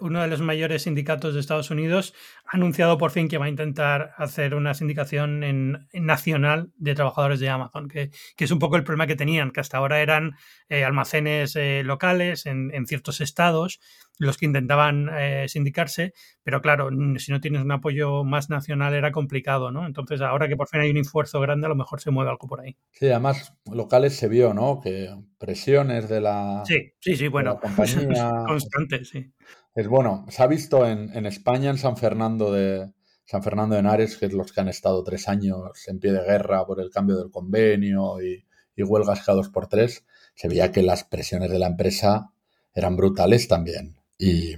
uno 0.00 0.22
de 0.22 0.28
los 0.28 0.40
mayores 0.40 0.82
sindicatos 0.82 1.34
de 1.34 1.40
Estados 1.40 1.70
Unidos 1.70 2.14
ha 2.46 2.56
anunciado 2.56 2.96
por 2.98 3.10
fin 3.10 3.28
que 3.28 3.38
va 3.38 3.46
a 3.46 3.50
intentar 3.50 4.12
hacer 4.16 4.54
una 4.54 4.74
sindicación 4.74 5.44
en, 5.44 5.86
nacional 5.92 6.72
de 6.76 6.94
trabajadores 6.94 7.40
de 7.40 7.50
Amazon, 7.50 7.88
que, 7.88 8.10
es 8.36 8.50
un 8.50 8.58
poco 8.58 8.76
el 8.76 8.84
problema 8.84 9.06
que 9.06 9.16
tenían, 9.16 9.50
que 9.50 9.60
hasta 9.60 9.78
ahora 9.78 10.00
eran 10.00 10.36
eh, 10.68 10.84
almacenes 10.84 11.54
eh, 11.56 11.82
locales 11.84 12.46
en, 12.46 12.70
en 12.72 12.86
ciertos 12.86 13.20
estados 13.20 13.80
los 14.18 14.36
que 14.36 14.46
intentaban 14.46 15.08
eh, 15.18 15.46
sindicarse, 15.48 16.12
pero 16.42 16.60
claro, 16.60 16.90
si 17.18 17.32
no 17.32 17.40
tienes 17.40 17.62
un 17.62 17.72
apoyo 17.72 18.24
más 18.24 18.50
nacional 18.50 18.94
era 18.94 19.12
complicado, 19.12 19.70
¿no? 19.70 19.86
Entonces, 19.86 20.20
ahora 20.20 20.48
que 20.48 20.56
por 20.56 20.68
fin 20.68 20.80
hay 20.80 20.90
un 20.90 20.98
esfuerzo 20.98 21.40
grande, 21.40 21.66
a 21.66 21.68
lo 21.68 21.76
mejor 21.76 22.00
se 22.00 22.10
mueve 22.10 22.30
algo 22.30 22.48
por 22.48 22.60
ahí. 22.60 22.76
Sí, 22.92 23.06
además, 23.06 23.54
locales 23.72 24.16
se 24.16 24.28
vio, 24.28 24.54
¿no? 24.54 24.80
Que 24.80 25.14
presiones 25.38 26.08
de 26.08 26.20
la, 26.20 26.62
sí, 26.66 26.92
sí, 27.00 27.16
sí, 27.16 27.28
bueno, 27.28 27.58
compañía. 27.60 28.32
constante, 28.46 29.04
sí. 29.04 29.32
Es 29.74 29.86
bueno, 29.86 30.26
se 30.28 30.42
ha 30.42 30.46
visto 30.46 30.86
en, 30.86 31.26
España, 31.26 31.70
en 31.70 31.78
San 31.78 31.96
Fernando 31.96 32.52
de 32.52 32.92
San 33.24 33.42
Fernando 33.42 33.74
de 33.74 33.80
Henares, 33.80 34.16
que 34.16 34.26
es 34.26 34.32
los 34.32 34.52
que 34.52 34.60
han 34.60 34.68
estado 34.68 35.04
tres 35.04 35.28
años 35.28 35.86
en 35.86 36.00
pie 36.00 36.12
de 36.12 36.24
guerra 36.24 36.66
por 36.66 36.80
el 36.80 36.90
cambio 36.90 37.16
del 37.16 37.30
convenio 37.30 38.20
y, 38.20 38.44
y 38.74 38.82
huelgas 38.82 39.24
cada 39.24 39.36
dos 39.36 39.50
por 39.50 39.68
tres, 39.68 40.04
se 40.34 40.48
veía 40.48 40.72
que 40.72 40.82
las 40.82 41.04
presiones 41.04 41.50
de 41.50 41.58
la 41.58 41.66
empresa 41.66 42.32
eran 42.74 42.96
brutales 42.96 43.46
también 43.46 43.97
y, 44.18 44.56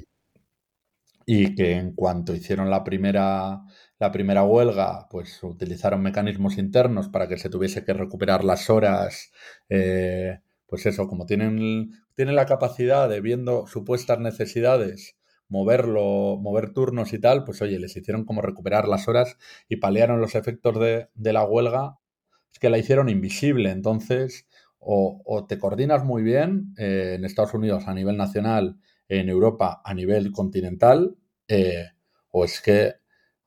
que 1.55 1.73
en 1.73 1.95
cuanto 1.95 2.35
hicieron 2.35 2.71
la 2.71 2.83
primera, 2.83 3.63
la 3.99 4.13
primera 4.13 4.43
huelga, 4.45 5.07
pues 5.11 5.43
utilizaron 5.43 6.03
mecanismos 6.03 6.59
internos 6.59 7.09
para 7.09 7.29
que 7.29 7.39
se 7.39 7.51
tuviese 7.51 7.85
que 7.85 7.93
recuperar 7.93 8.45
las 8.45 8.71
horas. 8.71 9.31
Eh, 9.69 10.41
pues 10.67 10.87
eso, 10.87 11.07
como 11.09 11.27
tienen, 11.27 11.91
tienen 12.15 12.37
la 12.37 12.47
capacidad 12.47 13.09
de 13.09 13.21
viendo 13.21 13.67
supuestas 13.67 14.19
necesidades, 14.21 15.17
moverlo, 15.49 16.39
mover 16.41 16.73
turnos 16.73 17.13
y 17.13 17.21
tal, 17.21 17.45
pues 17.45 17.61
oye, 17.63 17.79
les 17.79 17.97
hicieron 17.97 18.25
como 18.25 18.43
recuperar 18.43 18.89
las 18.89 19.09
horas 19.09 19.37
y 19.69 19.77
paliaron 19.77 20.21
los 20.21 20.35
efectos 20.35 20.79
de, 20.81 21.09
la 21.33 21.45
huelga, 21.45 21.99
es 22.53 22.59
que 22.59 22.71
la 22.71 22.79
hicieron 22.79 23.09
invisible. 23.09 23.71
Entonces, 23.71 24.47
o, 24.79 25.23
o 25.25 25.47
te 25.47 25.59
coordinas 25.59 26.05
muy 26.05 26.23
bien 26.23 26.75
eh, 26.79 27.15
en 27.17 27.25
Estados 27.25 27.55
Unidos 27.55 27.87
a 27.87 27.95
nivel 27.95 28.17
nacional 28.17 28.79
en 29.11 29.29
Europa 29.29 29.83
a 29.85 29.93
nivel 29.93 30.33
continental, 30.33 31.17
eh, 31.49 31.89
o 32.31 32.45
es 32.45 32.61
que 32.61 32.95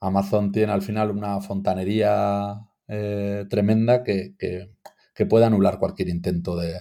Amazon 0.01 0.51
tiene 0.51 0.73
al 0.73 0.81
final 0.81 1.09
una 1.11 1.39
fontanería 1.41 2.55
eh, 2.87 3.45
tremenda 3.49 4.03
que, 4.03 4.35
puede 5.29 5.45
anular 5.45 5.79
cualquier 5.79 6.09
intento 6.09 6.57
de, 6.57 6.75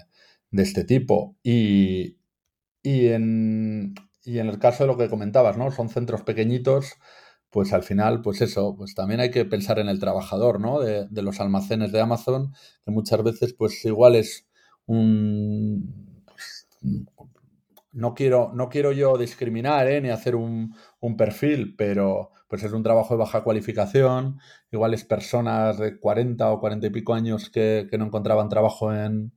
este 0.52 0.84
tipo. 0.84 1.36
Y, 1.44 2.16
en, 2.82 3.94
el 4.24 4.58
caso 4.58 4.84
de 4.84 4.88
lo 4.88 4.98
que 4.98 5.08
comentabas, 5.08 5.56
¿no? 5.56 5.70
Son 5.70 5.88
centros 5.88 6.22
pequeñitos, 6.22 6.94
pues 7.50 7.72
al 7.72 7.84
final, 7.84 8.20
pues 8.22 8.40
eso, 8.40 8.74
pues 8.76 8.94
también 8.96 9.20
hay 9.20 9.30
que 9.30 9.44
pensar 9.44 9.78
en 9.78 9.88
el 9.88 10.00
trabajador, 10.00 10.60
¿no? 10.60 10.80
De, 10.80 11.06
de 11.08 11.22
los 11.22 11.40
almacenes 11.40 11.92
de 11.92 12.00
Amazon, 12.00 12.52
que 12.84 12.90
muchas 12.90 13.22
veces, 13.22 13.54
pues 13.54 13.84
igual 13.84 14.16
es 14.16 14.46
un, 14.86 16.24
pues, 16.26 16.66
no 17.92 18.14
quiero, 18.14 18.50
no 18.54 18.68
quiero 18.68 18.92
yo 18.92 19.16
discriminar 19.18 19.86
¿eh? 19.88 20.00
ni 20.00 20.08
hacer 20.08 20.34
un, 20.34 20.74
perfil, 21.16 21.74
pero 21.76 22.30
pues 22.48 22.62
es 22.62 22.72
un 22.72 22.82
trabajo 22.82 23.14
de 23.14 23.18
baja 23.18 23.44
cualificación, 23.44 24.38
igual 24.70 24.94
es 24.94 25.04
personas 25.04 25.78
de 25.78 25.98
40 25.98 26.50
o 26.50 26.60
40 26.60 26.86
y 26.86 26.90
pico 26.90 27.14
años 27.14 27.50
que, 27.50 27.88
no 27.98 28.06
encontraban 28.06 28.48
trabajo 28.48 28.92
en, 28.92 29.32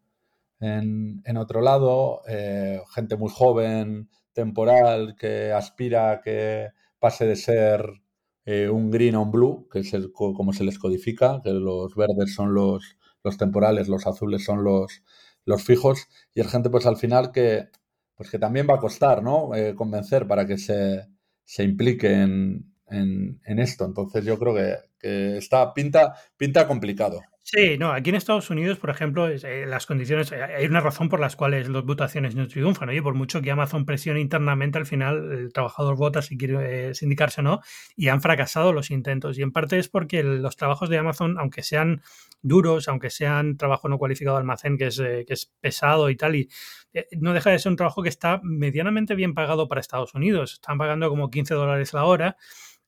en, 0.59 1.37
otro 1.37 1.61
lado, 1.61 2.21
eh, 2.27 2.81
gente 2.93 3.17
muy 3.17 3.29
joven, 3.29 4.09
temporal, 4.33 5.15
que 5.17 5.51
aspira 5.53 6.11
a 6.11 6.21
que 6.21 6.69
pase 6.99 7.25
de 7.25 7.35
ser 7.35 8.01
eh, 8.45 8.69
un 8.69 8.91
green 8.91 9.15
a 9.15 9.21
un 9.21 9.31
blue, 9.31 9.67
que 9.71 9.79
es 9.79 9.93
el, 9.93 10.11
como 10.11 10.53
se 10.53 10.63
les 10.63 10.77
codifica, 10.79 11.41
que 11.43 11.51
los 11.51 11.95
verdes 11.95 12.35
son 12.35 12.53
los, 12.53 12.97
los 13.23 13.37
temporales, 13.37 13.87
los 13.87 14.05
azules 14.07 14.43
son 14.43 14.63
los, 14.63 15.03
los 15.45 15.63
fijos, 15.63 16.07
y 16.33 16.41
es 16.41 16.47
gente 16.47 16.69
pues 16.69 16.85
al 16.85 16.97
final 16.97 17.31
que 17.31 17.69
pues 18.15 18.30
que 18.30 18.39
también 18.39 18.67
va 18.69 18.75
a 18.75 18.80
costar, 18.80 19.21
¿no? 19.21 19.54
Eh, 19.56 19.75
convencer 19.75 20.28
para 20.28 20.45
que 20.45 20.58
se, 20.58 21.08
se 21.43 21.63
implique 21.63 22.12
en, 22.12 22.71
esto. 23.45 23.86
Entonces 23.86 24.23
yo 24.25 24.38
creo 24.39 24.56
que, 24.56 24.75
que, 24.99 25.38
está 25.38 25.73
pinta, 25.73 26.15
pinta 26.38 26.67
complicado. 26.67 27.21
Sí, 27.47 27.77
no, 27.77 27.91
aquí 27.91 28.10
en 28.10 28.15
Estados 28.15 28.49
Unidos, 28.49 28.79
por 28.79 28.89
ejemplo, 28.89 29.27
eh, 29.29 29.65
las 29.67 29.86
condiciones, 29.86 30.31
eh, 30.31 30.41
hay 30.43 30.65
una 30.65 30.79
razón 30.81 31.10
por 31.10 31.19
las 31.19 31.36
cuales 31.36 31.69
las 31.69 31.84
votaciones 31.86 32.34
no 32.36 32.47
triunfan, 32.47 32.89
oye, 32.89 33.03
por 33.03 33.13
mucho 33.13 33.39
que 33.39 33.51
Amazon 33.51 33.86
presione 33.86 34.19
internamente, 34.19 34.79
al 34.79 34.88
final 34.88 35.31
el 35.31 35.53
trabajador 35.53 35.95
vota 35.95 36.23
si 36.23 36.39
quiere 36.39 36.89
eh, 36.89 36.95
sindicarse 36.95 37.41
o 37.41 37.43
no, 37.43 37.62
y 37.95 38.08
han 38.08 38.19
fracasado 38.19 38.73
los 38.73 38.89
intentos. 38.89 39.38
Y 39.38 39.43
en 39.43 39.51
parte 39.51 39.77
es 39.77 39.89
porque 39.89 40.23
los 40.23 40.55
trabajos 40.58 40.89
de 40.89 40.97
Amazon, 40.97 41.38
aunque 41.38 41.62
sean 41.62 42.01
duros, 42.41 42.88
aunque 42.88 43.12
sean 43.12 43.58
trabajo 43.58 43.89
no 43.89 43.99
cualificado 43.99 44.38
de 44.38 44.39
almacén, 44.41 44.75
que 44.79 44.88
es, 44.88 44.97
que 44.97 45.25
es 45.34 45.53
pesado 45.62 46.10
y 46.10 46.15
tal, 46.15 46.36
y 46.36 46.49
no 47.19 47.34
deja 47.34 47.51
de 47.51 47.60
ser 47.60 47.71
un 47.71 47.75
trabajo 47.75 48.01
que 48.01 48.10
está 48.10 48.39
medianamente 48.43 49.13
bien 49.13 49.36
pagado 49.36 49.67
para 49.67 49.81
Estados 49.81 50.15
Unidos. 50.15 50.53
Están 50.53 50.79
pagando 50.79 51.10
como 51.10 51.29
15 51.29 51.53
dólares 51.53 51.93
la 51.93 52.05
hora 52.05 52.38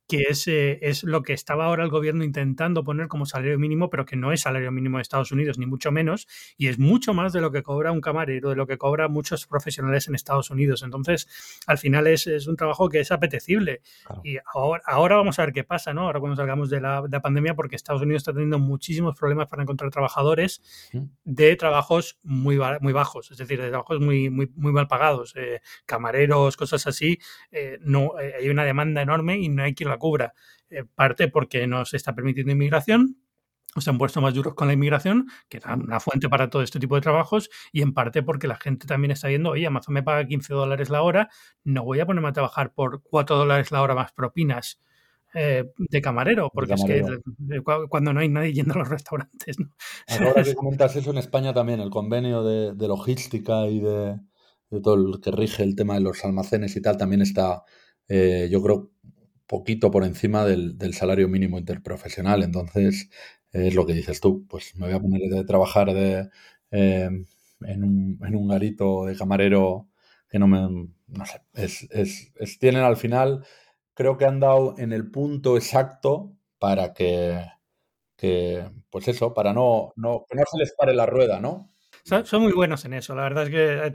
que 0.07 0.23
es, 0.29 0.47
eh, 0.47 0.79
es 0.81 1.03
lo 1.03 1.21
que 1.21 1.33
estaba 1.33 1.65
ahora 1.65 1.83
el 1.83 1.89
gobierno 1.89 2.23
intentando 2.23 2.83
poner 2.83 3.07
como 3.07 3.25
salario 3.25 3.59
mínimo, 3.59 3.89
pero 3.89 4.05
que 4.05 4.15
no 4.15 4.31
es 4.31 4.41
salario 4.41 4.71
mínimo 4.71 4.97
de 4.97 5.01
Estados 5.01 5.31
Unidos, 5.31 5.57
ni 5.57 5.65
mucho 5.65 5.91
menos, 5.91 6.27
y 6.57 6.67
es 6.67 6.79
mucho 6.79 7.13
más 7.13 7.33
de 7.33 7.41
lo 7.41 7.51
que 7.51 7.61
cobra 7.61 7.91
un 7.91 7.99
camarero, 7.99 8.49
de 8.49 8.55
lo 8.55 8.67
que 8.67 8.77
cobra 8.77 9.09
muchos 9.09 9.45
profesionales 9.47 10.07
en 10.07 10.15
Estados 10.15 10.49
Unidos. 10.49 10.81
Entonces, 10.83 11.27
al 11.67 11.77
final 11.77 12.07
es, 12.07 12.27
un 12.47 12.55
trabajo 12.55 12.87
que 12.89 12.99
es 13.01 13.11
apetecible. 13.11 13.81
Y 14.23 14.37
ahora, 14.53 14.81
ahora 14.85 15.17
vamos 15.17 15.39
a 15.39 15.45
ver 15.45 15.53
qué 15.53 15.63
pasa, 15.63 15.93
¿no? 15.93 16.03
Ahora 16.03 16.19
cuando 16.19 16.35
salgamos 16.35 16.69
de 16.69 16.79
la, 16.79 17.03
pandemia, 17.21 17.55
porque 17.55 17.75
Estados 17.75 18.01
Unidos 18.01 18.21
está 18.21 18.31
teniendo 18.31 18.59
muchísimos 18.59 19.17
problemas 19.17 19.47
para 19.47 19.63
encontrar 19.63 19.91
trabajadores 19.91 20.61
de 21.25 21.55
trabajos 21.55 22.19
muy, 22.23 22.59
muy 22.79 22.93
bajos, 22.93 23.31
es 23.31 23.37
decir, 23.37 23.59
de 23.59 23.69
trabajos 23.69 23.99
muy, 23.99 24.29
muy, 24.29 24.49
muy 24.55 24.71
mal 24.71 24.87
pagados, 24.87 25.33
eh, 25.35 25.61
camareros, 25.85 26.55
cosas 26.55 26.85
así. 26.87 27.19
Eh, 27.51 27.79
no, 27.81 28.13
hay 28.17 28.49
una 28.49 28.63
demanda 28.63 29.01
enorme 29.01 29.37
y 29.39 29.49
no 29.49 29.63
hay 29.63 29.73
quien 29.73 29.89
la 29.97 29.99
cubra. 29.99 30.33
Eh, 30.69 30.83
parte 30.95 31.27
porque 31.27 31.67
no 31.67 31.85
se 31.85 31.97
está 31.97 32.13
permitiendo 32.13 32.51
inmigración, 32.51 33.17
o 33.75 33.81
se 33.81 33.89
han 33.89 33.97
puesto 33.97 34.21
más 34.21 34.33
duros 34.33 34.55
con 34.55 34.67
la 34.67 34.73
inmigración, 34.73 35.27
que 35.49 35.57
era 35.57 35.75
una 35.75 35.99
fuente 35.99 36.29
para 36.29 36.49
todo 36.49 36.61
este 36.61 36.79
tipo 36.79 36.95
de 36.95 37.01
trabajos, 37.01 37.49
y 37.71 37.81
en 37.81 37.93
parte 37.93 38.23
porque 38.23 38.47
la 38.47 38.55
gente 38.55 38.87
también 38.87 39.11
está 39.11 39.27
viendo, 39.27 39.51
oye, 39.51 39.67
Amazon 39.67 39.93
me 39.93 40.03
paga 40.03 40.25
15 40.25 40.53
dólares 40.53 40.89
la 40.89 41.01
hora, 41.03 41.29
no 41.63 41.83
voy 41.83 41.99
a 41.99 42.05
ponerme 42.05 42.29
a 42.29 42.33
trabajar 42.33 42.73
por 42.73 43.03
4 43.03 43.37
dólares 43.37 43.71
la 43.71 43.81
hora 43.81 43.95
más 43.95 44.11
propinas. 44.11 44.79
Eh, 45.33 45.65
de 45.77 46.01
camarero, 46.01 46.49
porque 46.51 46.73
es 46.73 46.83
que 46.85 47.03
cuando 47.89 48.13
no 48.13 48.21
hay 48.21 48.29
nadie 48.29 48.53
yendo 48.53 48.73
a 48.73 48.77
los 48.77 48.89
restaurantes. 48.89 49.57
Ahora 50.07 50.41
que 50.41 50.55
comentas 50.55 50.95
eso 50.95 51.11
en 51.11 51.17
España 51.17 51.53
también, 51.53 51.81
el 51.81 51.89
convenio 51.89 52.43
de, 52.43 52.87
logística 52.87 53.67
y 53.67 53.81
de, 53.81 54.19
todo 54.81 54.95
el 54.95 55.21
que 55.21 55.31
rige 55.31 55.63
el 55.63 55.75
tema 55.75 55.95
de 55.95 55.99
los 55.99 56.23
almacenes 56.23 56.75
y 56.77 56.81
tal, 56.81 56.97
también 56.97 57.21
está, 57.21 57.63
eh, 58.07 58.47
yo 58.49 58.63
creo, 58.63 58.89
poquito 59.47 59.91
por 59.91 60.03
encima 60.03 60.45
del, 60.45 60.93
salario 60.93 61.27
mínimo 61.29 61.57
interprofesional. 61.57 62.43
Entonces, 62.43 63.09
es 63.51 63.75
lo 63.75 63.85
que 63.85 63.93
dices 63.93 64.21
tú, 64.21 64.45
pues 64.47 64.75
me 64.75 64.87
voy 64.87 64.95
a 64.95 64.99
poner 64.99 65.21
a 65.37 65.45
trabajar 65.45 65.93
de, 65.93 66.29
em, 66.71 67.25
en, 67.61 67.83
un, 67.83 68.19
en, 68.25 68.35
un, 68.35 68.47
garito 68.47 69.05
de 69.05 69.15
camarero 69.17 69.87
que 70.29 70.39
no 70.39 70.47
me... 70.47 70.89
No 71.07 71.25
sé, 71.25 71.41
es, 71.53 71.87
es, 71.91 72.59
tienen 72.59 72.83
al 72.83 72.97
final, 72.97 73.45
creo 73.93 74.17
que 74.17 74.25
han 74.25 74.39
dado 74.41 74.75
en 74.77 74.93
el 74.93 75.09
punto 75.09 75.55
exacto 75.57 76.35
para 76.59 76.93
que, 76.93 77.41
que 78.17 78.69
pues 78.89 79.07
eso, 79.07 79.33
para 79.33 79.53
no, 79.53 79.93
no, 79.95 80.25
que 80.29 80.35
no 80.35 80.43
se 80.51 80.57
les 80.59 80.73
pare 80.75 80.93
la 80.93 81.05
rueda, 81.05 81.39
¿no? 81.39 81.71
Son, 82.07 82.41
muy 82.41 82.53
buenos 82.53 82.85
en 82.85 82.93
eso, 82.93 83.13
la 83.15 83.23
verdad 83.23 83.43
es 83.43 83.91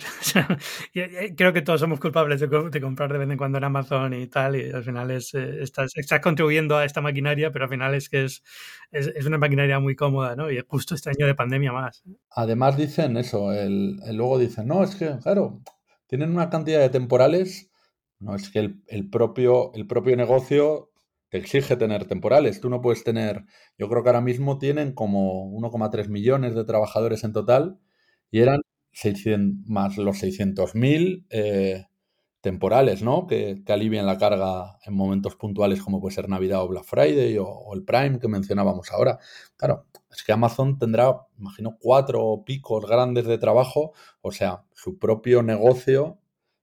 que 0.92 1.32
creo 1.34 1.52
que 1.54 1.62
todos 1.62 1.80
somos 1.80 1.98
culpables 1.98 2.40
de, 2.40 2.80
comprar 2.82 3.10
de 3.10 3.18
vez 3.18 3.30
en 3.30 3.38
cuando 3.38 3.56
en 3.56 3.64
Amazon 3.64 4.12
y 4.12 4.26
tal, 4.26 4.54
y 4.54 4.70
al 4.70 4.84
final 4.84 5.10
es, 5.10 5.32
eh, 5.32 5.62
estás, 5.62 5.96
estás, 5.96 6.20
contribuyendo 6.20 6.76
a 6.76 6.84
esta 6.84 7.00
maquinaria, 7.00 7.50
pero 7.50 7.64
al 7.64 7.70
final 7.70 7.94
es 7.94 8.10
que 8.10 8.24
es, 8.24 8.42
es, 8.90 9.24
una 9.24 9.38
maquinaria 9.38 9.80
muy 9.80 9.96
cómoda, 9.96 10.36
¿no? 10.36 10.50
Y 10.50 10.62
justo 10.68 10.94
este 10.94 11.08
año 11.08 11.26
de 11.26 11.34
pandemia 11.34 11.72
más. 11.72 12.02
Además 12.28 12.76
dicen 12.76 13.16
eso, 13.16 13.50
el, 13.50 13.96
luego 14.14 14.38
dicen, 14.38 14.66
no, 14.66 14.84
es 14.84 14.94
que, 14.94 15.16
claro, 15.22 15.62
tienen 16.06 16.32
una 16.32 16.50
cantidad 16.50 16.80
de 16.80 16.90
temporales, 16.90 17.70
no, 18.18 18.34
es 18.34 18.50
que 18.50 18.58
el, 18.58 18.82
el 18.88 19.08
propio, 19.08 19.72
el 19.72 19.86
propio 19.86 20.14
negocio 20.18 20.90
te 21.30 21.38
exige 21.38 21.76
tener 21.76 22.04
temporales. 22.04 22.60
Tú 22.60 22.68
no 22.68 22.82
puedes 22.82 23.04
tener, 23.04 23.46
yo 23.78 23.88
creo 23.88 24.02
que 24.02 24.10
ahora 24.10 24.20
mismo 24.20 24.58
tienen 24.58 24.92
como 24.92 25.50
1,3 25.52 26.08
millones 26.10 26.54
de 26.54 26.64
trabajadores 26.66 27.24
en 27.24 27.32
total 27.32 27.78
y 28.33 28.41
eran 28.41 28.62
600, 28.93 29.68
más 29.68 29.97
los 29.99 30.20
600.000 30.20 31.26
eh, 31.30 31.87
temporales, 32.41 33.03
¿no? 33.03 33.26
Que, 33.26 33.62
que, 33.64 33.72
alivian 33.72 34.07
la 34.07 34.18
carga 34.18 34.78
en 34.85 34.95
momentos 34.95 35.37
puntuales 35.37 35.80
como 35.80 36.01
puede 36.01 36.14
ser 36.14 36.28
Navidad 36.28 36.62
o 36.62 36.68
Black 36.68 36.85
Friday 36.85 37.37
o, 37.39 37.72
el 37.74 37.85
Prime 37.85 38.18
que 38.18 38.28
mencionábamos 38.28 38.91
ahora. 38.91 39.18
Claro, 39.57 39.87
es 40.11 40.24
que 40.24 40.33
Amazon 40.33 40.78
tendrá, 40.78 41.14
imagino, 41.39 41.76
cuatro 41.78 42.43
picos 42.45 42.85
grandes 42.87 43.26
de 43.26 43.39
trabajo, 43.39 43.93
o 44.22 44.33
sea, 44.33 44.64
su 44.74 44.99
propio 44.99 45.43
negocio 45.43 46.18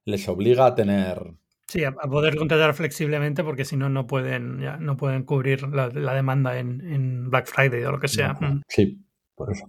les 0.05 0.27
obliga 0.27 0.65
a 0.65 0.75
tener... 0.75 1.35
Sí, 1.67 1.83
a, 1.83 1.91
poder 1.91 2.35
contratar 2.35 2.73
flexiblemente 2.73 3.43
porque 3.43 3.63
si 3.63 3.77
no, 3.77 3.89
no 3.89 4.07
pueden, 4.07 4.59
ya, 4.59 4.77
no 4.77 4.97
pueden 4.97 5.23
cubrir 5.23 5.67
la, 5.69 5.89
demanda 5.89 6.57
en, 6.57 7.29
Black 7.29 7.45
Friday 7.45 7.83
o 7.83 7.91
lo 7.91 7.99
que 7.99 8.07
sea. 8.07 8.33
Mm. 8.33 8.63
Sí, 8.67 9.05
por 9.35 9.51
eso. 9.51 9.67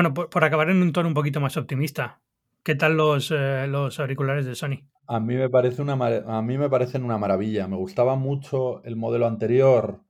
Bueno, 0.00 0.14
por, 0.14 0.44
acabar 0.44 0.70
en 0.70 0.80
un 0.80 0.94
tono 0.94 1.08
un 1.08 1.14
poquito 1.14 1.42
más 1.42 1.58
optimista, 1.58 2.22
¿qué 2.62 2.74
tal 2.74 2.96
los, 2.96 3.30
eh, 3.36 3.66
los 3.68 4.00
auriculares 4.00 4.46
de 4.46 4.54
Sony? 4.54 4.88
A 5.06 5.20
mí, 5.20 5.34
me 5.34 5.50
parece 5.50 5.82
una, 5.82 5.92
a 5.92 6.40
mí 6.40 6.56
me 6.56 6.70
parecen 6.70 7.04
una 7.04 7.18
maravilla. 7.18 7.68
Me 7.68 7.76
gustaba 7.76 8.16
mucho 8.16 8.82
el 8.84 8.96
modelo 8.96 9.26
anterior, 9.26 10.02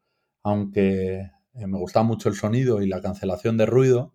aunque 0.45 1.33
eh, 1.55 1.67
me 1.67 1.77
gustaba 1.77 2.05
mucho 2.05 2.29
el 2.29 2.37
sonido 2.37 2.81
y 2.83 2.87
la 2.87 3.01
cancelación 3.01 3.57
de 3.57 3.67
ruido, 3.67 4.15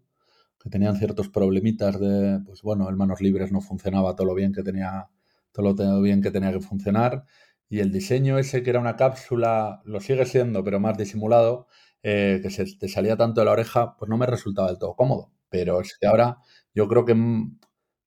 que 0.64 0.70
tenían 0.70 0.96
ciertos 0.96 1.28
problemitas 1.28 2.00
de, 2.00 2.40
pues 2.46 2.62
bueno, 2.62 2.88
el 2.88 2.96
manos 2.96 3.20
libres 3.20 3.52
no 3.52 3.60
funcionaba 3.60 4.16
todo 4.16 4.28
lo 4.28 4.34
bien 4.34 4.54
que 4.54 4.64
tenía, 4.64 5.10
todo 5.52 5.74
lo 5.74 6.02
bien 6.02 6.22
que 6.22 6.32
tenía 6.32 6.54
que 6.54 6.62
funcionar. 6.62 7.26
Y 7.68 7.80
el 7.80 7.92
diseño 7.92 8.38
ese 8.38 8.64
que 8.64 8.70
era 8.70 8.80
una 8.80 8.96
cápsula, 8.96 9.82
lo 9.84 10.00
sigue 10.00 10.26
siendo, 10.26 10.64
pero 10.64 10.80
más 10.80 10.98
disimulado, 10.98 11.68
eh, 12.02 12.40
que 12.42 12.50
se 12.50 12.64
te 12.78 12.88
salía 12.88 13.18
tanto 13.18 13.42
de 13.42 13.46
la 13.46 13.52
oreja, 13.52 13.98
pues 13.98 14.08
no 14.08 14.16
me 14.16 14.26
resultaba 14.26 14.70
del 14.70 14.80
todo 14.80 14.96
cómodo 14.96 15.35
pero 15.50 15.82
es 15.82 15.98
que 16.00 16.08
ahora 16.08 16.38
yo 16.74 16.88
creo 16.88 17.06
que 17.06 17.16
mm, 17.16 17.60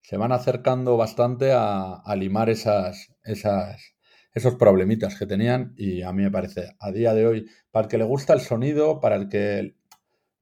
se 0.03 0.17
van 0.17 0.33
acercando 0.33 0.97
bastante 0.97 1.53
a, 1.53 2.03
limar 2.17 2.49
esas, 2.49 3.15
esas, 3.25 3.95
esos 4.33 4.55
problemitas 4.55 5.19
que 5.19 5.27
tenían 5.27 5.75
y 5.77 6.03
a 6.03 6.13
mí 6.13 6.23
me 6.23 6.31
parece 6.31 6.75
a 6.81 6.91
día 6.91 7.13
de 7.13 7.27
hoy, 7.27 7.47
para 7.71 7.85
el 7.85 7.91
que 7.91 7.99
le 7.99 8.05
gusta 8.05 8.33
el 8.33 8.41
sonido, 8.41 9.01
para 9.01 9.17
el 9.17 9.29
que 9.29 9.75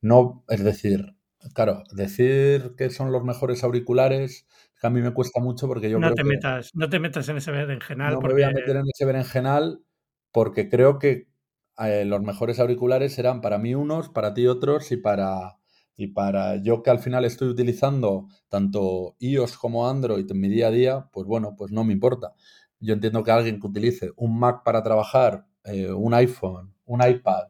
no, 0.01 0.45
es 0.49 0.63
decir, 0.63 1.17
claro, 1.53 1.83
decir 1.93 2.75
que 2.77 2.91
son 2.91 3.11
los 3.11 3.25
mejores 3.25 3.65
auriculares, 3.65 4.47
que 4.81 4.87
a 4.87 4.91
mí 4.91 5.01
me 5.01 5.13
cuesta 5.13 5.41
mucho 5.41 5.67
porque 5.67 5.91
yo 5.91 5.99
no 5.99 6.13
creo 6.13 6.15
te 6.15 6.25
metas, 6.25 6.71
No 6.75 6.89
te 6.89 7.01
metas 7.01 7.29
en 7.29 7.39
ese 7.39 7.51
berenjenal. 7.51 8.15
No 8.15 8.21
me 8.21 8.33
voy 8.33 8.43
a 8.43 8.51
meter 8.51 8.77
en 8.77 8.85
ese 8.93 9.05
berenjenal 9.05 9.81
porque 10.31 10.69
creo 10.69 10.99
que 10.99 11.29
eh, 11.79 12.05
los 12.05 12.23
mejores 12.23 12.61
auriculares 12.61 13.15
serán 13.15 13.41
para 13.41 13.59
mí 13.59 13.75
unos, 13.75 14.11
para 14.11 14.33
ti 14.33 14.47
otros 14.47 14.93
y 14.93 14.97
para 14.97 15.57
y 15.97 16.09
para 16.09 16.57
yo 16.63 16.83
que 16.83 16.91
al 16.91 16.99
final 16.99 17.25
estoy 17.25 17.49
utilizando 17.49 18.29
tanto 18.49 19.17
iOS 19.19 19.57
como 19.59 19.89
Android 19.89 20.31
en 20.31 20.41
mi 20.41 20.49
día 20.49 20.69
a 20.69 20.71
día, 20.71 21.09
pues 21.13 21.27
bueno, 21.27 21.55
pues 21.57 21.73
no 21.73 21.85
me 21.85 21.93
importa. 21.93 22.35
Yo 22.81 22.93
entiendo 22.95 23.23
que 23.25 23.31
alguien 23.31 23.61
que 23.61 23.67
utilice 23.67 24.11
un 24.17 24.39
Mac 24.39 24.63
para 24.65 24.83
trabajar, 24.83 25.47
eh, 25.65 25.91
un 25.91 26.13
iPhone, 26.15 26.75
un 26.85 27.03
iPad, 27.07 27.45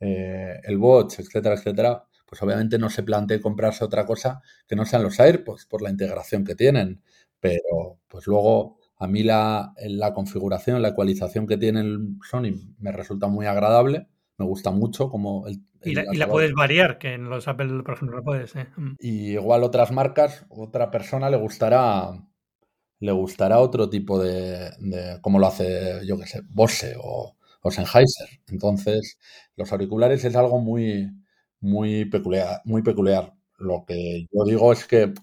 eh, 0.00 0.60
el 0.64 0.76
Watch, 0.78 1.18
etcétera, 1.18 1.56
etcétera, 1.56 2.04
pues 2.26 2.40
obviamente 2.42 2.78
no 2.78 2.90
se 2.90 3.02
plantee 3.02 3.40
comprarse 3.40 3.84
otra 3.84 4.06
cosa 4.06 4.42
que 4.66 4.76
no 4.76 4.84
sean 4.84 5.02
los 5.02 5.18
AirPods 5.18 5.66
por 5.66 5.82
la 5.82 5.90
integración 5.90 6.44
que 6.44 6.54
tienen. 6.54 7.02
Pero 7.40 7.98
pues 8.08 8.26
luego 8.26 8.78
a 8.98 9.06
mí 9.08 9.22
la, 9.22 9.72
la 9.86 10.12
configuración, 10.14 10.82
la 10.82 10.88
ecualización 10.88 11.46
que 11.46 11.56
tiene 11.56 11.80
el 11.80 12.16
Sony 12.28 12.52
me 12.78 12.92
resulta 12.92 13.28
muy 13.28 13.46
agradable 13.46 14.08
me 14.38 14.46
gusta 14.46 14.70
mucho 14.70 15.10
como 15.10 15.46
el, 15.46 15.62
y, 15.84 15.94
la, 15.94 16.26
puedes 16.26 16.52
variar, 16.54 16.98
que 16.98 17.14
en 17.14 17.28
los 17.28 17.46
Apple, 17.46 17.82
por 17.84 17.94
ejemplo, 17.94 18.18
no 18.18 18.24
puedes. 18.24 18.56
¿eh? 18.56 18.66
Mm. 18.76 18.94
Y 18.98 19.32
igual 19.32 19.62
otras 19.62 19.92
marcas, 19.92 20.44
otra 20.48 20.90
persona 20.90 21.30
le 21.30 21.36
gustará 21.36 22.12
le 23.00 23.12
gustará 23.12 23.60
otro 23.60 23.88
tipo 23.88 24.22
de, 24.22 24.70
como 25.20 25.38
lo 25.38 25.46
hace, 25.46 26.00
yo 26.06 26.18
qué 26.18 26.26
sé, 26.26 26.40
Bose 26.48 26.96
o, 26.98 27.36
o, 27.62 27.70
Sennheiser. 27.70 28.28
Entonces, 28.48 29.18
los 29.56 29.70
auriculares 29.72 30.24
es 30.24 30.34
algo 30.36 30.60
muy, 30.60 31.08
muy 31.60 32.04
peculiar, 32.06 32.60
muy 32.64 32.82
peculiar. 32.82 33.34
Lo 33.58 33.84
que 33.86 34.26
yo 34.32 34.44
digo 34.44 34.72
es 34.72 34.84
que 34.86 35.14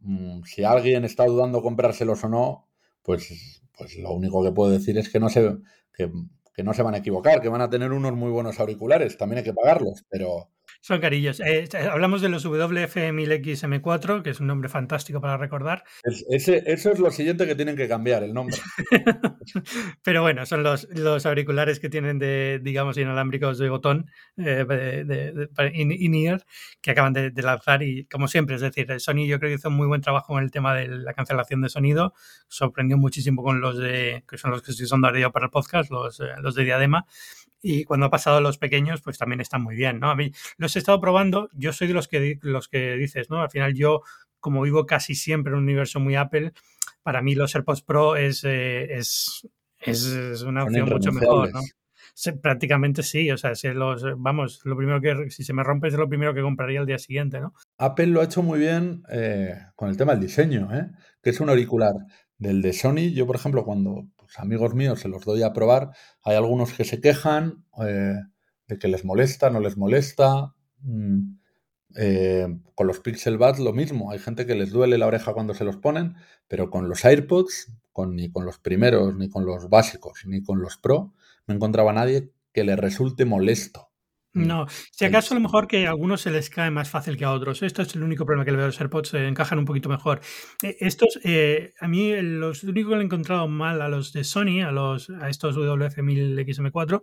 mm, 0.00 0.42
si 0.44 0.64
alguien 0.64 1.04
está 1.04 1.26
dudando 1.26 1.62
comprárselos 1.62 2.24
o 2.24 2.28
no, 2.28 2.68
pues, 3.02 3.62
pues 3.76 3.96
lo 3.98 4.12
único 4.12 4.42
que 4.42 4.52
puedo 4.52 4.70
decir 4.70 4.98
es 4.98 5.08
que 5.10 5.20
no 5.20 5.28
sé, 5.28 5.56
que 5.92 6.10
que 6.58 6.64
no 6.64 6.74
se 6.74 6.82
van 6.82 6.94
a 6.94 6.98
equivocar, 6.98 7.40
que 7.40 7.48
van 7.48 7.60
a 7.60 7.70
tener 7.70 7.92
unos 7.92 8.14
muy 8.14 8.32
buenos 8.32 8.58
auriculares, 8.58 9.16
también 9.16 9.38
hay 9.38 9.44
que 9.44 9.54
pagarlos, 9.54 10.04
pero... 10.10 10.50
Son 10.80 11.00
carillos. 11.00 11.40
Eh, 11.40 11.68
hablamos 11.90 12.22
de 12.22 12.28
los 12.28 12.46
WF-1000XM4, 12.46 14.22
que 14.22 14.30
es 14.30 14.40
un 14.40 14.46
nombre 14.46 14.68
fantástico 14.68 15.20
para 15.20 15.36
recordar. 15.36 15.82
ese, 16.30 16.62
eso 16.66 16.92
es 16.92 16.98
lo 16.98 17.10
siguiente 17.10 17.46
que 17.46 17.54
tienen 17.56 17.76
que 17.76 17.88
cambiar, 17.88 18.22
el 18.22 18.32
nombre. 18.32 18.56
Pero 20.04 20.22
bueno, 20.22 20.46
son 20.46 20.62
los, 20.62 20.88
los 20.90 21.26
auriculares 21.26 21.80
que 21.80 21.88
tienen 21.88 22.18
de, 22.18 22.60
digamos, 22.62 22.96
inalámbricos 22.96 23.58
de 23.58 23.68
botón, 23.68 24.10
eh, 24.36 24.64
de, 24.64 25.48
in-ear, 25.74 26.44
que 26.80 26.92
acaban 26.92 27.12
de, 27.12 27.32
lanzar 27.42 27.82
y 27.82 28.06
como 28.06 28.28
siempre, 28.28 28.56
es 28.56 28.62
decir, 28.62 28.88
Sony 29.00 29.26
yo 29.26 29.38
creo 29.38 29.50
que 29.50 29.54
hizo 29.54 29.68
un 29.68 29.76
muy 29.76 29.86
buen 29.86 30.00
trabajo 30.00 30.38
en 30.38 30.44
el 30.44 30.50
tema 30.50 30.74
de 30.74 30.88
la 30.88 31.14
cancelación 31.14 31.60
de 31.60 31.68
sonido, 31.68 32.14
sorprendió 32.48 32.96
muchísimo 32.96 33.42
con 33.42 33.60
los 33.60 33.78
de, 33.78 34.24
que 34.28 34.38
son 34.38 34.50
los 34.50 34.62
que 34.62 34.70
estoy 34.70 34.84
usando 34.84 35.14
yo 35.16 35.32
para 35.32 35.46
el 35.46 35.50
podcast, 35.50 35.90
los, 35.90 36.20
eh, 36.20 36.24
los 36.40 36.54
de 36.54 36.64
Diadema, 36.64 37.06
y 37.62 37.84
cuando 37.84 38.06
ha 38.06 38.10
pasado 38.10 38.36
a 38.38 38.40
los 38.40 38.58
pequeños, 38.58 39.00
pues 39.02 39.18
también 39.18 39.40
están 39.40 39.62
muy 39.62 39.76
bien, 39.76 40.00
¿no? 40.00 40.10
A 40.10 40.16
mí 40.16 40.32
los 40.56 40.76
he 40.76 40.78
estado 40.78 41.00
probando, 41.00 41.48
yo 41.52 41.72
soy 41.72 41.88
de 41.88 41.94
los 41.94 42.08
que, 42.08 42.38
los 42.42 42.68
que 42.68 42.96
dices, 42.96 43.30
¿no? 43.30 43.40
Al 43.40 43.50
final 43.50 43.74
yo, 43.74 44.02
como 44.40 44.62
vivo 44.62 44.86
casi 44.86 45.14
siempre 45.14 45.52
en 45.52 45.58
un 45.58 45.64
universo 45.64 46.00
muy 46.00 46.16
Apple, 46.16 46.52
para 47.02 47.22
mí 47.22 47.34
los 47.34 47.54
AirPods 47.54 47.82
Pro 47.82 48.16
es, 48.16 48.44
eh, 48.44 48.94
es, 48.94 49.48
es, 49.80 50.42
una 50.42 50.64
opción 50.64 50.88
mucho 50.88 51.12
mejor, 51.12 51.52
¿no? 51.52 51.60
prácticamente 52.42 53.02
sí, 53.02 53.30
o 53.30 53.38
sea, 53.38 53.54
si 53.54 53.68
los, 53.68 54.04
vamos, 54.16 54.60
lo 54.64 54.76
primero 54.76 55.00
que, 55.00 55.30
si 55.30 55.44
se 55.44 55.52
me 55.52 55.62
rompe 55.62 55.88
es 55.88 55.94
lo 55.94 56.08
primero 56.08 56.34
que 56.34 56.42
compraría 56.42 56.80
el 56.80 56.86
día 56.86 56.98
siguiente, 56.98 57.40
¿no? 57.40 57.54
Apple 57.78 58.08
lo 58.08 58.20
ha 58.20 58.24
hecho 58.24 58.42
muy 58.42 58.58
bien 58.58 59.02
eh, 59.10 59.54
con 59.76 59.88
el 59.88 59.96
tema 59.96 60.12
del 60.12 60.22
diseño, 60.22 60.68
¿eh? 60.74 60.90
que 61.22 61.30
es 61.30 61.40
un 61.40 61.48
auricular 61.48 61.94
del 62.36 62.60
de 62.60 62.72
Sony. 62.72 63.12
Yo, 63.14 63.26
por 63.26 63.36
ejemplo, 63.36 63.64
cuando 63.64 64.08
amigos 64.36 64.74
míos 64.74 65.00
se 65.00 65.08
los 65.08 65.24
doy 65.24 65.42
a 65.42 65.52
probar, 65.52 65.90
hay 66.22 66.36
algunos 66.36 66.72
que 66.72 66.84
se 66.84 67.00
quejan 67.00 67.64
eh, 67.86 68.14
de 68.66 68.78
que 68.78 68.88
les 68.88 69.04
molesta, 69.04 69.50
no 69.50 69.60
les 69.60 69.76
molesta. 69.76 70.54
Mm, 70.80 71.38
eh, 71.96 72.46
con 72.74 72.86
los 72.86 73.00
Pixel 73.00 73.38
Buds 73.38 73.58
lo 73.60 73.72
mismo, 73.72 74.10
hay 74.10 74.18
gente 74.18 74.46
que 74.46 74.54
les 74.54 74.70
duele 74.70 74.98
la 74.98 75.06
oreja 75.06 75.32
cuando 75.32 75.54
se 75.54 75.64
los 75.64 75.78
ponen, 75.78 76.16
pero 76.46 76.70
con 76.70 76.88
los 76.88 77.04
AirPods, 77.04 77.72
con, 77.92 78.14
ni 78.14 78.30
con 78.30 78.44
los 78.44 78.58
primeros, 78.58 79.16
ni 79.16 79.28
con 79.30 79.46
los 79.46 79.68
básicos, 79.68 80.24
ni 80.26 80.42
con 80.42 80.60
los 80.60 80.76
Pro, 80.76 81.14
no 81.46 81.54
encontraba 81.54 81.92
nadie 81.92 82.30
que 82.52 82.64
le 82.64 82.76
resulte 82.76 83.24
molesto. 83.24 83.87
Mm. 84.38 84.46
No, 84.46 84.66
si 84.90 85.04
acaso 85.04 85.34
a 85.34 85.36
lo 85.36 85.40
mejor 85.40 85.66
que 85.66 85.86
a 85.86 85.90
algunos 85.90 86.20
se 86.20 86.30
les 86.30 86.50
cae 86.50 86.70
más 86.70 86.90
fácil 86.90 87.16
que 87.16 87.24
a 87.24 87.32
otros. 87.32 87.62
Esto 87.62 87.82
es 87.82 87.94
el 87.94 88.02
único 88.02 88.24
problema 88.24 88.44
que 88.44 88.50
le 88.50 88.56
veo 88.56 88.66
a 88.66 88.68
los 88.68 88.80
AirPods, 88.80 89.10
se 89.10 89.26
encajan 89.26 89.58
un 89.58 89.64
poquito 89.64 89.88
mejor. 89.88 90.20
Eh, 90.62 90.76
estos, 90.80 91.18
eh, 91.24 91.72
a 91.80 91.88
mí 91.88 92.12
los 92.22 92.64
único 92.64 92.90
que 92.90 92.96
le 92.96 93.02
he 93.02 93.04
encontrado 93.04 93.48
mal 93.48 93.82
a 93.82 93.88
los 93.88 94.12
de 94.12 94.24
Sony, 94.24 94.62
a 94.66 94.72
los 94.72 95.10
a 95.10 95.28
estos 95.28 95.56
WF-1000XM4, 95.56 97.02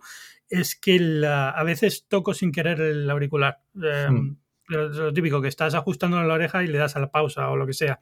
es 0.50 0.76
que 0.76 1.26
a 1.28 1.64
veces 1.64 2.06
toco 2.08 2.34
sin 2.34 2.52
querer 2.52 2.80
el 2.82 3.10
auricular. 3.10 3.60
Em, 3.82 4.38
lo, 4.68 5.14
típico, 5.14 5.42
que 5.42 5.48
estás 5.48 5.76
ajustando 5.76 6.22
la 6.22 6.34
oreja 6.34 6.64
y 6.64 6.68
le 6.68 6.78
das 6.78 6.96
a 6.96 7.00
la 7.00 7.12
pausa 7.12 7.50
o 7.50 7.56
lo 7.56 7.68
que 7.68 7.74
sea. 7.74 8.00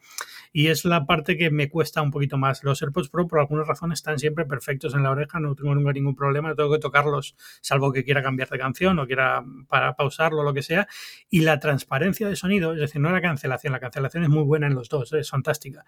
Y 0.53 0.67
es 0.67 0.85
la 0.85 1.07
parte 1.07 1.35
que 1.35 1.49
me 1.49 1.67
cuesta 1.67 2.03
un 2.03 2.11
poquito 2.11 2.37
más. 2.37 2.63
Los 2.63 2.81
AirPods 2.81 3.09
Pro, 3.09 3.27
por 3.27 3.39
alguna 3.39 3.63
razón, 3.63 3.91
están 3.91 4.19
siempre 4.19 4.45
perfectos 4.45 4.93
en 4.93 5.01
la 5.01 5.09
oreja, 5.09 5.39
no 5.39 5.55
tengo 5.55 5.73
nunca 5.73 5.91
ningún 5.91 6.15
problema, 6.15 6.53
tengo 6.53 6.71
que 6.71 6.79
tocarlos, 6.79 7.35
salvo 7.59 7.91
que 7.91 8.03
quiera 8.03 8.21
cambiar 8.21 8.49
de 8.49 8.59
canción 8.59 8.99
o 8.99 9.07
quiera 9.07 9.43
para 9.67 9.95
pausarlo 9.95 10.43
lo 10.43 10.53
que 10.53 10.61
sea. 10.61 10.87
Y 11.27 11.41
la 11.41 11.59
transparencia 11.59 12.27
de 12.29 12.35
sonido, 12.35 12.73
es 12.73 12.79
decir, 12.79 13.01
no 13.01 13.09
la 13.09 13.19
cancelación, 13.19 13.73
la 13.73 13.79
cancelación 13.79 14.23
es 14.23 14.29
muy 14.29 14.43
buena 14.43 14.67
en 14.67 14.75
los 14.75 14.89
dos, 14.89 15.11
es 15.13 15.29
fantástica. 15.29 15.85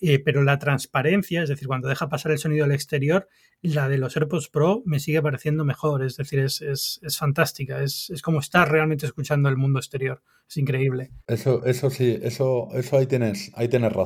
Eh, 0.00 0.18
pero 0.18 0.42
la 0.42 0.58
transparencia, 0.58 1.42
es 1.42 1.48
decir, 1.48 1.66
cuando 1.66 1.88
deja 1.88 2.10
pasar 2.10 2.32
el 2.32 2.38
sonido 2.38 2.64
al 2.66 2.72
exterior, 2.72 3.28
la 3.62 3.88
de 3.88 3.96
los 3.96 4.16
AirPods 4.16 4.48
Pro 4.48 4.82
me 4.84 4.98
sigue 4.98 5.22
pareciendo 5.22 5.64
mejor, 5.64 6.04
es 6.04 6.16
decir, 6.16 6.40
es, 6.40 6.60
es, 6.60 7.00
es 7.02 7.16
fantástica, 7.16 7.82
es, 7.82 8.10
es 8.10 8.20
como 8.20 8.40
estar 8.40 8.70
realmente 8.70 9.06
escuchando 9.06 9.48
el 9.48 9.56
mundo 9.56 9.78
exterior. 9.78 10.20
Es 10.48 10.58
increíble. 10.58 11.10
Eso, 11.26 11.64
eso 11.64 11.88
sí, 11.88 12.18
eso, 12.20 12.68
eso 12.74 12.98
ahí 12.98 13.06
tienes, 13.06 13.50
ahí 13.54 13.68
tienes 13.68 13.90
razón. 13.90 14.01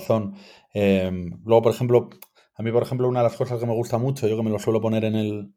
Em, 0.73 1.41
luego, 1.45 1.63
por 1.63 1.75
ejemplo, 1.75 2.11
a 2.55 2.63
mí, 2.63 2.73
por 2.73 2.83
ejemplo, 2.83 3.09
una 3.09 3.21
de 3.21 3.29
las 3.29 3.37
cosas 3.37 3.61
que 3.61 3.67
me 3.67 3.75
gusta 3.75 3.99
mucho, 3.99 4.29
yo 4.29 4.37
que 4.37 4.43
me 4.43 4.51
lo 4.51 4.59
suelo 4.59 4.81
poner 4.81 5.05
en 5.05 5.17
el, 5.17 5.53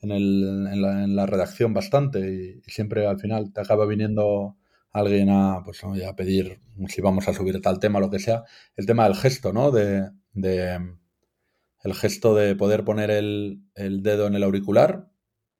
en, 0.00 0.10
el, 0.10 0.68
en, 0.72 0.82
la, 0.82 1.04
en 1.04 1.16
la 1.16 1.26
redacción 1.26 1.74
bastante 1.74 2.20
y, 2.66 2.70
siempre 2.70 3.06
al 3.06 3.18
final 3.18 3.52
te 3.52 3.60
acaba 3.60 3.86
viniendo 3.86 4.56
alguien 4.92 5.30
a, 5.30 5.62
pues, 5.64 5.82
a 5.84 6.16
pedir 6.16 6.60
si 6.88 7.00
vamos 7.00 7.28
a 7.28 7.34
subir 7.34 7.60
tal 7.60 7.78
tema, 7.78 8.00
lo 8.00 8.10
que 8.10 8.18
sea, 8.18 8.44
el 8.76 8.86
tema 8.86 9.04
del 9.04 9.16
gesto, 9.16 9.52
¿no? 9.52 9.70
De, 9.70 10.10
de 10.32 10.78
el 11.82 11.94
gesto 11.94 12.34
de 12.34 12.56
poder 12.56 12.84
poner 12.84 13.10
el, 13.10 13.62
el 13.74 14.02
dedo 14.02 14.26
en 14.26 14.34
el 14.34 14.42
auricular 14.42 15.08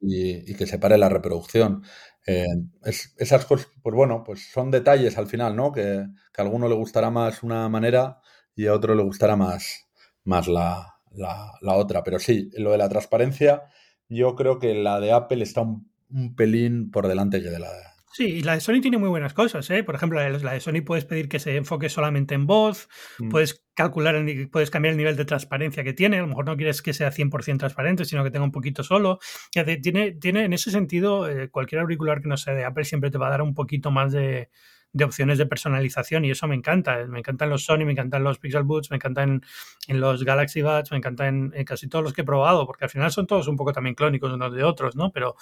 y, 0.00 0.50
y, 0.50 0.54
que 0.54 0.66
se 0.66 0.78
pare 0.78 0.98
la 0.98 1.08
reproducción. 1.08 1.82
Eh, 2.28 2.44
es, 2.84 3.14
esas 3.16 3.46
cosas, 3.46 3.68
pues 3.82 3.96
bueno, 3.96 4.22
pues 4.22 4.50
son 4.52 4.70
detalles 4.70 5.16
al 5.16 5.26
final, 5.26 5.56
¿no? 5.56 5.72
Que, 5.72 6.06
que, 6.32 6.42
a 6.42 6.44
alguno 6.44 6.68
le 6.68 6.74
gustará 6.74 7.10
más 7.10 7.42
una 7.42 7.68
manera 7.70 8.20
y 8.54 8.66
a 8.66 8.74
otro 8.74 8.94
le 8.94 9.02
gustará 9.02 9.34
más, 9.34 9.88
más 10.24 10.46
la, 10.46 11.00
la, 11.12 11.74
otra. 11.74 12.04
Pero 12.04 12.18
sí, 12.18 12.50
lo 12.58 12.72
de 12.72 12.78
la 12.78 12.88
transparencia, 12.90 13.62
yo 14.08 14.36
creo 14.36 14.58
que 14.58 14.74
la 14.74 15.00
de 15.00 15.12
Apple 15.12 15.42
está 15.42 15.62
un, 15.62 15.90
un 16.10 16.36
pelín 16.36 16.90
por 16.90 17.08
delante 17.08 17.42
que 17.42 17.48
de 17.48 17.60
la 17.60 17.70
Sí, 18.12 18.24
y 18.24 18.42
la 18.42 18.54
de 18.54 18.60
Sony 18.60 18.80
tiene 18.80 18.98
muy 18.98 19.08
buenas 19.08 19.34
cosas, 19.34 19.68
¿eh? 19.70 19.84
Por 19.84 19.94
ejemplo, 19.94 20.18
la 20.20 20.52
de 20.52 20.60
Sony 20.60 20.82
puedes 20.84 21.04
pedir 21.04 21.28
que 21.28 21.38
se 21.38 21.56
enfoque 21.56 21.88
solamente 21.88 22.34
en 22.34 22.46
voz, 22.46 22.88
mm. 23.18 23.28
puedes 23.28 23.64
calcular, 23.74 24.14
el, 24.14 24.48
puedes 24.50 24.70
cambiar 24.70 24.92
el 24.92 24.98
nivel 24.98 25.16
de 25.16 25.24
transparencia 25.24 25.84
que 25.84 25.92
tiene, 25.92 26.18
a 26.18 26.22
lo 26.22 26.28
mejor 26.28 26.46
no 26.46 26.56
quieres 26.56 26.82
que 26.82 26.94
sea 26.94 27.12
100% 27.12 27.58
transparente, 27.58 28.04
sino 28.04 28.24
que 28.24 28.30
tenga 28.30 28.44
un 28.44 28.52
poquito 28.52 28.82
solo. 28.82 29.18
Tiene, 29.52 30.12
tiene 30.12 30.44
en 30.44 30.52
ese 30.52 30.70
sentido, 30.70 31.28
eh, 31.28 31.50
cualquier 31.50 31.82
auricular 31.82 32.22
que 32.22 32.28
no 32.28 32.36
sea 32.36 32.54
de 32.54 32.64
Apple 32.64 32.84
siempre 32.84 33.10
te 33.10 33.18
va 33.18 33.28
a 33.28 33.30
dar 33.30 33.42
un 33.42 33.54
poquito 33.54 33.90
más 33.90 34.12
de, 34.12 34.48
de 34.92 35.04
opciones 35.04 35.38
de 35.38 35.46
personalización 35.46 36.24
y 36.24 36.30
eso 36.30 36.46
me 36.48 36.54
encanta. 36.54 37.04
Me 37.06 37.18
encantan 37.18 37.50
los 37.50 37.64
Sony, 37.64 37.84
me 37.84 37.92
encantan 37.92 38.24
los 38.24 38.38
Pixel 38.38 38.64
Buds, 38.64 38.90
me 38.90 38.96
encantan 38.96 39.42
en 39.86 40.00
los 40.00 40.24
Galaxy 40.24 40.62
Buds, 40.62 40.90
me 40.90 40.98
encantan 40.98 41.52
en, 41.54 41.64
casi 41.64 41.88
todos 41.88 42.02
los 42.02 42.12
que 42.12 42.22
he 42.22 42.24
probado, 42.24 42.66
porque 42.66 42.84
al 42.84 42.90
final 42.90 43.10
son 43.10 43.26
todos 43.26 43.48
un 43.48 43.56
poco 43.56 43.72
también 43.72 43.94
clónicos 43.94 44.32
unos 44.32 44.54
de 44.54 44.64
otros, 44.64 44.96
¿no? 44.96 45.12
Pero, 45.12 45.36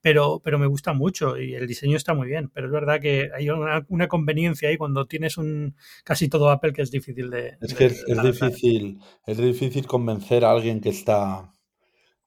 pero, 0.00 0.40
pero 0.42 0.58
me 0.58 0.66
gusta 0.66 0.92
mucho 0.92 1.38
y 1.38 1.54
el 1.54 1.66
diseño 1.66 1.96
está 1.96 2.14
muy 2.14 2.26
bien. 2.26 2.50
Pero 2.52 2.66
es 2.66 2.72
verdad 2.72 3.00
que 3.00 3.30
hay 3.34 3.50
una, 3.50 3.84
una 3.88 4.08
conveniencia 4.08 4.68
ahí 4.68 4.76
cuando 4.76 5.06
tienes 5.06 5.36
un 5.36 5.76
casi 6.04 6.28
todo 6.28 6.50
Apple 6.50 6.72
que 6.72 6.82
es 6.82 6.90
difícil 6.90 7.30
de. 7.30 7.58
Es 7.60 7.74
que 7.74 7.86
es, 7.86 8.04
es 8.06 8.22
difícil, 8.22 8.98
es 9.26 9.36
difícil 9.36 9.86
convencer 9.86 10.44
a 10.44 10.50
alguien 10.50 10.80
que 10.80 10.90
está. 10.90 11.52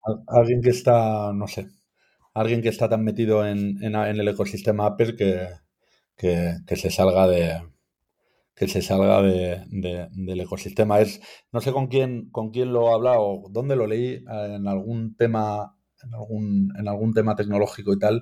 A 0.02 0.40
alguien 0.40 0.62
que 0.62 0.70
está, 0.70 1.34
no 1.34 1.46
sé, 1.48 1.68
alguien 2.34 2.62
que 2.62 2.70
está 2.70 2.88
tan 2.88 3.04
metido 3.04 3.46
en, 3.46 3.84
en, 3.84 3.96
en 3.96 4.20
el 4.20 4.28
ecosistema 4.30 4.86
Apple 4.86 5.16
que, 5.18 5.46
que, 6.20 6.58
que 6.68 6.76
se 6.76 6.92
salga 6.92 7.28
de 7.28 7.62
que 8.56 8.68
se 8.68 8.82
salga 8.82 9.22
de, 9.22 9.64
de, 9.70 10.10
del 10.12 10.42
ecosistema. 10.42 11.00
Es, 11.00 11.22
no 11.54 11.62
sé 11.62 11.72
con 11.72 11.88
quién, 11.88 12.30
con 12.30 12.52
quién 12.52 12.74
lo 12.74 12.90
he 12.90 12.94
hablado, 12.94 13.44
dónde 13.50 13.78
lo 13.78 13.88
leí, 13.88 14.16
eh, 14.16 14.56
en 14.56 14.68
algún 14.68 15.16
tema, 15.16 15.78
en 16.04 16.14
algún, 16.14 16.74
en 16.78 16.90
algún 16.90 17.14
tema 17.14 17.36
tecnológico 17.36 17.94
y 17.94 18.00
tal, 18.00 18.22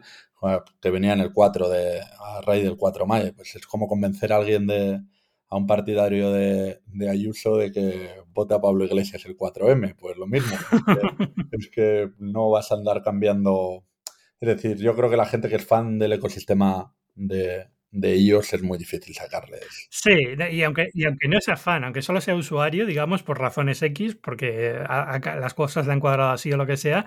que 0.79 0.91
venía 0.91 1.13
en 1.13 1.21
el 1.21 1.33
4 1.33 1.69
de, 1.69 2.01
a 2.01 2.41
raíz 2.41 2.63
del 2.63 2.77
4 2.77 3.07
mayo. 3.07 3.33
Pues 3.35 3.55
es 3.55 3.65
como 3.65 3.87
convencer 3.87 4.31
a 4.31 4.35
alguien 4.35 4.67
de, 4.67 5.01
a 5.49 5.57
un 5.57 5.65
partidario 5.65 6.31
de, 6.31 6.81
de, 6.85 7.09
Ayuso 7.09 7.57
de 7.57 7.71
que 7.71 8.11
vote 8.31 8.53
a 8.53 8.61
Pablo 8.61 8.85
Iglesias 8.85 9.25
el 9.25 9.35
4M. 9.35 9.95
Pues 9.97 10.17
lo 10.17 10.27
mismo. 10.27 10.55
Es 11.51 11.69
que 11.69 12.11
no 12.19 12.51
vas 12.51 12.71
a 12.71 12.75
andar 12.75 13.01
cambiando. 13.01 13.85
Es 14.39 14.49
decir, 14.49 14.77
yo 14.77 14.95
creo 14.95 15.09
que 15.09 15.17
la 15.17 15.25
gente 15.25 15.49
que 15.49 15.55
es 15.55 15.65
fan 15.65 15.97
del 15.97 16.13
ecosistema 16.13 16.93
de, 17.15 17.65
de 17.99 18.15
iOS 18.15 18.53
es 18.53 18.63
muy 18.63 18.77
difícil 18.77 19.15
sacarles. 19.15 19.87
Sí, 19.89 20.15
y 20.51 20.63
aunque, 20.63 20.89
y 20.93 21.05
aunque 21.05 21.27
no 21.27 21.41
sea 21.41 21.57
fan, 21.57 21.83
aunque 21.83 22.01
solo 22.01 22.21
sea 22.21 22.35
usuario, 22.35 22.85
digamos, 22.85 23.23
por 23.23 23.39
razones 23.39 23.81
X, 23.81 24.15
porque 24.15 24.77
a, 24.87 25.15
a, 25.15 25.35
las 25.37 25.53
cosas 25.53 25.87
le 25.87 25.93
han 25.93 25.99
cuadrado 25.99 26.31
así 26.31 26.51
o 26.51 26.57
lo 26.57 26.65
que 26.65 26.77
sea, 26.77 27.05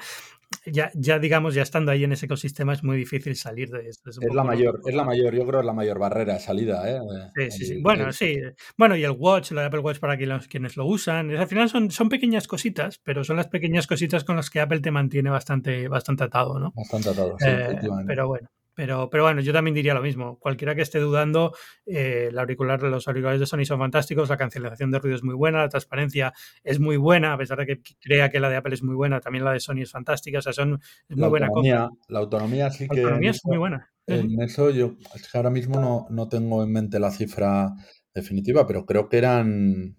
ya, 0.67 0.91
ya 0.95 1.19
digamos, 1.19 1.55
ya 1.55 1.63
estando 1.63 1.93
ahí 1.93 2.05
en 2.05 2.13
ese 2.13 2.27
ecosistema 2.27 2.73
es 2.73 2.83
muy 2.83 2.97
difícil 2.97 3.37
salir 3.37 3.71
de 3.71 3.89
esto. 3.89 4.11
Es, 4.11 4.19
es 4.21 4.35
la 4.35 4.45
mayor, 4.45 4.81
es 4.85 4.95
la 4.95 5.05
mayor, 5.05 5.35
yo 5.35 5.47
creo 5.47 5.61
es 5.61 5.67
la 5.67 5.73
mayor 5.73 5.99
barrera 5.99 6.35
de 6.35 6.41
salida, 6.41 6.91
¿eh? 6.91 7.01
Sí, 7.37 7.51
sí, 7.51 7.67
sí. 7.67 7.81
Bueno, 7.81 8.13
sí. 8.13 8.37
Bueno, 8.77 8.97
y 8.97 9.05
el 9.05 9.13
Watch, 9.13 9.53
de 9.53 9.65
Apple 9.65 9.81
Watch 9.81 9.99
para 9.99 10.17
quienes, 10.17 10.49
quienes 10.49 10.77
lo 10.77 10.87
usan. 10.87 11.31
Al 11.37 11.47
final 11.47 11.69
son, 11.69 11.91
son 11.91 12.09
pequeñas 12.09 12.47
cositas, 12.47 12.99
pero 12.99 13.25
son 13.25 13.37
las 13.37 13.49
pequeñas 13.49 13.87
cositas 13.87 14.25
con 14.25 14.37
las 14.37 14.51
que 14.51 14.61
Apple 14.61 14.81
te 14.81 14.91
mantiene 14.91 15.31
bastante, 15.31 15.89
bastante 15.89 16.25
atado, 16.25 16.59
¿no? 16.59 16.73
Bastante 16.75 17.11
atado, 17.11 17.37
sí, 17.39 17.47
eh, 17.49 17.77
Pero 18.07 18.29
bueno. 18.29 18.49
Pero, 18.81 19.11
pero, 19.11 19.25
bueno, 19.25 19.43
yo 19.43 19.53
también 19.53 19.75
diría 19.75 19.93
lo 19.93 20.01
mismo. 20.01 20.39
Cualquiera 20.39 20.75
que 20.75 20.81
esté 20.81 21.01
dudando, 21.01 21.55
eh, 21.85 22.29
el 22.31 22.39
auricular, 22.39 22.83
los 22.83 23.07
auriculares 23.07 23.39
de 23.39 23.45
Sony 23.45 23.67
son 23.67 23.79
fantásticos, 23.79 24.31
la 24.31 24.39
cancelación 24.39 24.91
de 24.91 24.99
ruido 24.99 25.17
es 25.17 25.23
muy 25.23 25.35
buena, 25.35 25.59
la 25.59 25.69
transparencia 25.69 26.33
es 26.65 26.81
muy 26.81 26.97
buena, 26.97 27.35
a 27.35 27.37
pesar 27.37 27.59
de 27.59 27.67
que 27.67 27.83
crea 28.01 28.31
que 28.31 28.41
la 28.41 28.49
de 28.49 28.57
Apple 28.57 28.73
es 28.73 28.83
muy 28.83 28.95
buena, 28.95 29.21
también 29.21 29.45
la 29.45 29.53
de 29.53 29.61
Sony 29.61 29.83
es 29.83 29.91
fantástica, 29.91 30.39
o 30.39 30.41
sea, 30.41 30.55
son, 30.55 30.81
es 31.11 31.15
muy 31.15 31.21
la 31.21 31.29
buena 31.29 31.47
autonomía, 31.49 31.89
cosa. 31.91 32.05
La 32.09 32.19
autonomía 32.21 32.71
sí 32.71 32.87
la 32.89 32.95
que... 32.95 33.01
autonomía 33.03 33.31
es 33.33 33.45
muy 33.45 33.59
buena. 33.59 33.93
En 34.07 34.41
eso 34.41 34.71
yo 34.71 34.95
es 35.15 35.31
que 35.31 35.37
ahora 35.37 35.51
mismo 35.51 35.79
no, 35.79 36.07
no 36.09 36.27
tengo 36.27 36.65
en 36.65 36.73
mente 36.73 36.99
la 36.99 37.11
cifra 37.11 37.75
definitiva, 38.15 38.67
pero 38.67 38.87
creo 38.87 39.11
que 39.11 39.19
eran, 39.19 39.99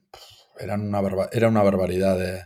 eran 0.59 0.87
una, 0.87 1.01
barba, 1.01 1.29
era 1.31 1.49
una 1.49 1.61
barbaridad 1.61 2.17
de, 2.17 2.45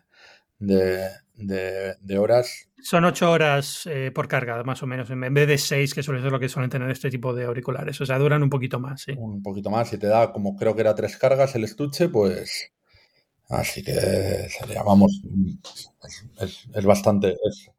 de, 0.59 0.99
de, 1.37 1.95
de 2.01 2.17
horas 2.17 2.69
son 2.85 3.03
ocho 3.03 3.31
horas 3.31 3.87
eh, 3.87 4.11
por 4.13 4.27
carga, 4.27 4.63
más 4.63 4.83
o 4.83 4.85
menos, 4.85 5.09
en 5.09 5.33
vez 5.33 5.47
de 5.47 5.57
seis, 5.57 5.91
que 5.91 6.03
suele 6.03 6.21
ser 6.21 6.31
lo 6.31 6.39
que 6.39 6.47
suelen 6.47 6.69
tener 6.69 6.87
este 6.91 7.09
tipo 7.09 7.33
de 7.33 7.45
auriculares. 7.45 7.99
O 7.99 8.05
sea, 8.05 8.19
duran 8.19 8.43
un 8.43 8.49
poquito 8.51 8.79
más, 8.79 9.01
sí. 9.01 9.13
Un 9.17 9.41
poquito 9.41 9.71
más, 9.71 9.91
y 9.91 9.97
te 9.97 10.05
da, 10.05 10.31
como 10.31 10.55
creo 10.55 10.75
que 10.75 10.81
era 10.81 10.93
tres 10.93 11.17
cargas 11.17 11.55
el 11.55 11.63
estuche, 11.63 12.09
pues. 12.09 12.71
Así 13.49 13.83
que 13.83 13.91
sería, 13.91 14.83
vamos, 14.83 15.19
es, 16.03 16.25
es, 16.41 16.67
es 16.71 16.85
bastante. 16.85 17.35
Es, 17.43 17.71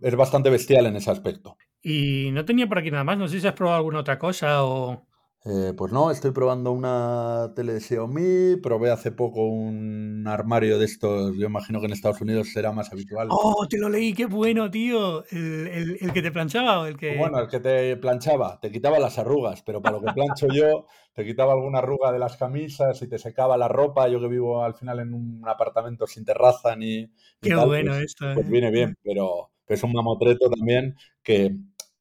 es, 0.00 0.14
bastante 0.14 0.48
bestial 0.48 0.86
en 0.86 0.94
ese 0.94 1.10
aspecto. 1.10 1.56
Y 1.82 2.30
no 2.30 2.44
tenía 2.44 2.68
por 2.68 2.78
aquí 2.78 2.92
nada 2.92 3.02
más. 3.02 3.18
No 3.18 3.26
sé 3.26 3.40
si 3.40 3.48
has 3.48 3.54
probado 3.54 3.78
alguna 3.78 3.98
otra 3.98 4.16
cosa 4.16 4.62
o. 4.62 5.08
Eh, 5.48 5.74
pues 5.76 5.92
no, 5.92 6.10
estoy 6.10 6.32
probando 6.32 6.72
una 6.72 7.52
tele 7.54 7.74
de 7.74 7.80
Xiaomi, 7.80 8.56
probé 8.60 8.90
hace 8.90 9.12
poco 9.12 9.46
un 9.46 10.24
armario 10.26 10.76
de 10.76 10.86
estos, 10.86 11.36
yo 11.38 11.46
imagino 11.46 11.78
que 11.78 11.86
en 11.86 11.92
Estados 11.92 12.20
Unidos 12.20 12.48
será 12.52 12.72
más 12.72 12.92
habitual. 12.92 13.28
¡Oh, 13.30 13.64
te 13.68 13.78
lo 13.78 13.88
leí! 13.88 14.12
¡Qué 14.12 14.26
bueno, 14.26 14.68
tío! 14.72 15.24
¿El, 15.30 15.68
el, 15.68 15.98
el 16.00 16.12
que 16.12 16.20
te 16.20 16.32
planchaba 16.32 16.80
o 16.80 16.86
el 16.86 16.96
que...? 16.96 17.16
Bueno, 17.16 17.38
el 17.38 17.46
que 17.46 17.60
te 17.60 17.96
planchaba, 17.96 18.58
te 18.60 18.72
quitaba 18.72 18.98
las 18.98 19.20
arrugas, 19.20 19.62
pero 19.62 19.80
para 19.80 19.98
lo 19.98 20.02
que 20.02 20.12
plancho 20.12 20.48
yo, 20.52 20.86
te 21.14 21.24
quitaba 21.24 21.52
alguna 21.52 21.78
arruga 21.78 22.10
de 22.10 22.18
las 22.18 22.36
camisas 22.36 23.00
y 23.02 23.08
te 23.08 23.18
secaba 23.18 23.56
la 23.56 23.68
ropa, 23.68 24.08
yo 24.08 24.20
que 24.20 24.26
vivo 24.26 24.64
al 24.64 24.74
final 24.74 24.98
en 24.98 25.14
un 25.14 25.42
apartamento 25.46 26.08
sin 26.08 26.24
terraza 26.24 26.74
ni... 26.74 27.02
ni 27.02 27.10
¡Qué 27.40 27.50
tal, 27.50 27.68
bueno 27.68 27.92
pues, 27.92 28.06
esto! 28.06 28.26
Pues 28.34 28.46
eh. 28.46 28.50
viene 28.50 28.72
bien, 28.72 28.96
pero, 29.00 29.52
pero 29.64 29.76
es 29.76 29.82
un 29.84 29.92
mamotreto 29.92 30.50
también 30.50 30.96
que 31.22 31.56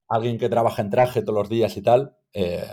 alguien 0.08 0.40
que 0.40 0.50
trabaja 0.50 0.82
en 0.82 0.90
traje 0.90 1.22
todos 1.22 1.38
los 1.38 1.50
días 1.50 1.78
y 1.78 1.84
tal... 1.84 2.18
Eh, 2.34 2.66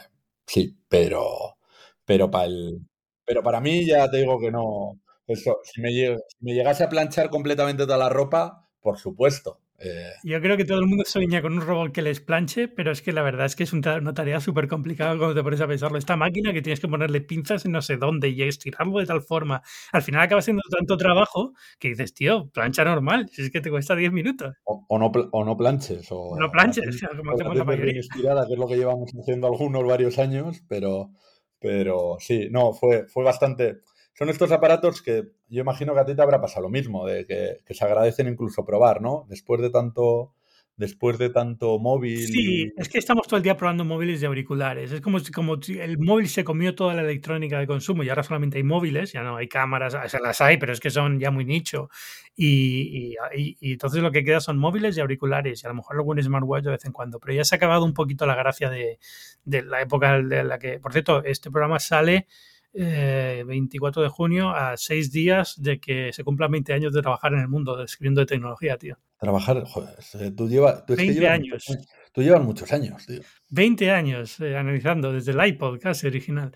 Sí, 0.47 0.79
pero, 0.89 1.57
pero 2.05 2.31
para 2.31 2.45
el, 2.47 2.81
pero 3.25 3.43
para 3.43 3.61
mí 3.61 3.87
ya 3.87 4.11
te 4.11 4.19
digo 4.19 4.39
que 4.41 4.51
no. 4.51 5.01
Eso, 5.27 5.59
si 5.65 5.81
me, 5.81 5.91
si 5.93 6.17
me 6.41 6.53
llegase 6.55 6.85
a 6.85 6.89
planchar 6.89 7.31
completamente 7.31 7.85
toda 7.87 7.99
la 7.99 8.09
ropa, 8.09 8.69
por 8.81 8.99
supuesto. 8.99 9.61
Eh, 9.85 10.13
Yo 10.23 10.41
creo 10.41 10.57
que 10.57 10.65
todo 10.65 10.79
el 10.79 10.87
mundo 10.87 11.05
sueña 11.07 11.43
con 11.43 11.55
un 11.55 11.61
robot 11.61 11.93
que 11.93 12.03
les 12.03 12.21
planche, 12.21 12.69
pero 12.69 12.93
es 12.93 13.03
que 13.03 13.13
la 13.13 13.23
verdad 13.23 13.47
es 13.47 13.57
que 13.57 13.65
es 13.65 13.73
una 13.73 14.15
tarea 14.15 14.41
súper 14.41 14.69
complicada 14.69 15.17
cuando 15.17 15.35
te 15.35 15.43
pones 15.43 15.61
a 15.61 15.67
pensarlo. 15.67 15.99
Esta 15.99 16.17
máquina 16.17 16.53
que 16.53 16.63
tienes 16.63 16.81
que 16.81 16.89
ponerle 16.89 17.21
pinzas 17.21 17.65
en 17.65 17.73
no 17.73 17.83
sé 17.83 17.97
dónde 17.97 18.29
y 18.29 18.43
estirarlo 18.43 18.99
de 18.99 19.07
tal 19.07 19.23
forma, 19.23 19.63
al 19.93 20.03
final 20.03 20.23
acaba 20.23 20.43
siendo 20.43 20.63
tanto 20.71 20.97
trabajo 20.97 21.53
que 21.79 21.89
dices, 21.89 22.15
tío, 22.15 22.49
plancha 22.51 22.85
normal, 22.85 23.29
si 23.33 23.43
es 23.43 23.51
que 23.51 23.61
te 23.61 23.71
cuesta 23.71 23.97
10 23.97 24.13
minutos. 24.13 24.55
O, 24.65 24.85
o, 24.89 24.99
no, 24.99 25.07
o 25.07 25.45
no 25.45 25.57
planches. 25.57 26.07
O, 26.11 26.37
no 26.39 26.51
planches, 26.51 27.01
como 27.17 27.33
hacemos 27.33 27.57
la 27.57 27.65
mayoría. 27.65 28.01
Estirada, 28.01 28.47
que 28.47 28.53
es 28.53 28.59
lo 28.59 28.69
que 28.69 28.77
llevamos 28.77 29.11
haciendo 29.21 29.47
algunos 29.47 29.85
varios 29.85 30.19
años, 30.19 30.63
pero, 30.69 31.11
pero 31.59 32.17
sí, 32.21 32.49
no, 32.51 32.73
fue, 32.73 33.07
fue 33.09 33.25
bastante 33.25 33.81
son 34.15 34.29
estos 34.29 34.53
aparatos 34.53 35.03
que 35.03 35.33
yo 35.49 35.61
imagino 35.61 35.95
que 35.95 36.01
a 36.01 36.05
ti 36.05 36.15
te 36.15 36.23
habrá 36.23 36.41
pasado 36.41 36.63
lo 36.63 36.71
mismo, 36.71 37.07
de 37.07 37.27
que, 37.27 37.59
que 37.65 37.75
se 37.75 37.85
agradecen 37.85 38.29
incluso 38.29 38.65
probar, 38.65 39.01
¿no? 39.01 39.27
Después 39.29 39.61
de 39.63 39.71
tanto, 39.71 40.35
después 40.77 41.19
de 41.19 41.31
tanto 41.31 41.79
móvil. 41.79 42.19
Sí, 42.19 42.65
y... 42.65 42.73
es 42.77 42.89
que 42.89 42.99
estamos 42.99 43.27
todo 43.27 43.39
el 43.39 43.43
día 43.43 43.57
probando 43.57 43.85
móviles 43.85 44.23
y 44.23 44.27
auriculares. 44.27 44.93
Es 44.93 45.01
como 45.01 45.19
si, 45.19 45.33
como 45.33 45.61
si 45.63 45.79
el 45.79 45.99
móvil 45.99 46.29
se 46.29 46.45
comió 46.45 46.75
toda 46.75 46.95
la 46.95 47.03
electrónica 47.03 47.59
de 47.59 47.67
consumo 47.67 48.03
y 48.03 48.11
ahora 48.11 48.23
solamente 48.23 48.59
hay 48.59 48.65
móviles, 48.65 49.13
ya 49.13 49.23
no 49.23 49.37
hay 49.37 49.49
cámaras, 49.49 49.95
o 49.95 50.09
sea, 50.09 50.21
las 50.21 50.41
hay, 50.41 50.59
pero 50.59 50.73
es 50.73 50.81
que 50.81 50.91
son 50.91 51.19
ya 51.19 51.31
muy 51.31 51.45
nicho. 51.45 51.89
Y, 52.37 53.15
y, 53.35 53.57
y, 53.61 53.73
entonces 53.73 54.03
lo 54.03 54.11
que 54.11 54.25
queda 54.25 54.41
son 54.41 54.59
móviles 54.59 54.97
y 54.97 55.01
auriculares 55.01 55.63
y 55.63 55.67
a 55.67 55.71
lo 55.71 55.75
mejor 55.77 55.97
algún 55.97 56.23
smartwatch 56.23 56.65
de 56.65 56.71
vez 56.71 56.85
en 56.85 56.93
cuando. 56.93 57.19
Pero 57.19 57.35
ya 57.35 57.45
se 57.45 57.55
ha 57.55 57.57
acabado 57.57 57.85
un 57.85 57.95
poquito 57.95 58.27
la 58.27 58.35
gracia 58.35 58.69
de, 58.69 58.99
de 59.45 59.63
la 59.63 59.81
época 59.81 60.21
de 60.21 60.45
la 60.45 60.59
que, 60.59 60.79
por 60.81 60.93
cierto, 60.93 61.25
este 61.25 61.51
programa 61.51 61.79
sale 61.79 62.27
eh, 62.75 63.45
24 63.47 64.03
de 64.03 64.09
junio 64.09 64.51
a 64.51 64.77
seis 64.77 65.13
días 65.13 65.61
de 65.61 65.79
que 65.79 66.13
se 66.13 66.25
cumplan 66.25 66.51
20 66.51 66.73
años 66.73 66.93
de 66.93 67.03
trabajar 67.03 67.33
en 67.35 67.41
el 67.41 67.49
mundo, 67.49 67.83
escribiendo 67.83 68.21
de 68.21 68.27
tecnología, 68.27 68.79
tío. 68.79 68.97
Trabajar, 69.19 69.63
joder, 69.65 69.97
tú 70.35 70.49
llevas... 70.49 70.85
Tú 70.87 70.95
20 70.95 71.03
es 71.03 71.09
que 71.09 71.21
llevas, 71.21 71.35
años. 71.35 71.67
Tú 72.13 72.23
llevas 72.23 72.43
muchos 72.43 72.71
años, 72.73 73.07
tío. 73.07 73.23
20 73.49 73.91
años 73.91 74.41
eh, 74.41 74.57
analizando 74.57 75.13
desde 75.13 75.33
el 75.33 75.47
iPod 75.47 75.79
casi 75.79 76.07
original. 76.07 76.53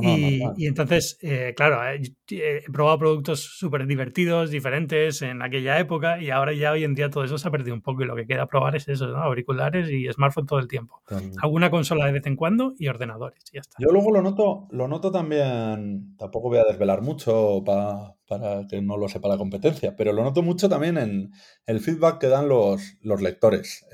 y, 0.00 0.66
entonces, 0.66 1.18
eh, 1.22 1.54
claro, 1.56 1.84
eh, 1.88 2.02
he, 2.30 2.70
probado 2.72 2.98
productos 2.98 3.40
súper 3.40 3.86
divertidos, 3.86 4.50
diferentes 4.50 5.22
en 5.22 5.42
aquella 5.42 5.78
época 5.78 6.20
y 6.20 6.30
ahora 6.30 6.52
ya 6.52 6.72
hoy 6.72 6.84
en 6.84 6.94
día 6.94 7.10
todo 7.10 7.24
eso 7.24 7.38
se 7.38 7.46
ha 7.46 7.50
perdido 7.50 7.74
un 7.74 7.82
poco 7.82 8.02
y 8.02 8.06
lo 8.06 8.16
que 8.16 8.26
queda 8.26 8.46
probar 8.46 8.76
es 8.76 8.88
eso, 8.88 9.06
¿no? 9.08 9.18
auriculares 9.18 9.88
y 9.90 10.10
smartphone 10.12 10.46
todo 10.46 10.58
el 10.58 10.68
tiempo. 10.68 11.02
Alguna 11.40 11.70
consola 11.70 12.06
de 12.06 12.12
vez 12.12 12.26
en 12.26 12.36
cuando 12.36 12.74
y 12.78 12.88
ordenadores, 12.88 13.42
y 13.52 13.56
ya 13.56 13.60
está. 13.60 13.76
Yo 13.78 13.90
luego 13.90 14.10
lo 14.10 14.22
noto, 14.22 14.68
lo 14.70 14.86
noto 14.86 15.10
también, 15.10 16.16
tampoco 16.16 16.48
voy 16.48 16.58
a 16.58 16.64
desvelar 16.64 17.02
mucho 17.02 17.62
para 17.64 18.16
que 18.68 18.80
no 18.80 18.96
lo 18.96 19.08
sepa 19.08 19.28
la 19.28 19.36
competencia, 19.36 19.94
pero 19.96 20.12
lo 20.12 20.22
noto 20.24 20.42
mucho 20.42 20.68
también 20.68 20.96
en 20.98 21.30
el 21.66 21.80
feedback 21.80 22.18
que 22.18 22.28
dan 22.28 22.48
los, 22.48 22.96
los 23.00 23.20
lectores. 23.20 23.84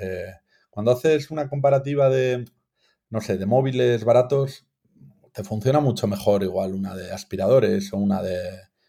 Cuando 0.79 0.93
haces 0.93 1.33
una 1.33 1.49
comparativa 1.49 2.09
de, 2.09 2.45
no 3.11 3.20
sé, 3.20 3.37
de 3.37 3.47
móviles 3.47 4.05
baratos, 4.05 4.64
te 5.33 5.43
funciona 5.43 5.81
mucho 5.81 6.07
mejor 6.07 6.45
igual 6.45 6.72
una 6.72 6.95
de 6.95 7.11
aspiradores 7.11 7.93
o 7.93 7.97
una 7.97 8.22
de, 8.22 8.39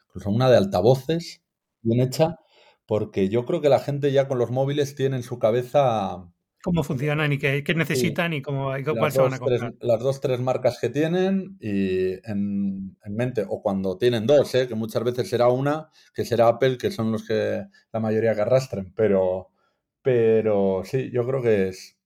incluso 0.06 0.30
una 0.30 0.52
de 0.52 0.58
altavoces 0.58 1.42
bien 1.82 2.02
hecha, 2.02 2.38
porque 2.86 3.28
yo 3.28 3.44
creo 3.44 3.60
que 3.60 3.70
la 3.70 3.80
gente 3.80 4.12
ya 4.12 4.28
con 4.28 4.38
los 4.38 4.52
móviles 4.52 4.94
tiene 4.94 5.16
en 5.16 5.24
su 5.24 5.40
cabeza 5.40 6.32
cómo 6.62 6.84
funcionan 6.84 7.34
y 7.34 7.40
qué, 7.40 7.64
necesitan 7.76 8.34
y 8.34 8.44
cómo 8.44 8.72
cuál 8.96 9.12
se 9.12 9.22
van 9.22 9.34
a 9.34 9.40
comprar. 9.40 9.74
las 9.82 10.00
dos, 10.00 10.22
tres 10.22 10.40
marcas 10.40 10.78
que 10.80 10.90
tienen 10.90 11.58
y 11.60 12.20
en, 12.30 12.98
mente, 13.08 13.48
o 13.50 13.64
cuando 13.64 13.98
tienen 13.98 14.28
dos, 14.28 14.54
¿eh? 14.54 14.68
que 14.68 14.76
muchas 14.76 15.04
veces 15.04 15.28
será 15.28 15.48
una, 15.48 15.90
que 16.14 16.24
será 16.24 16.50
Apple, 16.50 16.78
que 16.78 16.92
son 16.92 17.12
los 17.12 17.26
que 17.26 17.66
la 17.92 18.00
mayoría 18.00 18.36
que 18.36 18.42
arrastren, 18.42 18.94
pero, 18.94 19.50
pero 20.02 20.84
sí, 20.86 21.10
yo 21.12 21.26
creo 21.26 21.42
que 21.42 21.70
es. 21.70 21.98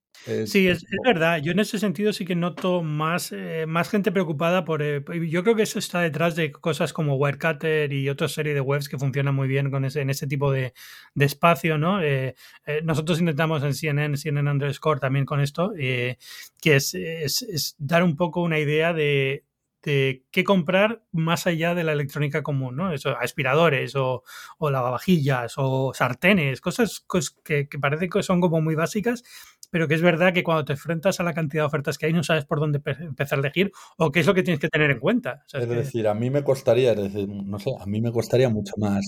sí, 0.46 0.68
es, 0.68 0.84
verdad. 1.04 1.40
Yo 1.42 1.52
en 1.52 1.60
ese 1.60 1.78
sentido 1.78 2.12
sí 2.12 2.24
que 2.24 2.34
noto 2.34 2.82
más, 2.82 3.32
eh, 3.32 3.66
más 3.66 3.88
gente 3.90 4.12
preocupada 4.12 4.64
por. 4.64 4.82
Eh, 4.82 5.02
yo 5.28 5.42
creo 5.42 5.56
que 5.56 5.62
eso 5.62 5.78
está 5.78 6.00
detrás 6.00 6.36
de 6.36 6.52
cosas 6.52 6.92
como 6.92 7.16
Wirecutter 7.16 7.92
y 7.92 8.08
otra 8.08 8.28
serie 8.28 8.54
de 8.54 8.60
webs 8.60 8.88
que 8.88 8.98
funcionan 8.98 9.34
muy 9.34 9.48
bien 9.48 9.70
con 9.70 9.84
ese, 9.84 10.00
en 10.00 10.10
ese 10.10 10.26
tipo 10.26 10.50
de, 10.52 10.72
espacio, 11.16 11.78
¿no? 11.78 12.02
Eh, 12.02 12.34
nosotros 12.82 13.20
intentamos 13.20 13.62
en 13.62 13.74
CNN, 13.74 14.16
CNN 14.16 14.50
underscore 14.50 15.00
también 15.00 15.26
con 15.26 15.40
esto, 15.40 15.72
que 15.74 16.16
es, 16.62 16.94
es 16.94 17.76
dar 17.78 18.02
un 18.02 18.16
poco 18.16 18.42
una 18.42 18.58
idea 18.58 18.92
de 18.92 19.44
de 19.84 20.24
qué 20.30 20.44
comprar 20.44 21.02
más 21.12 21.46
allá 21.46 21.74
de 21.74 21.84
la 21.84 21.92
electrónica 21.92 22.42
común, 22.42 22.76
¿no? 22.76 22.92
Eso, 22.92 23.16
aspiradores 23.18 23.94
o, 23.96 24.22
o 24.58 24.70
lavavajillas 24.70 25.54
o 25.56 25.92
sartenes, 25.94 26.60
cosas, 26.60 27.04
que, 27.44 27.68
que 27.68 27.78
parece 27.78 28.08
que 28.08 28.22
son 28.22 28.40
como 28.40 28.60
muy 28.60 28.74
básicas, 28.74 29.22
pero 29.70 29.86
que 29.86 29.94
es 29.94 30.02
verdad 30.02 30.32
que 30.32 30.42
cuando 30.42 30.64
te 30.64 30.72
enfrentas 30.72 31.20
a 31.20 31.22
la 31.22 31.34
cantidad 31.34 31.64
de 31.64 31.66
ofertas 31.66 31.98
que 31.98 32.06
hay 32.06 32.12
no 32.12 32.22
sabes 32.22 32.44
por 32.44 32.60
dónde 32.60 32.80
empezar 33.00 33.38
a 33.38 33.40
elegir 33.40 33.72
o 33.98 34.10
qué 34.10 34.20
es 34.20 34.26
lo 34.26 34.34
que 34.34 34.42
tienes 34.42 34.60
que 34.60 34.68
tener 34.68 34.90
en 34.90 35.00
cuenta. 35.00 35.44
es 35.52 35.68
decir, 35.68 36.08
a 36.08 36.14
mí 36.14 36.30
me 36.30 36.42
costaría, 36.42 36.92
es 36.92 37.12
decir, 37.12 37.28
no 37.28 37.58
sé, 37.58 37.74
a 37.78 37.86
mí 37.86 38.00
me 38.00 38.12
costaría 38.12 38.48
mucho 38.48 38.74
más 38.78 39.04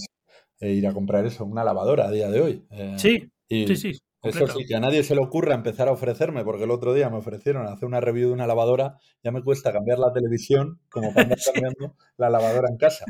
eh, 0.61 0.72
ir 0.72 0.87
a 0.87 0.93
comprar 0.93 1.24
eso, 1.24 1.45
una 1.45 1.64
lavadora 1.64 2.07
a 2.07 2.11
día 2.11 2.29
de 2.31 2.41
hoy. 2.41 2.66
Eh, 2.70 2.95
sí, 2.99 3.31
sí, 3.49 3.77
sí. 3.77 4.01
Eso 4.29 4.47
sí, 4.49 4.66
que 4.66 4.74
a 4.74 4.81
nadie 4.81 5.03
se 5.03 5.14
le 5.14 5.22
ocurra 5.22 5.55
empezar 5.55 5.89
a 5.89 5.93
ofrecerme, 5.93 6.45
porque 6.45 6.64
el 6.64 6.70
otro 6.70 6.95
día 6.95 7.11
me 7.11 7.18
ofrecieron 7.18 7.66
hacer 7.66 7.87
una 7.87 8.01
review 8.01 8.29
de 8.29 8.35
una 8.35 8.47
lavadora, 8.47 8.99
ya 9.22 9.33
me 9.33 9.43
cuesta 9.43 9.72
cambiar 9.72 9.99
la 9.99 10.12
televisión 10.12 10.81
como 10.91 11.12
para 11.12 11.22
andar 11.22 11.39
cambiando 11.55 11.97
la 12.16 12.31
lavadora 12.31 12.68
en 12.70 12.77
casa. 12.77 13.05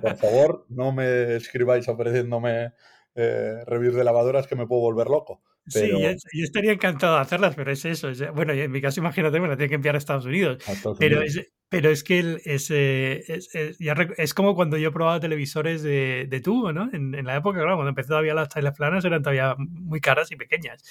por 0.00 0.16
favor, 0.16 0.66
no 0.68 0.92
me 0.92 1.36
escribáis 1.36 1.88
ofreciéndome 1.88 2.72
eh, 3.14 3.64
reviews 3.66 3.94
de 3.94 4.04
lavadoras 4.04 4.46
que 4.46 4.56
me 4.56 4.66
puedo 4.66 4.82
volver 4.82 5.08
loco. 5.08 5.42
Sí, 5.68 5.90
yo, 5.90 6.44
estaría 6.44 6.72
encantado 6.72 7.16
de 7.16 7.22
hacerlas, 7.22 7.54
pero 7.54 7.72
es 7.72 7.84
eso. 7.84 8.10
bueno, 8.34 8.52
en 8.52 8.70
mi 8.70 8.80
caso, 8.80 9.00
imagínate, 9.00 9.40
me 9.40 9.48
la 9.48 9.56
tiene 9.56 9.68
que 9.68 9.74
enviar 9.74 9.94
a 9.94 9.98
Estados 9.98 10.24
Unidos. 10.24 10.62
pero, 10.98 11.22
Es, 11.22 11.52
pero 11.68 11.90
es 11.90 12.04
que 12.04 12.40
es, 12.44 12.70
es, 12.70 14.34
como 14.34 14.54
cuando 14.54 14.78
yo 14.78 14.92
probaba 14.92 15.18
televisores 15.18 15.82
de, 15.82 16.26
de 16.28 16.40
tubo, 16.40 16.72
¿no? 16.72 16.88
En, 16.92 17.12
la 17.24 17.36
época, 17.36 17.58
claro, 17.58 17.76
cuando 17.76 17.88
empecé 17.88 18.08
todavía 18.08 18.34
las 18.34 18.48
planas 18.76 19.04
eran 19.04 19.22
todavía 19.22 19.56
muy 19.58 20.00
caras 20.00 20.30
y 20.30 20.36
pequeñas. 20.36 20.82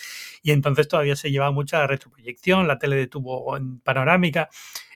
Y 0.43 0.51
entonces 0.51 0.87
todavía 0.87 1.15
se 1.15 1.31
llevaba 1.31 1.51
mucha 1.51 1.87
retroproyección, 1.87 2.67
la 2.67 2.77
tele 2.77 2.97
de 2.97 3.07
tubo 3.07 3.57
panorámica. 3.83 4.49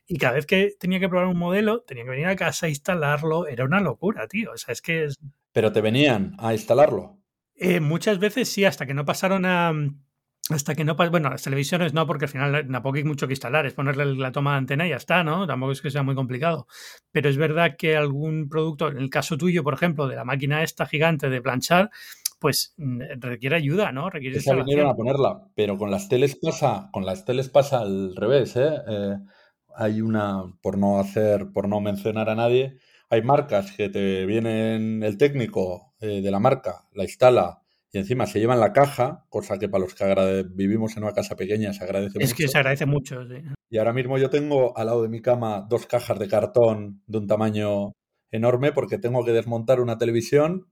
Y 0.05 0.17
cada 0.17 0.33
vez 0.33 0.45
que 0.45 0.73
tenía 0.79 0.99
que 0.99 1.07
probar 1.07 1.27
un 1.27 1.37
modelo, 1.37 1.81
tenía 1.81 2.03
que 2.03 2.09
venir 2.09 2.25
a 2.25 2.35
casa 2.35 2.65
a 2.65 2.69
instalarlo. 2.69 3.47
Era 3.47 3.63
una 3.63 3.79
locura, 3.79 4.27
tío. 4.27 4.51
O 4.51 4.57
sea, 4.57 4.73
es 4.73 4.81
que... 4.81 5.07
Pero 5.53 5.71
te 5.71 5.81
venían 5.81 6.35
a 6.39 6.53
instalarlo. 6.53 7.18
Eh, 7.59 7.81
muchas 7.81 8.19
veces 8.19 8.49
sí, 8.49 8.63
hasta 8.63 8.85
que 8.85 8.93
no 8.93 9.05
pasaron 9.05 9.45
a. 9.45 9.73
Hasta 10.49 10.73
que 10.73 10.83
no 10.83 10.95
bueno, 10.95 11.29
las 11.29 11.43
televisiones 11.43 11.93
no, 11.93 12.07
porque 12.07 12.25
al 12.25 12.31
final 12.31 12.67
tampoco 12.71 12.97
hay 12.97 13.03
mucho 13.03 13.27
que 13.27 13.33
instalar, 13.33 13.67
es 13.67 13.75
ponerle 13.75 14.15
la 14.15 14.31
toma 14.31 14.53
de 14.53 14.57
antena 14.57 14.87
y 14.87 14.89
ya 14.89 14.95
está, 14.95 15.23
¿no? 15.23 15.45
Tampoco 15.45 15.73
es 15.73 15.81
que 15.81 15.91
sea 15.91 16.01
muy 16.01 16.15
complicado. 16.15 16.65
Pero 17.11 17.29
es 17.29 17.37
verdad 17.37 17.75
que 17.77 17.95
algún 17.95 18.49
producto, 18.49 18.87
en 18.87 18.97
el 18.97 19.11
caso 19.11 19.37
tuyo, 19.37 19.63
por 19.63 19.75
ejemplo, 19.75 20.07
de 20.07 20.15
la 20.15 20.25
máquina 20.25 20.63
esta 20.63 20.87
gigante 20.87 21.29
de 21.29 21.39
planchar, 21.39 21.91
pues 22.39 22.73
mm, 22.77 23.01
requiere 23.19 23.57
ayuda, 23.57 23.91
¿no? 23.91 24.09
Requiere 24.09 24.37
Esa 24.37 24.55
vinieron 24.55 24.87
a 24.87 24.95
ponerla, 24.95 25.43
pero 25.53 25.77
con 25.77 25.91
las 25.91 26.09
teles 26.09 26.35
pasa, 26.35 26.89
con 26.91 27.05
las 27.05 27.25
teles 27.25 27.49
pasa 27.49 27.81
al 27.81 28.15
revés, 28.15 28.55
¿eh? 28.55 28.71
¿eh? 28.87 29.17
Hay 29.75 30.01
una, 30.01 30.45
por 30.61 30.79
no 30.79 30.99
hacer, 30.99 31.51
por 31.53 31.67
no 31.67 31.79
mencionar 31.79 32.27
a 32.27 32.35
nadie, 32.35 32.77
hay 33.11 33.21
marcas 33.21 33.71
que 33.73 33.89
te 33.89 34.25
vienen 34.25 35.03
el 35.03 35.17
técnico 35.17 35.88
eh, 35.99 36.21
de 36.21 36.31
la 36.31 36.39
marca, 36.39 36.87
la 36.93 37.03
instala 37.03 37.61
y 37.91 37.97
encima 37.97 38.27
se 38.27 38.39
llevan 38.39 38.59
la 38.59 38.71
caja, 38.71 39.25
cosa 39.29 39.57
que 39.57 39.67
para 39.67 39.83
los 39.83 39.95
que 39.95 40.45
vivimos 40.51 40.95
en 40.95 41.03
una 41.03 41.13
casa 41.13 41.35
pequeña 41.35 41.73
se 41.73 41.83
agradece 41.83 42.19
mucho. 42.19 42.25
Es 42.25 42.33
que 42.35 42.47
se 42.47 42.57
agradece 42.57 42.85
mucho, 42.85 43.25
sí. 43.27 43.41
Y 43.69 43.77
ahora 43.79 43.93
mismo 43.93 44.17
yo 44.17 44.29
tengo 44.29 44.77
al 44.77 44.85
lado 44.85 45.01
de 45.01 45.09
mi 45.09 45.21
cama 45.21 45.65
dos 45.67 45.87
cajas 45.87 46.19
de 46.19 46.27
cartón 46.27 47.01
de 47.07 47.17
un 47.17 47.27
tamaño 47.27 47.93
enorme 48.31 48.71
porque 48.73 48.99
tengo 48.99 49.25
que 49.25 49.31
desmontar 49.31 49.79
una 49.79 49.97
televisión 49.97 50.67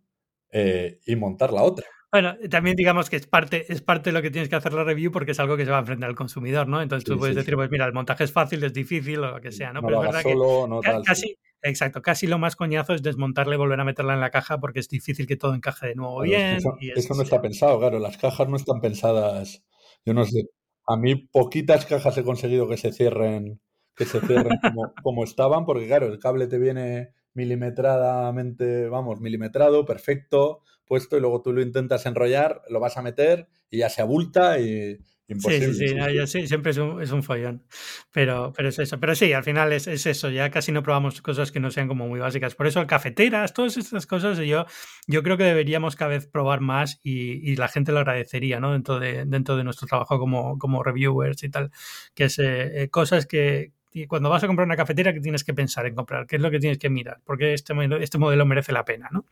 eh, 0.52 1.00
y 1.08 1.16
montar 1.16 1.54
la 1.54 1.64
otra. 1.64 1.88
Bueno, 2.12 2.36
también 2.50 2.76
digamos 2.76 3.10
que 3.10 3.18
es 3.18 3.28
parte, 3.28 3.66
es 3.68 3.82
parte 3.82 4.12
de 4.12 4.14
lo 4.14 4.22
que 4.22 4.32
tienes 4.32 4.48
que 4.48 4.56
hacer 4.56 4.74
la 4.74 4.84
review 4.84 5.12
porque 5.12 5.32
es 5.32 5.40
algo 5.40 5.58
que 5.58 5.66
se 5.66 5.72
va 5.72 5.78
a 5.78 5.82
enfrentar 5.82 6.10
al 6.10 6.16
consumidor, 6.16 6.68
¿no? 6.68 6.82
Entonces 6.82 7.04
tú 7.04 7.18
puedes 7.18 7.36
decir, 7.36 7.56
pues 7.56 7.70
mira, 7.70 7.86
el 7.86 7.94
montaje 7.94 8.24
es 8.24 8.32
fácil, 8.32 8.64
es 8.64 8.74
difícil 8.74 9.20
o 9.20 9.32
lo 9.32 9.42
que 9.42 9.52
sea, 9.52 9.74
¿no? 9.74 9.82
Pero 9.82 10.04
es 10.04 10.08
verdad 10.08 10.24
que 10.24 11.04
casi, 11.04 11.36
exacto, 11.68 12.02
casi 12.02 12.28
lo 12.28 12.40
más 12.40 12.56
coñazo 12.56 12.94
es 12.94 13.04
desmontarla 13.04 13.56
y 13.56 13.58
volver 13.58 13.80
a 13.80 13.86
meterla 13.86 14.14
en 14.14 14.20
la 14.20 14.32
caja 14.32 14.60
porque 14.60 14.80
es 14.80 14.90
difícil 14.90 15.28
que 15.28 15.38
todo 15.38 15.54
encaje 15.54 15.88
de 15.88 15.96
nuevo 15.96 16.22
bien. 16.22 16.58
Eso, 16.58 17.14
no 17.16 17.22
está 17.22 17.42
pensado, 17.42 17.80
claro, 17.80 18.00
las 18.00 18.18
cajas 18.18 18.48
no 18.48 18.56
están 18.56 18.82
pensadas, 18.82 19.64
yo 20.06 20.14
no 20.14 20.26
sé, 20.26 20.50
a 20.88 20.98
mí 20.98 21.16
poquitas 21.16 21.86
cajas 21.86 22.18
he 22.18 22.24
conseguido 22.24 22.68
que 22.68 22.78
se 22.78 22.92
cierren, 22.92 23.62
que 23.96 24.06
se 24.06 24.22
cierren 24.22 24.58
como, 24.62 24.94
como 25.04 25.24
estaban, 25.24 25.66
porque 25.66 25.88
claro, 25.88 26.08
el 26.08 26.20
cable 26.20 26.48
te 26.48 26.58
viene 26.58 27.14
milimetradamente, 27.34 28.90
vamos, 28.90 29.20
milimetrado, 29.20 29.86
perfecto, 29.86 30.62
puesto 30.86 31.18
y 31.18 31.22
luego 31.22 31.42
tú 31.42 31.54
lo 31.54 31.62
intentas 31.62 32.06
enrollar, 32.06 32.62
lo 32.70 32.80
vas 32.80 32.98
a 32.98 33.02
meter 33.02 33.48
y 33.70 33.80
ya 33.80 33.90
se 33.90 34.02
abulta 34.02 34.60
y 34.60 34.98
imposible. 35.28 35.74
Sí, 35.74 35.88
sí, 35.90 36.28
sí, 36.28 36.48
siempre 36.48 36.72
es 36.72 36.78
un, 36.78 37.02
es 37.02 37.12
un, 37.12 37.24
follón. 37.24 37.64
Pero, 38.12 38.54
pero 38.56 38.70
es 38.70 38.80
eso. 38.80 39.00
Pero 39.00 39.16
sí, 39.16 39.34
al 39.34 39.44
final 39.44 39.74
es, 39.74 39.88
es, 39.88 40.06
eso. 40.06 40.30
Ya 40.30 40.50
casi 40.50 40.72
no 40.72 40.84
probamos 40.84 41.22
cosas 41.22 41.52
que 41.52 41.60
no 41.60 41.72
sean 41.72 41.88
como 41.88 42.08
muy 42.08 42.20
básicas. 42.20 42.56
Por 42.56 42.68
eso 42.68 42.86
cafeteras, 42.88 43.54
todas 43.54 43.78
estas 43.78 44.08
cosas, 44.08 44.38
yo, 44.40 44.66
yo 45.08 45.24
creo 45.24 45.38
que 45.38 45.44
deberíamos 45.44 45.96
cada 45.96 46.12
vez 46.12 46.28
probar 46.28 46.62
más 46.62 47.00
y, 47.04 47.52
y 47.52 47.56
la 47.56 47.68
gente 47.68 47.92
lo 47.92 48.00
agradecería, 48.00 48.60
¿no? 48.60 48.74
Dentro 48.74 49.00
de, 49.00 49.26
dentro 49.26 49.58
de 49.58 49.64
nuestro 49.64 49.88
trabajo 49.88 50.20
como, 50.20 50.58
como 50.58 50.84
reviewers 50.84 51.44
y 51.44 51.50
tal. 51.50 51.72
Que 52.14 52.26
es 52.26 52.40
eh, 52.40 52.84
eh, 52.84 52.90
cosas 52.90 53.26
que, 53.26 53.74
cuando 54.08 54.30
vas 54.30 54.44
a 54.44 54.48
comprar 54.48 54.66
una 54.66 54.76
cafetera 54.76 55.14
que 55.14 55.22
tienes 55.22 55.44
que 55.44 55.54
pensar 55.54 55.86
en 55.88 55.96
comprar, 55.96 56.28
qué 56.28 56.36
es 56.36 56.42
lo 56.42 56.52
que 56.52 56.60
tienes 56.60 56.78
que 56.78 56.90
mirar, 56.90 57.20
porque 57.26 57.54
este, 57.54 57.74
este 58.02 58.18
modelo 58.18 58.46
merece 58.46 58.72
la 58.72 58.86
pena, 58.86 59.10
¿no? 59.12 59.26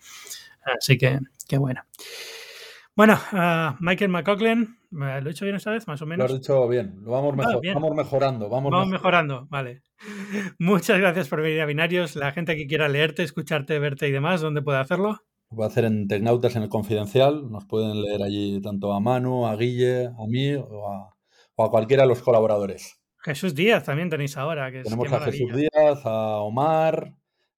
Así 0.63 0.97
que, 0.97 1.19
qué 1.47 1.57
bueno. 1.57 1.83
Bueno, 2.95 3.19
uh, 3.33 3.75
Michael 3.81 4.09
McCoughlin, 4.09 4.77
¿lo 4.89 5.17
he 5.17 5.21
dicho 5.21 5.43
bien 5.43 5.57
esta 5.57 5.69
vez, 5.69 5.85
más 5.85 6.01
o 6.01 6.05
menos? 6.05 6.29
Lo 6.29 6.33
has 6.33 6.41
dicho 6.41 6.65
bien, 6.69 6.95
lo 7.01 7.11
vamos, 7.11 7.35
ah, 7.45 7.59
vamos 7.73 7.93
mejorando. 7.93 8.47
Vamos, 8.47 8.71
vamos 8.71 8.87
mejorando, 8.87 9.47
vale. 9.49 9.83
Muchas 10.59 10.97
gracias 10.99 11.27
por 11.27 11.41
venir 11.41 11.59
a 11.59 11.65
Binarios. 11.65 12.15
La 12.15 12.31
gente 12.31 12.55
que 12.55 12.67
quiera 12.67 12.87
leerte, 12.87 13.23
escucharte, 13.23 13.79
verte 13.79 14.07
y 14.07 14.11
demás, 14.11 14.39
¿dónde 14.39 14.61
puede 14.61 14.79
hacerlo? 14.79 15.19
Lo 15.51 15.57
puede 15.57 15.67
hacer 15.67 15.83
en 15.83 16.07
Tecnautas 16.07 16.55
en 16.55 16.63
el 16.63 16.69
Confidencial. 16.69 17.51
Nos 17.51 17.65
pueden 17.65 18.01
leer 18.01 18.23
allí 18.23 18.61
tanto 18.61 18.93
a 18.93 19.01
Manu, 19.01 19.45
a 19.45 19.57
Guille, 19.57 20.05
a 20.05 20.25
mí 20.29 20.53
o 20.53 20.89
a, 20.89 21.13
o 21.55 21.65
a 21.65 21.69
cualquiera 21.69 22.03
de 22.03 22.09
los 22.09 22.21
colaboradores. 22.21 22.97
Jesús 23.19 23.53
Díaz 23.53 23.83
también 23.83 24.09
tenéis 24.09 24.37
ahora. 24.37 24.71
Que 24.71 24.83
tenemos 24.83 25.11
a 25.11 25.19
Jesús 25.19 25.53
Díaz, 25.53 26.05
a 26.05 26.37
Omar, 26.37 27.13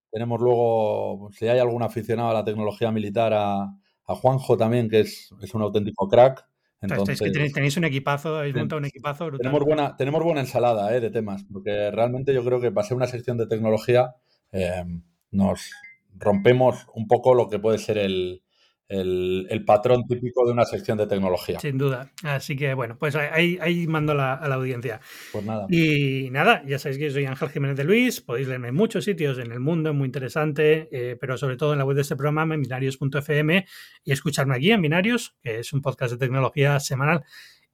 tenemos 0.10 0.42
luego, 0.42 1.30
si 1.32 1.48
hay 1.48 1.60
algún 1.60 1.84
aficionado 1.84 2.32
a 2.32 2.34
la 2.34 2.44
tecnología 2.44 2.92
militar, 2.92 3.34
a, 3.36 3.72
Juanjo 4.16 4.58
también, 4.58 4.90
que 4.90 5.02
es, 5.02 5.32
un 5.54 5.62
auténtico 5.62 6.08
crack. 6.08 6.48
Entonces, 6.82 7.20
es 7.22 7.34
que 7.34 7.50
tenéis, 7.50 7.78
un 7.78 7.86
equipazo, 7.86 8.38
habéis 8.38 8.56
montado 8.56 8.80
un 8.80 8.86
equipazo 8.86 9.26
brutal. 9.26 9.44
Tenemos 9.44 9.66
buena, 9.66 9.98
tenemos 9.98 10.24
buena 10.24 10.42
ensalada 10.42 10.96
eh, 10.96 11.00
de 11.00 11.10
temas, 11.10 11.44
porque 11.52 11.90
realmente 11.92 12.34
yo 12.34 12.44
creo 12.46 12.62
que 12.62 12.72
para 12.72 12.88
ser 12.88 12.98
una 12.98 13.08
sección 13.08 13.38
de 13.38 13.48
tecnología 13.48 14.16
eh, 14.52 14.84
nos 15.32 15.72
rompemos 16.16 16.88
un 16.94 17.08
poco 17.08 17.34
lo 17.34 17.50
que 17.50 17.60
puede 17.60 17.80
ser 17.80 17.98
el, 17.98 18.44
el, 18.90 19.64
patrón 19.66 20.04
típico 20.08 20.46
de 20.46 20.54
una 20.54 20.66
sección 20.66 20.98
de 20.98 21.08
tecnología. 21.08 21.60
Sin 21.60 21.78
duda. 21.78 22.12
Así 22.24 22.56
que 22.56 22.74
bueno, 22.74 22.98
pues 22.98 23.16
ahí, 23.16 23.58
ahí 23.62 23.88
mando 23.88 24.14
la, 24.14 24.34
a 24.34 24.48
la 24.48 24.56
audiencia. 24.56 25.02
Pues 25.32 25.46
nada. 25.46 25.66
Y 25.70 26.30
nada, 26.32 26.64
ya 26.66 26.80
sabéis 26.80 27.00
que 27.00 27.10
soy 27.10 27.26
Ángel 27.26 27.50
Jiménez 27.50 27.78
de 27.78 27.84
Luis, 27.84 28.22
podéis 28.22 28.48
leerme 28.48 28.70
en 28.70 28.76
muchos 28.76 29.06
sitios 29.06 29.38
en 29.40 29.52
el 29.52 29.60
mundo, 29.60 29.94
muy 29.94 30.06
interesante, 30.06 30.88
eh, 30.92 31.18
pero 31.20 31.38
sobre 31.38 31.58
todo 31.58 31.74
en 31.74 31.80
la 31.80 31.86
web 31.86 31.96
de 31.96 32.02
este 32.02 32.16
programa, 32.16 32.54
en 32.54 32.62
binarios.fm, 32.62 33.66
y 34.04 34.12
escucharme 34.12 34.56
aquí 34.56 34.72
en 34.72 34.82
Binarios, 34.82 35.36
que 35.42 35.60
es 35.60 35.74
un 35.74 35.82
podcast 35.82 36.14
de 36.14 36.18
tecnología 36.18 36.80
semanal. 36.80 37.24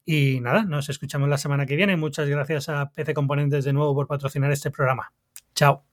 Y 0.06 0.42
nada, 0.42 0.66
nos 0.66 0.90
escuchamos 0.90 1.30
la 1.30 1.38
semana 1.38 1.66
que 1.66 1.76
viene. 1.76 1.96
Muchas 1.96 2.28
gracias 2.28 2.68
a 2.70 2.92
PC 2.94 3.14
Componentes 3.14 3.64
de 3.64 3.74
nuevo 3.74 3.96
por 3.96 4.08
patrocinar 4.08 4.52
este 4.52 4.70
programa. 4.70 5.14
Chao. 5.56 5.93